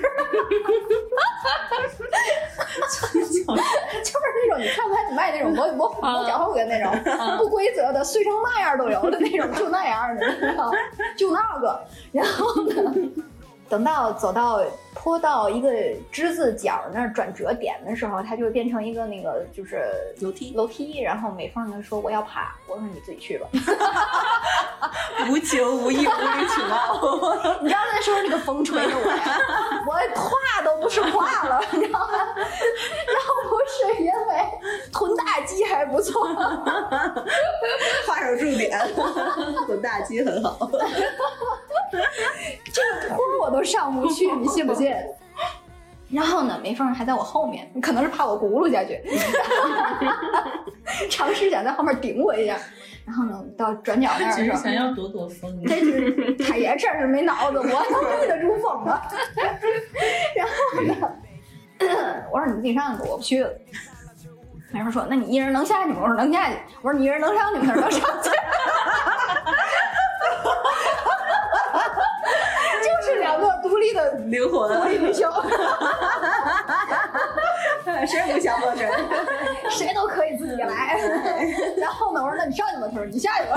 [2.90, 6.92] 搓脚就是那种你看不见卖那种磨磨磨脚后跟那种
[7.38, 10.78] 不规则的碎成嘛样都有的那种，就那样的，你知道吗
[11.18, 11.80] 就那个，
[12.12, 12.94] 然后呢？
[13.68, 14.62] 等到走到
[14.94, 15.70] 坡到一个
[16.12, 19.86] 之字角那儿转折点的时候，它就会变成一个那个就是
[20.22, 21.02] 楼梯楼梯。
[21.02, 23.48] 然后美凤呢说我要爬，我说你自己去吧。
[25.30, 27.00] 无情无义无理取闹。
[27.62, 29.40] 你知道那时候那个风吹着我呀，
[29.88, 30.30] 我胯
[30.64, 32.14] 都不是胯了，你知道吗？
[32.14, 34.36] 要不是因为
[34.92, 36.26] 臀大肌还不错，
[38.08, 38.80] 画上重点，
[39.66, 40.70] 臀大肌很好。
[42.74, 44.94] 这个坡我都上不去，你信不信？
[46.12, 49.02] 然后呢，梅凤还在我后面，可能是怕我轱辘下去，
[51.10, 52.58] 尝试想在后面顶我一下。
[53.06, 55.62] 然后呢，到转角那儿的时候，想要躲躲风。
[55.64, 59.02] 这是他也真是没脑子，我能避得住风吗？
[60.36, 60.96] 然后呢，
[62.32, 63.50] 我说你自己上去，我不去了。
[64.72, 66.00] 然后说，那你一人能下去吗？
[66.02, 66.56] 我说能下去。
[66.82, 67.66] 我说你一人能上去吗？
[67.68, 68.30] 他说能上去。
[72.84, 75.28] 就是两个独立的灵魂独魂，立女性，
[78.08, 78.92] 谁也不想陌生人。
[79.70, 80.98] 谁都可以自己来。
[81.78, 82.88] 然后呢，我说那你上去吧。
[82.92, 83.56] 他说你下去吧。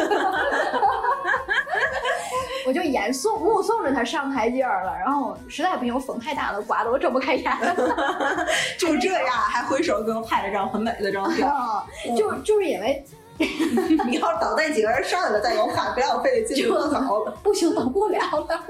[2.69, 7.51] 我就眼送目送着他上台阶儿了，然后实在不行，风太大了，刮得我睁不开眼。
[8.78, 11.49] 就这样，还挥手给我拍了张很美的照片。
[11.49, 11.82] 啊，
[12.15, 13.03] 就就是因为
[13.39, 16.69] 你要是等那几个人上来了再给我拍，不要我费这劲。
[17.43, 18.62] 不行，等不了了，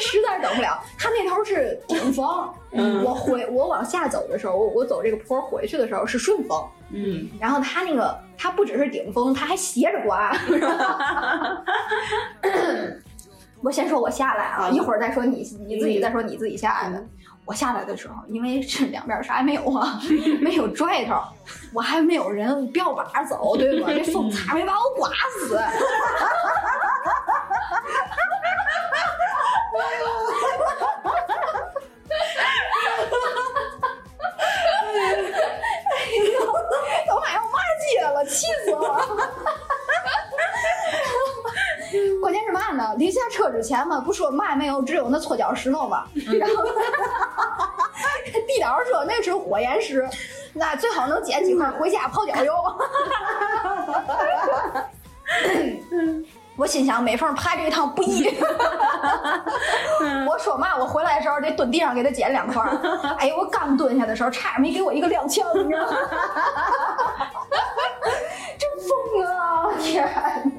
[0.00, 0.82] 实在等不了。
[0.98, 6.60] 他那头是顶风，嗯我回我往下走的时候，我我走这个坡回去的时候是顺风，
[6.90, 10.36] 嗯，然后他那个他不只是顶风，他还斜着刮。
[13.62, 17.04] 我先说我下来啊，啊一会儿再说你你自己再说你自己下来的。
[17.44, 19.98] 我下来的时候，因为是两边啥也没有啊，
[20.42, 21.14] 没有拽头，
[21.72, 23.88] 我还没有人标把走，对吧？
[23.96, 25.08] 这风差没把我刮
[25.40, 25.58] 死。
[37.06, 39.06] 都买我骂街了，气死我了！
[42.20, 42.94] 关键是嘛呢？
[42.96, 46.04] 临下车之前嘛，不说嘛也没有，只有那搓脚石头嘛。
[46.38, 46.64] 然后
[48.46, 50.08] 地导说那是火焰石，
[50.52, 52.54] 那最好能捡几块回家泡脚用。
[56.56, 58.28] 我心想，美凤爬这一趟不易。
[60.26, 62.76] 我说嘛，我回来的时候得蹲地上给他捡两块儿。
[63.18, 65.96] 哎呦，我刚蹲下的时候，差点没给我一个踉跄，你知道吗？
[68.58, 69.70] 真疯啊！
[69.78, 70.57] 天！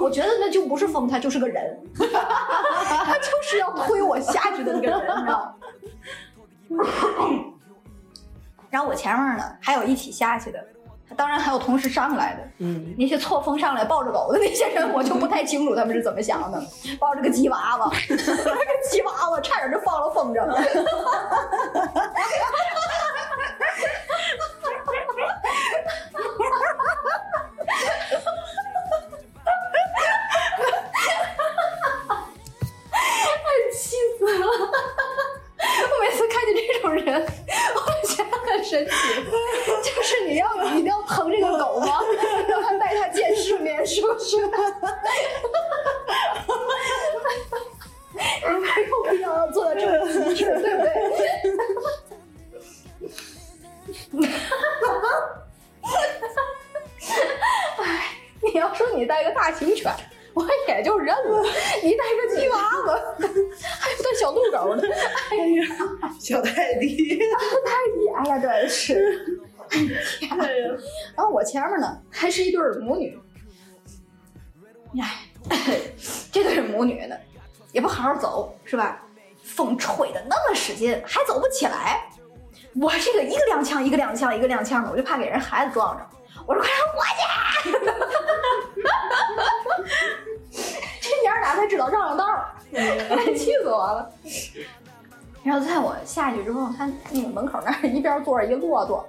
[0.00, 5.54] 我觉得那就不是风，他就是个人， 他就是要推我下去的那个人，你知道
[6.68, 6.84] 吗？
[8.70, 10.62] 然后我前面呢还有一起下去的，
[11.16, 16.62] 当然还有同时上来的，嗯，那些错峰上来抱着狗的那些人，我就不太清楚他们是怎么想的。
[16.98, 20.44] 抱着个吉娃娃， 那个吉娃娃差点就放了风筝。
[76.32, 77.16] 这对母女呢
[77.72, 79.02] 也不好好走，是吧？
[79.42, 82.02] 风吹的那么使劲，还走不起来。
[82.80, 86.06] 我这个一个踉跄，一个踉跄，一个踉跄的，我就怕给人孩子撞着。
[86.46, 87.72] 我说快让我过去！
[91.00, 92.24] 这娘俩才知道让让道，
[93.34, 94.10] 气死我了。
[95.42, 99.08] 然后在我下去之后，他那个门口那儿一边坐着一骆驼，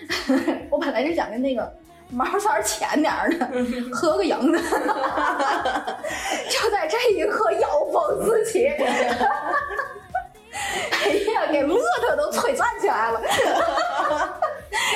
[0.70, 1.72] 我本来是想跟那个
[2.12, 3.48] 毛色浅点儿的
[3.90, 4.58] 合个影的，
[6.50, 8.66] 就在这一刻妖风四起，
[10.92, 13.20] 哎呀，给骆驼都吹站起来了。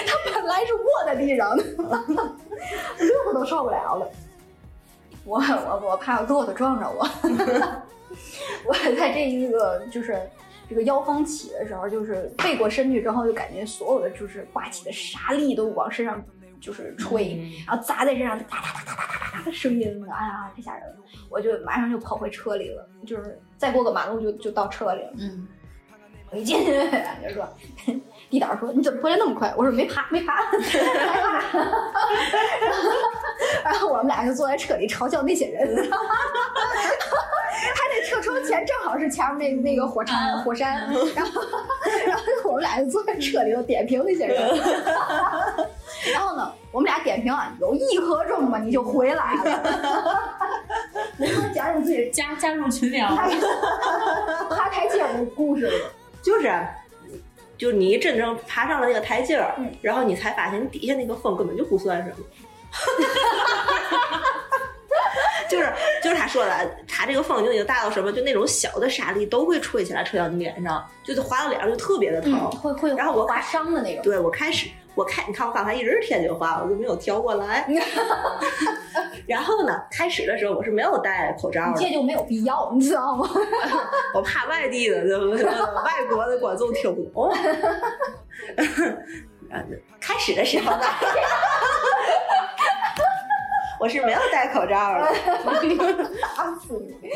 [0.06, 4.06] 他本来是卧在地上的，骆驼都受不了了。
[5.24, 7.08] 我我我怕骆驼撞着我，
[8.66, 10.20] 我在这一个就是
[10.68, 16.22] 这个妖风起的时候，就是背过身去之后，就感觉所有的就是刮起的沙粒都往身上
[16.66, 20.96] 就是吹，然后砸在身上，哒哒哒哒哒哒哒的声音那个，哎呀，太吓人了！
[21.30, 25.12] 我就马上就跑回车里了，就是再过个马路就就到车里了。
[25.16, 25.46] 嗯，
[26.32, 26.72] 我一进去
[27.22, 27.48] 就说，
[28.28, 29.52] 地导说你怎么回来那么快？
[29.56, 30.34] 我说没爬没爬。
[33.64, 35.88] 然后我们俩就坐在车里嘲笑那些人。
[37.74, 41.42] 他这车窗前正好是前面那那个火山火山，然后
[42.06, 44.36] 然后我们俩就坐在车里头点评那些人。
[46.12, 49.62] 然后呢，我们俩点点评啊，有一刻钟吧，你就回来了。
[51.18, 55.72] 然后加入自己加加入群聊，爬台阶儿的故事了，
[56.22, 56.52] 就是，
[57.58, 62.16] 就你真正爬上了那个台阶儿，嗯然后你才发现你底下那个风根本就不算什么。
[65.48, 65.72] 就是
[66.02, 72.32] 就是他说的，他这个风就已经大到什么，就那种小的沙粒都会吹起来，吹到你脸上，就是划到脸上就特别的疼。
[72.32, 74.02] 嗯，会会然后我划伤的那种。
[74.02, 77.68] 对我开始，我看，你看我刚才一直是天津话，我就没有调过来。
[79.28, 83.28] 然后呢，开始的时候我是没有戴口罩的，这就没有必要，你知道吗？
[84.14, 85.44] 我怕外地的、对不对？
[85.44, 87.30] 外国的观众听不懂。
[90.00, 90.82] 开始的时候呢，
[93.78, 95.02] 我是没有戴口罩的。
[96.36, 97.10] 打死你！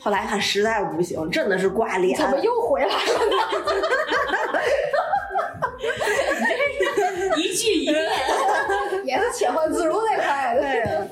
[0.00, 2.18] 后来看实在不行，真的是挂脸。
[2.18, 3.02] 怎么又回来了？
[7.36, 8.04] 一句一遍，
[9.04, 10.60] 也是切换自如那块的。
[10.60, 11.06] 对呀，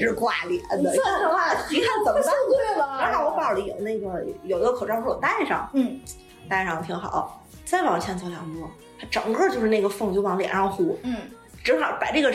[0.00, 0.76] 真是挂脸的。
[0.94, 1.54] 真的吗？
[1.70, 2.32] 你看怎么办？
[2.48, 3.36] 对然后我。
[3.36, 6.00] 包里有那个有的口罩，说我戴上，嗯，
[6.48, 7.44] 戴上挺好。
[7.66, 8.66] 再往前走两步，
[8.98, 11.16] 它整个就是那个风就往脸上呼，嗯，
[11.62, 12.32] 正好把这个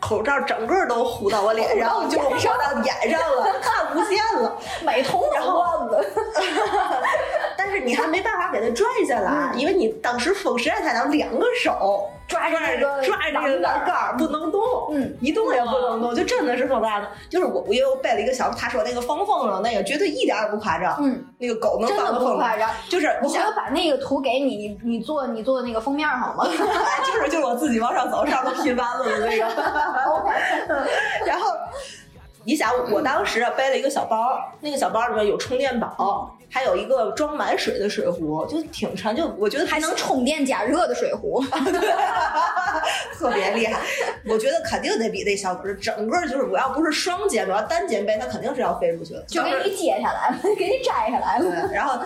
[0.00, 4.58] 口罩整个都呼到我脸上，就呼到眼上了， 看不见了。
[4.84, 6.04] 美瞳然后老子。
[7.56, 14.60] 但是你还没办法给它拽下来，因为你当时风实在太大，两个手抓着那个抓着那个栏杆儿不能动，
[14.92, 17.08] 嗯，一动也不能动，就真的是风大的。
[17.30, 22.38] 就是我，我又背了一个小，他说那个防风筝那个绝对一点也不夸张，嗯，那个狗能放的放风。
[22.88, 26.44] 就是我想要，把那个图给你，你你做你做那个封面好吗
[27.06, 29.46] 就是就是我自己往上走，上头拼完了的那个。
[31.24, 31.50] 然后
[32.48, 41.44] 你想，我当时啊背了一个小包，那个小包里面有充电宝，还有一个装满水的水壶，就挺沉，就我觉得还能充电加热的水壶。
[43.12, 43.78] 特别厉害。
[44.24, 49.22] 我觉得肯定得比那小本儿，整个就是我要不是双肩，我要单肩背，它肯定是要飞出去的。
[49.28, 52.02] 就给你接下来了，给你摘下来了。，然后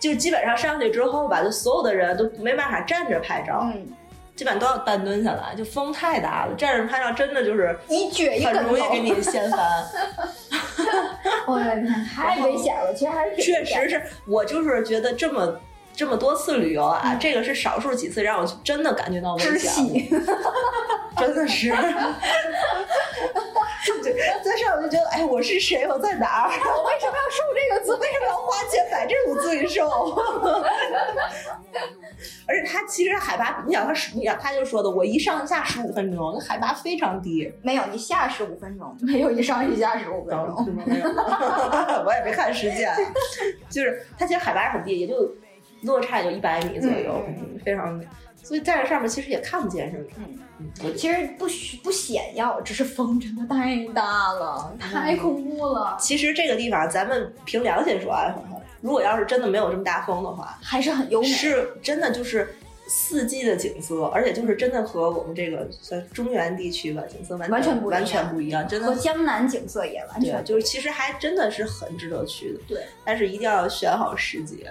[0.00, 3.86] 就基本上上去之后吧，就所有的人都没办法站着拍照，嗯，
[4.36, 8.74] 基本上都要半蹲下来，就风太大了，站着拍照真的就是一撅一很跟头。
[8.74, 9.60] 容易给你掀翻。
[11.46, 12.92] 我的天，太危险了！
[12.94, 15.60] 其实还是确实是我就是觉得这么。
[15.96, 20.10] 这么多次旅游啊，嗯这个是少数几次让我真的感觉到危窒险，息。
[21.16, 21.72] 真的是。
[24.02, 24.12] 对，
[24.42, 25.86] 在上我就觉得，哎，我是谁？
[25.86, 26.48] 我在哪儿？
[26.50, 27.96] 我为什么要受这个罪？
[27.98, 29.88] 为什么要花钱买这种罪受？
[32.46, 37.52] 而且他其实海拔，你想他是，你想他就说的，我一上下十五分钟，那海拔非常低。
[37.62, 40.66] 没有，你下十五分钟，没有一上一下十五分钟。
[40.86, 41.06] 没有，
[42.06, 42.94] 我也没看时间，
[43.68, 45.34] 就是它其实海拔很低，也就
[45.82, 48.02] 落差也就一百米左右，嗯非常。
[48.42, 50.04] 所以在这上面其实也看不见什么。
[50.18, 50.38] 嗯
[50.96, 58.34] 其实不需不显要，只是风真的太大了，太恐怖了，其实这个地方，咱们凭良心说啊，
[58.80, 61.26] 如果要是真的没有这么大风的话，还是很优美。
[61.26, 62.54] 是真的就是
[62.86, 72.60] 四季的景色，而且就是真的和我们这个算中原地区吧景色完完全不一样完全不一样，真的和江南景色也完对，全就是其实还真的是很值得去的。
[72.68, 74.70] 对，但是一定要选好时节。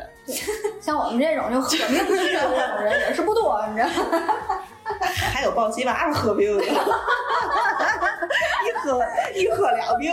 [0.79, 4.59] 像我们这种就喝命去的这种人也是不多，你知道吗？
[4.83, 6.69] 还有抱鸡娃娃喝病的， 一
[8.81, 9.01] 喝
[9.35, 10.11] 一喝两病。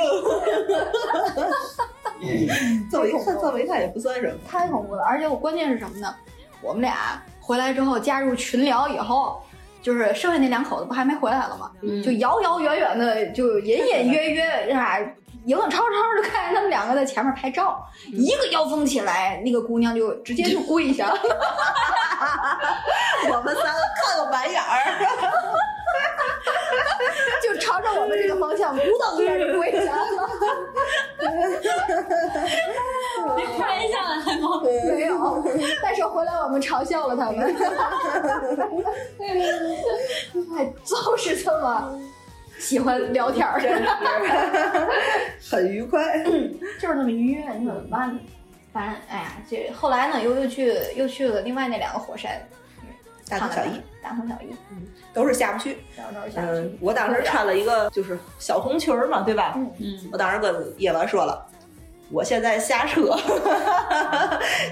[2.90, 4.34] 这么一看，这么一看也不算什么。
[4.48, 5.02] 太恐怖了！
[5.04, 6.14] 而且我关键是什么呢？
[6.60, 9.42] 我们俩回来之后加入群聊以后，
[9.82, 11.70] 就是剩下那两口子不还没回来了吗？
[11.82, 14.98] 嗯就遥遥远远的，就隐隐约约，是吧？
[15.46, 21.18] 影影绰绰的看见他们两个在前面拍照，一个妖风起来，那个姑娘就直接就跪下了。
[23.32, 25.00] 我们三个看个白眼儿，
[27.42, 30.04] 就朝着我们这个方向，咕噔一下就跪下了。
[33.36, 34.60] 你拍下来吗？
[34.62, 35.42] 没有，
[35.82, 37.56] 但是回来我们嘲笑了他们。
[40.56, 41.98] 哎，就是这么
[42.60, 43.58] 喜欢聊天儿，
[45.50, 46.22] 很愉快。
[46.78, 48.20] 就是那么愉悦，你怎么办呢？
[48.72, 52.40] 反正哎呀，这后来呢，又又去又去了另外那两个火山，
[53.28, 55.78] 大同小异，大同小异，嗯都是下不去。
[56.36, 59.54] 嗯，我当时穿了一个就是小红裙儿嘛，对吧？
[59.56, 61.44] 嗯嗯，我当时跟叶文说了，
[62.12, 63.16] 我现在下车，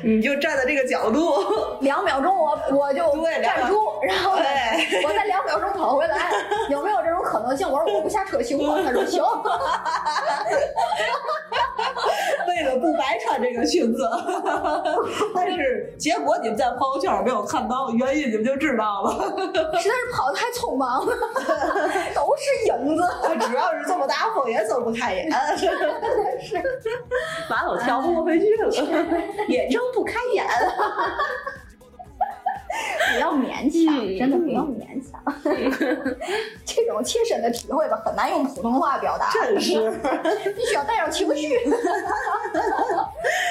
[0.03, 6.33] 你就站在这个角度，两秒钟我我就对站住，然后对，我再两秒钟跑回来，
[6.69, 7.71] 有没有这种可能性？
[7.71, 8.81] 我说我不下车行吗？
[8.85, 9.23] 他说行。
[12.49, 14.09] 为为了不白穿这个裙子，
[15.35, 19.13] 但是结果你们在朋友圈没有看到，原因你们就知道了。
[19.13, 21.15] 实在是跑的太匆忙了，
[22.15, 23.03] 都是影子。
[23.47, 26.57] 主要是这么大风也睁不开眼， 是，
[27.51, 28.71] 完了我跳不回去了，
[29.49, 30.47] 也睁不开眼。
[33.15, 35.21] 不要勉强，真的不要勉强。
[36.65, 39.31] 这种切身的体会吧，很难用普通话表达。
[39.33, 39.91] 真是，
[40.55, 41.49] 必须要带上情绪。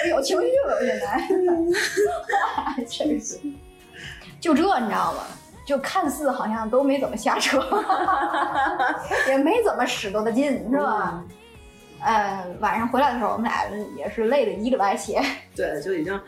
[0.09, 1.19] 有情绪了，现在。
[2.85, 3.39] 真是，
[4.39, 5.23] 就这你知道吗？
[5.65, 7.61] 就看似好像都没怎么下车，
[9.27, 11.21] 也没怎么使多大劲，是吧？
[12.01, 13.63] 呃，晚上回来的时候，我们俩
[13.95, 15.21] 也是累了一个来血。
[15.55, 16.19] 对，就已经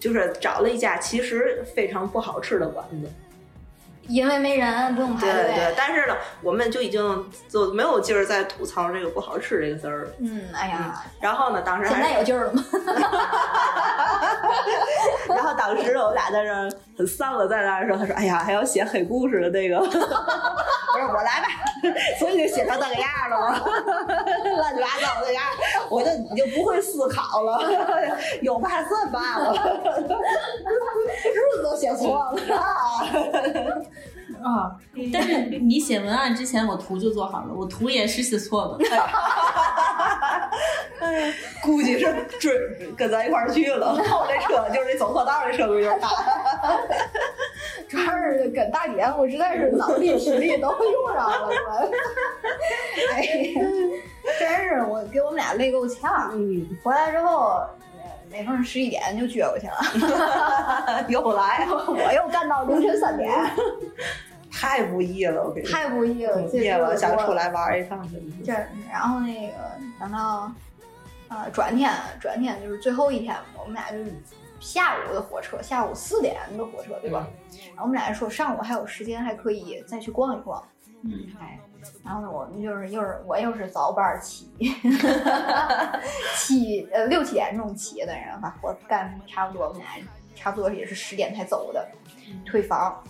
[0.00, 3.10] 就是找了一家其实非常不好吃的馆子。
[4.08, 5.32] 因为没人不用排队。
[5.32, 10.10] 对对，但是呢，我们就已经就没有劲儿再吐槽这个不好吃这个字儿了。
[10.20, 12.64] 嗯，哎呀，然后呢，当时现在有劲儿了吗？
[15.28, 19.78] 然后当时我们俩在这儿很丧的在那儿说，他说：“哎呀，还要写黑故事的那个。
[19.86, 20.00] ”我说
[21.14, 21.46] ：“我来吧。”
[22.18, 23.56] 所以就写成那个样儿了嘛，
[24.56, 25.44] 乱七八糟的样，
[25.88, 27.62] 我就你就不会思考了，
[28.42, 29.58] 有嘛算嘛了，日
[31.56, 32.36] 子都写错了。
[34.42, 34.74] 啊！
[35.12, 38.76] 但是你写文案之前，我图就做好了，我图也是写错了。
[41.62, 42.52] 估计是追
[42.96, 46.08] 跟咱一块儿去了，我这车就是那走错道的车就是他。
[47.88, 51.90] 主要是跟大姐，我实在是脑力体力都用上了，我。
[53.14, 53.62] 哎呀，
[54.38, 56.30] 真是我给我们俩累够呛。
[56.34, 57.62] 嗯，回来之后，
[58.30, 63.32] 每逢十一点就撅过去了， 又来，我又干到凌晨三点，
[64.52, 65.78] 太不易了，我跟你说。
[65.78, 66.42] 太不易了。
[66.52, 68.42] 这夜了想出来玩一趟，真的是。
[68.44, 68.52] 这，
[68.90, 69.54] 然后那个
[69.98, 70.52] 等到，
[71.28, 71.90] 呃，转天，
[72.20, 74.12] 转天就是最后一天，我们俩就是
[74.68, 77.26] 下午的火车，下午四点的火车，对吧？
[77.68, 80.62] 然后我们俩说上午还有时间，还可以再去逛一逛。
[81.04, 81.58] 嗯，哎，
[82.04, 84.50] 然后呢，我们就是又是我又是早班儿起，
[86.36, 89.88] 七呃六七点钟起的，然后把活干差不多，我们俩
[90.36, 91.88] 差不多也是十点才走的，
[92.44, 93.02] 退房。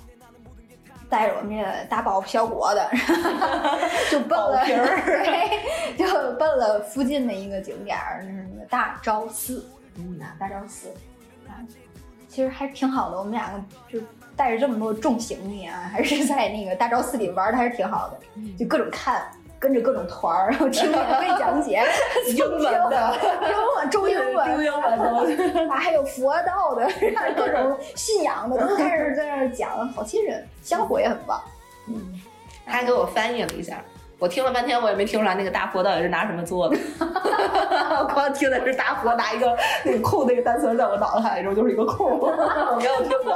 [1.10, 2.86] 带着我们这个大包小裹的，
[4.12, 9.66] 就奔了，对， 就奔了附近的一个景点儿，那是那个大昭寺，
[9.96, 11.17] 嗯，啊，大昭寺，啊，
[12.38, 13.18] 其实还挺好的。
[13.18, 13.60] 我们两个
[13.92, 13.98] 就
[14.36, 18.20] 带着这么多重行李啊，还是在那个大昭寺里玩的，还是挺好的，
[18.56, 19.28] 就各种看。
[19.60, 21.82] 跟着各种团儿，然后听免费讲解，
[22.30, 26.88] 英文的英文、中英文、中英文都啊，还有佛道的，
[27.36, 31.42] 各种信仰的都开始在那儿讲，好亲人，香火也很棒。
[31.88, 32.20] 嗯
[32.64, 33.82] 他还给我翻译了一下，
[34.18, 36.76] 我听了半天，我也没听出来那个大佛到底是拿什么做的。
[36.98, 43.32] 我 光听的是大佛拿一个那个空那个单词在我脑海中就是一个空， 我没有听懂，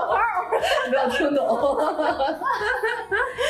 [0.91, 1.77] 没有听懂。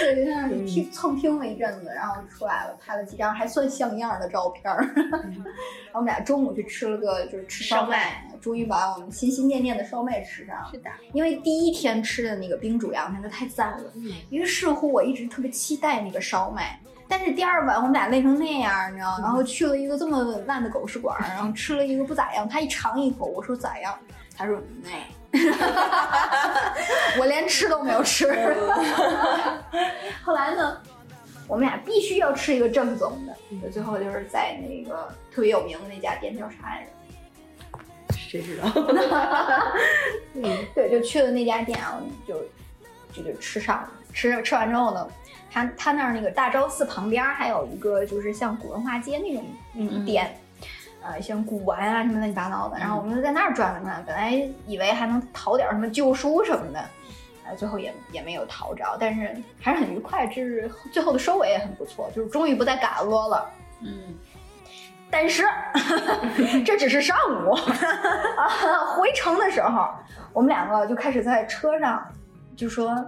[0.01, 4.83] 对，就像是听蹭听了一阵子，然后出来了，拍了几张还算像样的照片儿。
[4.95, 10.69] 然后我们俩中午去吃了个就是吃烧麦，终于把我们心心念念的烧麦吃上了。
[10.71, 13.85] 是的，因为第一天吃的那个冰煮羊真的太赞了，
[14.29, 16.79] 于是乎我一直特别期待那个烧麦。
[17.13, 22.49] 但是第二晚我们俩累成那样，你知道，然后去了一个这么烂的狗食馆，然后吃了一个不咋样。
[22.49, 23.95] 他一尝一口，我说咋样？
[24.35, 25.09] 他说嗯哎，
[27.21, 28.27] 我连吃都没有吃。
[30.25, 30.79] 后来呢，
[31.47, 36.87] 我们俩必须要吃一个正宗的，最后就是在那个特别有名的那家店叫啥来
[38.09, 38.17] 着？
[38.17, 38.71] 谁知道？
[40.33, 40.45] 嗯
[40.75, 42.43] 对，就去了那家店，啊就
[43.13, 43.91] 就就吃上了。
[44.15, 45.07] 吃吃完之后呢，
[45.53, 50.35] 他他那儿那个大昭寺旁边还有一个就是像古文化街那种那种店，
[51.03, 52.79] 呃，像古玩啊什么乱七八糟的。
[52.79, 54.33] 然后我们就在那儿转了转，本来
[54.67, 56.81] 以为还能淘点什么旧书什么的，
[57.47, 63.51] 呃，最后也也没有淘着，但是还是很愉快，就是最后的收尾也很不错，就是终于不再赶路了。
[63.81, 64.15] 嗯，
[65.11, 65.45] 但是
[66.65, 67.51] 这只是上午
[68.39, 68.49] 啊，
[68.97, 69.91] 回程的时候，
[70.33, 72.03] 我们两个就开始在车上
[72.57, 73.05] 就说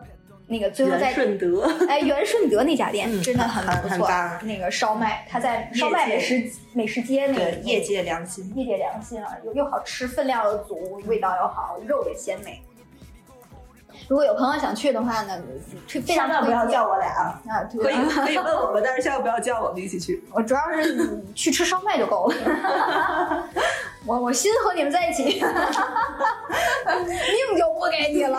[0.47, 4.09] 那个最后在顺德， 哎元顺德那家店嗯真的很很不错
[4.43, 8.53] 那个烧麦，它在烧麦美食美食街那个业界良心。
[8.55, 12.63] 业界良心啊，又又好吃，分量又足，味道又好，肉也鲜美。
[14.09, 15.41] 如果有朋友想去的话呢，
[15.89, 17.09] 推非常千万不要叫我俩，
[17.49, 20.23] 啊，对可以可以问我们，但是千万不要叫我们一起去。
[20.31, 22.35] 我主要是你去吃烧麦就够了。
[24.07, 25.41] 我我心和你们在一起， 命
[27.59, 28.39] 就不给你了，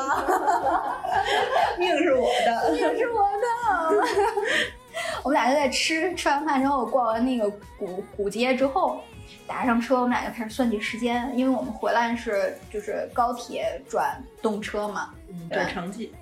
[1.79, 4.05] 命是我的，命是我的。
[5.23, 9.01] 我们俩就在吃吃完饭之后，逛完那个古古街之后，
[9.47, 16.13] 打上车，我们俩就开始算计时间，因为我们回来是就是高铁转动车嘛，嗯转城际，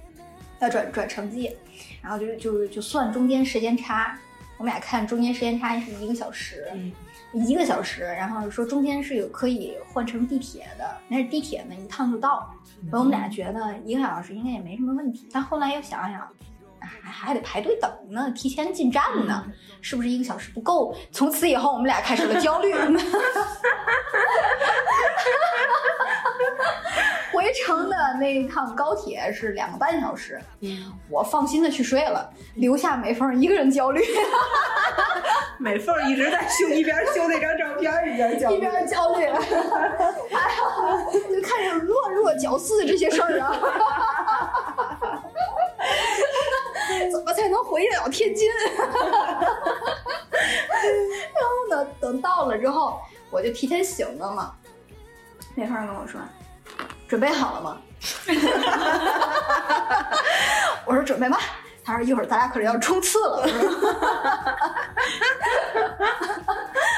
[0.59, 1.55] 要转转城际，
[2.01, 4.17] 然后就就就算中间时间差，
[4.57, 6.91] 我们俩看中间时间差是一个小时，嗯
[7.33, 12.49] 一个小时，然后说中间是有可以换乘地铁的，但是地铁呢一趟就到，了。
[12.83, 16.27] 然后我们俩觉得一个小时应该也没什么问题，但后来又想想。
[16.83, 19.43] 还还得排队等呢，提前进站呢，
[19.81, 20.95] 是不是一个小时不够？
[21.11, 22.73] 从此以后，我们俩开始了焦虑。
[27.31, 34.01] 回程的那一趟高铁是两个半小时，嗯，我放心的去睡了，留下美凤一个人焦虑，
[35.59, 39.39] 美凤一直在修，一边修那张照片，一边焦虑一边焦虑，哎呀，
[41.11, 43.51] 就看着落弱绞丝的这些事儿啊，
[47.11, 48.49] 怎么才能回得了天津？
[51.33, 52.99] 然后呢，等到了之后，
[53.29, 54.53] 我就提前醒了嘛。
[55.55, 56.19] 美凤跟我说
[57.07, 57.79] ：“准备好了吗？”
[60.85, 61.39] 我说：“准备吧。”
[61.85, 63.59] 他说：“一会儿咱俩可是要冲刺了。”我说：“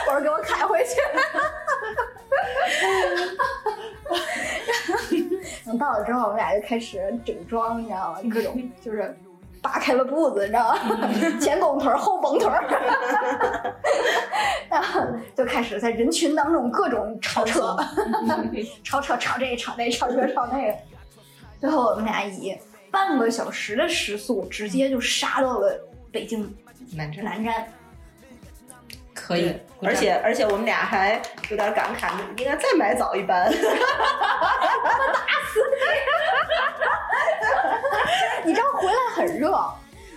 [0.08, 0.96] 我说给我开回去。”
[5.66, 8.20] 等到了之后，我们俩就开始整装，你知道吗？
[8.34, 9.16] 各种就是
[9.66, 10.78] 扒开了步子，你知道吗？
[11.42, 12.64] 前拱腿儿，后绷腿儿，
[14.70, 15.02] 然后
[15.36, 17.76] 就开始在人群当中各种超车，
[18.84, 20.74] 超车超这超那超这超那个，
[21.60, 22.56] 最后我们俩以
[22.92, 26.56] 半个小时的时速，直接就杀到了北京
[26.96, 27.26] 南站。
[27.26, 27.66] 南站。
[29.16, 29.52] 可以，
[29.82, 31.20] 而且而且我们俩还
[31.50, 33.50] 有点感慨，应该再买早一班。
[33.50, 33.58] 打
[35.50, 35.76] 死你
[38.54, 39.60] 知道回来很热，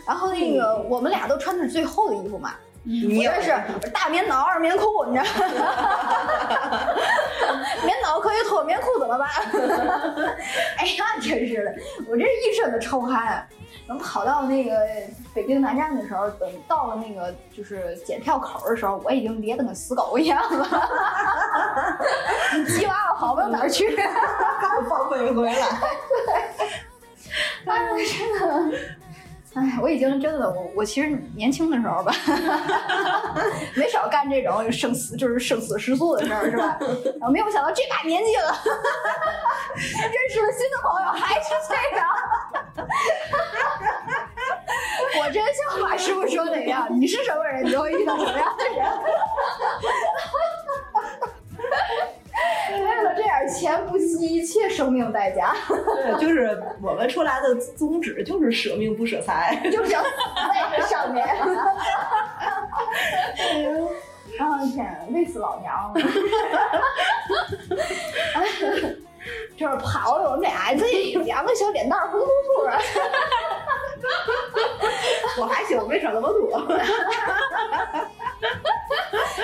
[0.07, 3.53] 然后那个我们俩都穿的是最厚的衣服嘛，你我这是
[3.91, 6.89] 大棉袄二棉裤，你知道吗？
[7.85, 9.29] 棉袄可以脱，棉裤怎么办？
[10.79, 11.75] 哎呀，真是的，
[12.11, 13.47] 我这一身的臭汗。
[13.87, 14.77] 等跑到那个
[15.35, 20.89] 北京南站的时候，等到了那个就是检票口的时候，我已经咧得跟死狗一样了。
[22.55, 23.97] 你鸡娃娃跑不到哪儿去。
[24.61, 25.67] 刚放飞回来，
[27.67, 28.79] 哎呀，真的，
[29.55, 32.13] 哎，我已经真的，我我其实年轻的时候吧，
[33.75, 36.79] 没少干这种生死就是生死时速的事儿，是吧？
[37.19, 38.53] 然后没有想到这把年纪了，
[39.75, 42.07] 认识了新的朋友还是这样。
[45.21, 48.87] 我真像马师傅说的一样，你是什么人，你就会遇到什么样的人。
[52.73, 55.55] 为了这点钱，不惜一切生命代价。
[55.69, 59.61] 对，就是我们出来的宗旨就是舍命不舍财。
[59.71, 60.11] 就想死
[60.53, 61.27] 在这上面。
[63.39, 63.89] 哎呦
[64.75, 66.01] 天，累死老娘了！
[69.57, 70.87] 就是跑的我们俩这
[71.25, 72.73] 两个小脸蛋儿红扑扑的，
[75.41, 76.57] 我还行，没少那么多。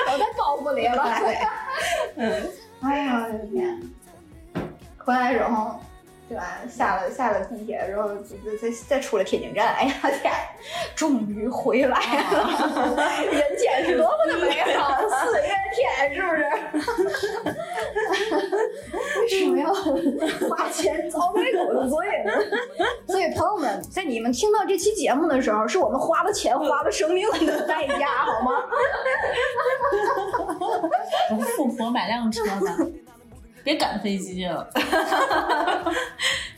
[0.07, 1.05] 我在包袱里了。
[2.17, 2.49] 嗯，
[2.85, 3.81] 哎呀，我的天！
[4.99, 5.81] 回来之后，
[6.27, 6.61] 对吧？
[6.69, 10.33] 下了下了地铁之后，再再再出了天津站，哎呀天，
[10.95, 13.11] 终于回来了！
[13.31, 16.45] 人间是多么的美好，四月天 是不是？
[19.21, 19.73] 为什么要
[20.49, 22.33] 花钱遭这个罪呢？
[23.07, 28.65] 所以朋友们，在你们听到这期节目的时候，是我们花了钱、花了生命的代价，好吗？
[31.29, 32.61] 等富婆买辆车吧，
[33.65, 34.69] 别赶飞机了，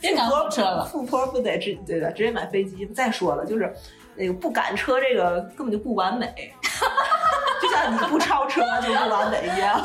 [0.01, 0.85] 别赶火车了。
[0.85, 2.11] 富婆不得直对的？
[2.11, 2.85] 直接买飞机。
[2.87, 3.73] 再说了，就是
[4.15, 6.53] 那个不赶车，这个根本就不完美，
[7.61, 9.81] 就像你不超车就不完美一样。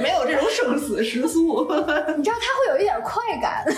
[0.00, 1.64] 没有这种生死时速，
[2.16, 3.72] 你知道他会有一点快感， 就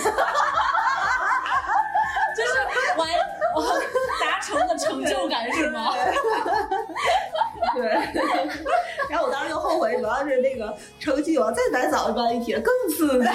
[2.45, 2.53] 是
[2.97, 3.09] 完
[3.57, 3.63] 我
[4.21, 5.95] 达成的成就感是吗？
[7.75, 7.89] 对。
[9.09, 13.25] 然后我当时就后悔，主要是那个成绩，我要再买早一班一铁更刺激。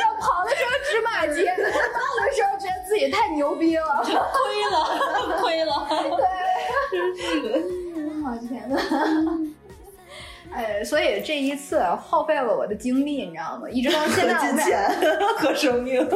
[0.00, 4.02] 要跑的时候直骂街，到的时候觉得自己太牛逼了。
[4.04, 4.12] 亏
[4.70, 5.72] 了，亏了。
[8.24, 8.76] 我天呐！
[10.50, 13.68] 哎，所以这一次耗费了我的精力，你知道吗？
[13.70, 14.90] 一直到 现在，和金钱
[15.38, 16.06] 和生命，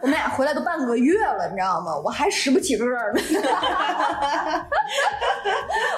[0.00, 1.96] 我们俩回来都半个月了，你知道吗？
[2.04, 3.20] 我还拾不起个儿呢。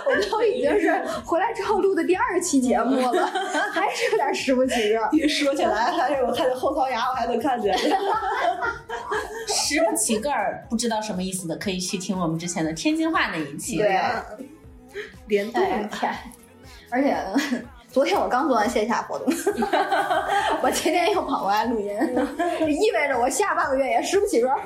[0.04, 0.92] 我都已经是
[1.24, 3.26] 回来之后录的第二期节目了，
[3.72, 5.08] 还是有点拾不起个儿。
[5.12, 7.76] 一说起来，还是我看见后槽牙，我还能看见。
[9.48, 13.78] 拾不起个儿，不知道什么意思的，可以去听我们之前的天津话那一期。
[13.78, 14.00] 对，
[15.28, 16.12] 联动哎呀天，
[16.90, 17.16] 而且
[17.97, 19.27] 昨天我刚做完线下活动，
[20.60, 21.89] 我今天又跑过来录音，
[22.68, 24.60] 意味着我下半个月也拾不起个儿。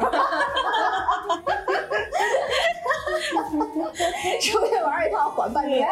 [4.42, 5.88] 出去玩一趟缓半年，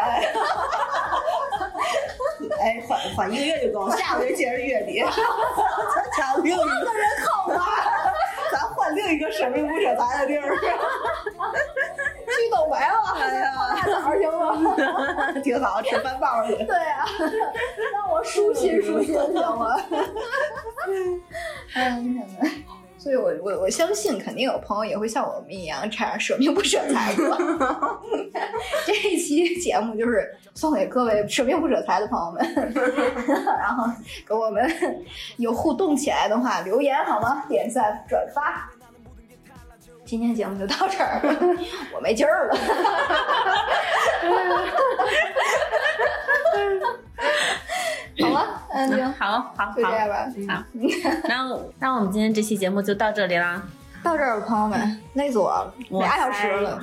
[2.60, 5.00] 哎，缓缓一个月就够，下个月接着月底，
[6.18, 7.62] 咱另一个人靠吧，
[8.94, 10.56] 另一个舍命不舍财的地儿，
[12.26, 15.32] 去东北了，哎呀大早上行吗？
[15.42, 16.54] 挺好，吃饭棒去。
[16.64, 17.04] 对啊，
[17.92, 19.76] 让我舒心舒心行吗？
[21.74, 22.24] 哎呀，真的。
[23.00, 27.38] 所以我我我相信，肯定有朋友也会像我们一样这样舍命不舍财过。
[28.84, 32.74] 这一期节目就是送给各位舍命不舍财的朋友们，
[33.62, 33.84] 然后
[34.26, 34.68] 跟我们
[35.36, 37.44] 有互动起来的话，留言好吗？
[37.48, 38.68] 点赞转发。
[40.08, 41.56] 今天节目就到这儿了，
[41.94, 42.56] 我没劲儿了。
[48.18, 50.26] 好了，嗯，行，好好就这样，吧。
[50.48, 50.64] 好，
[51.28, 53.62] 那那我们今天这期节目就到这里啦。
[54.02, 56.80] 到这儿，朋友们，累死我了，哇俩小时了。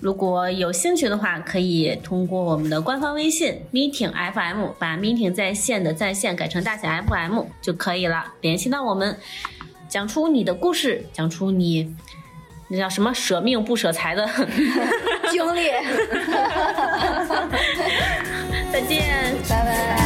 [0.00, 9.16] 如果有兴趣的话，可以通过我们的官方微信 meeting FM 把 meeting 在线的在线改成大写 FM 就可以了，联系到我们，
[9.88, 11.96] 讲出你的故事，讲出你
[12.74, 14.26] 那叫什么舍命不舍财的
[15.30, 15.68] 经历。
[18.72, 20.02] 再见，拜拜。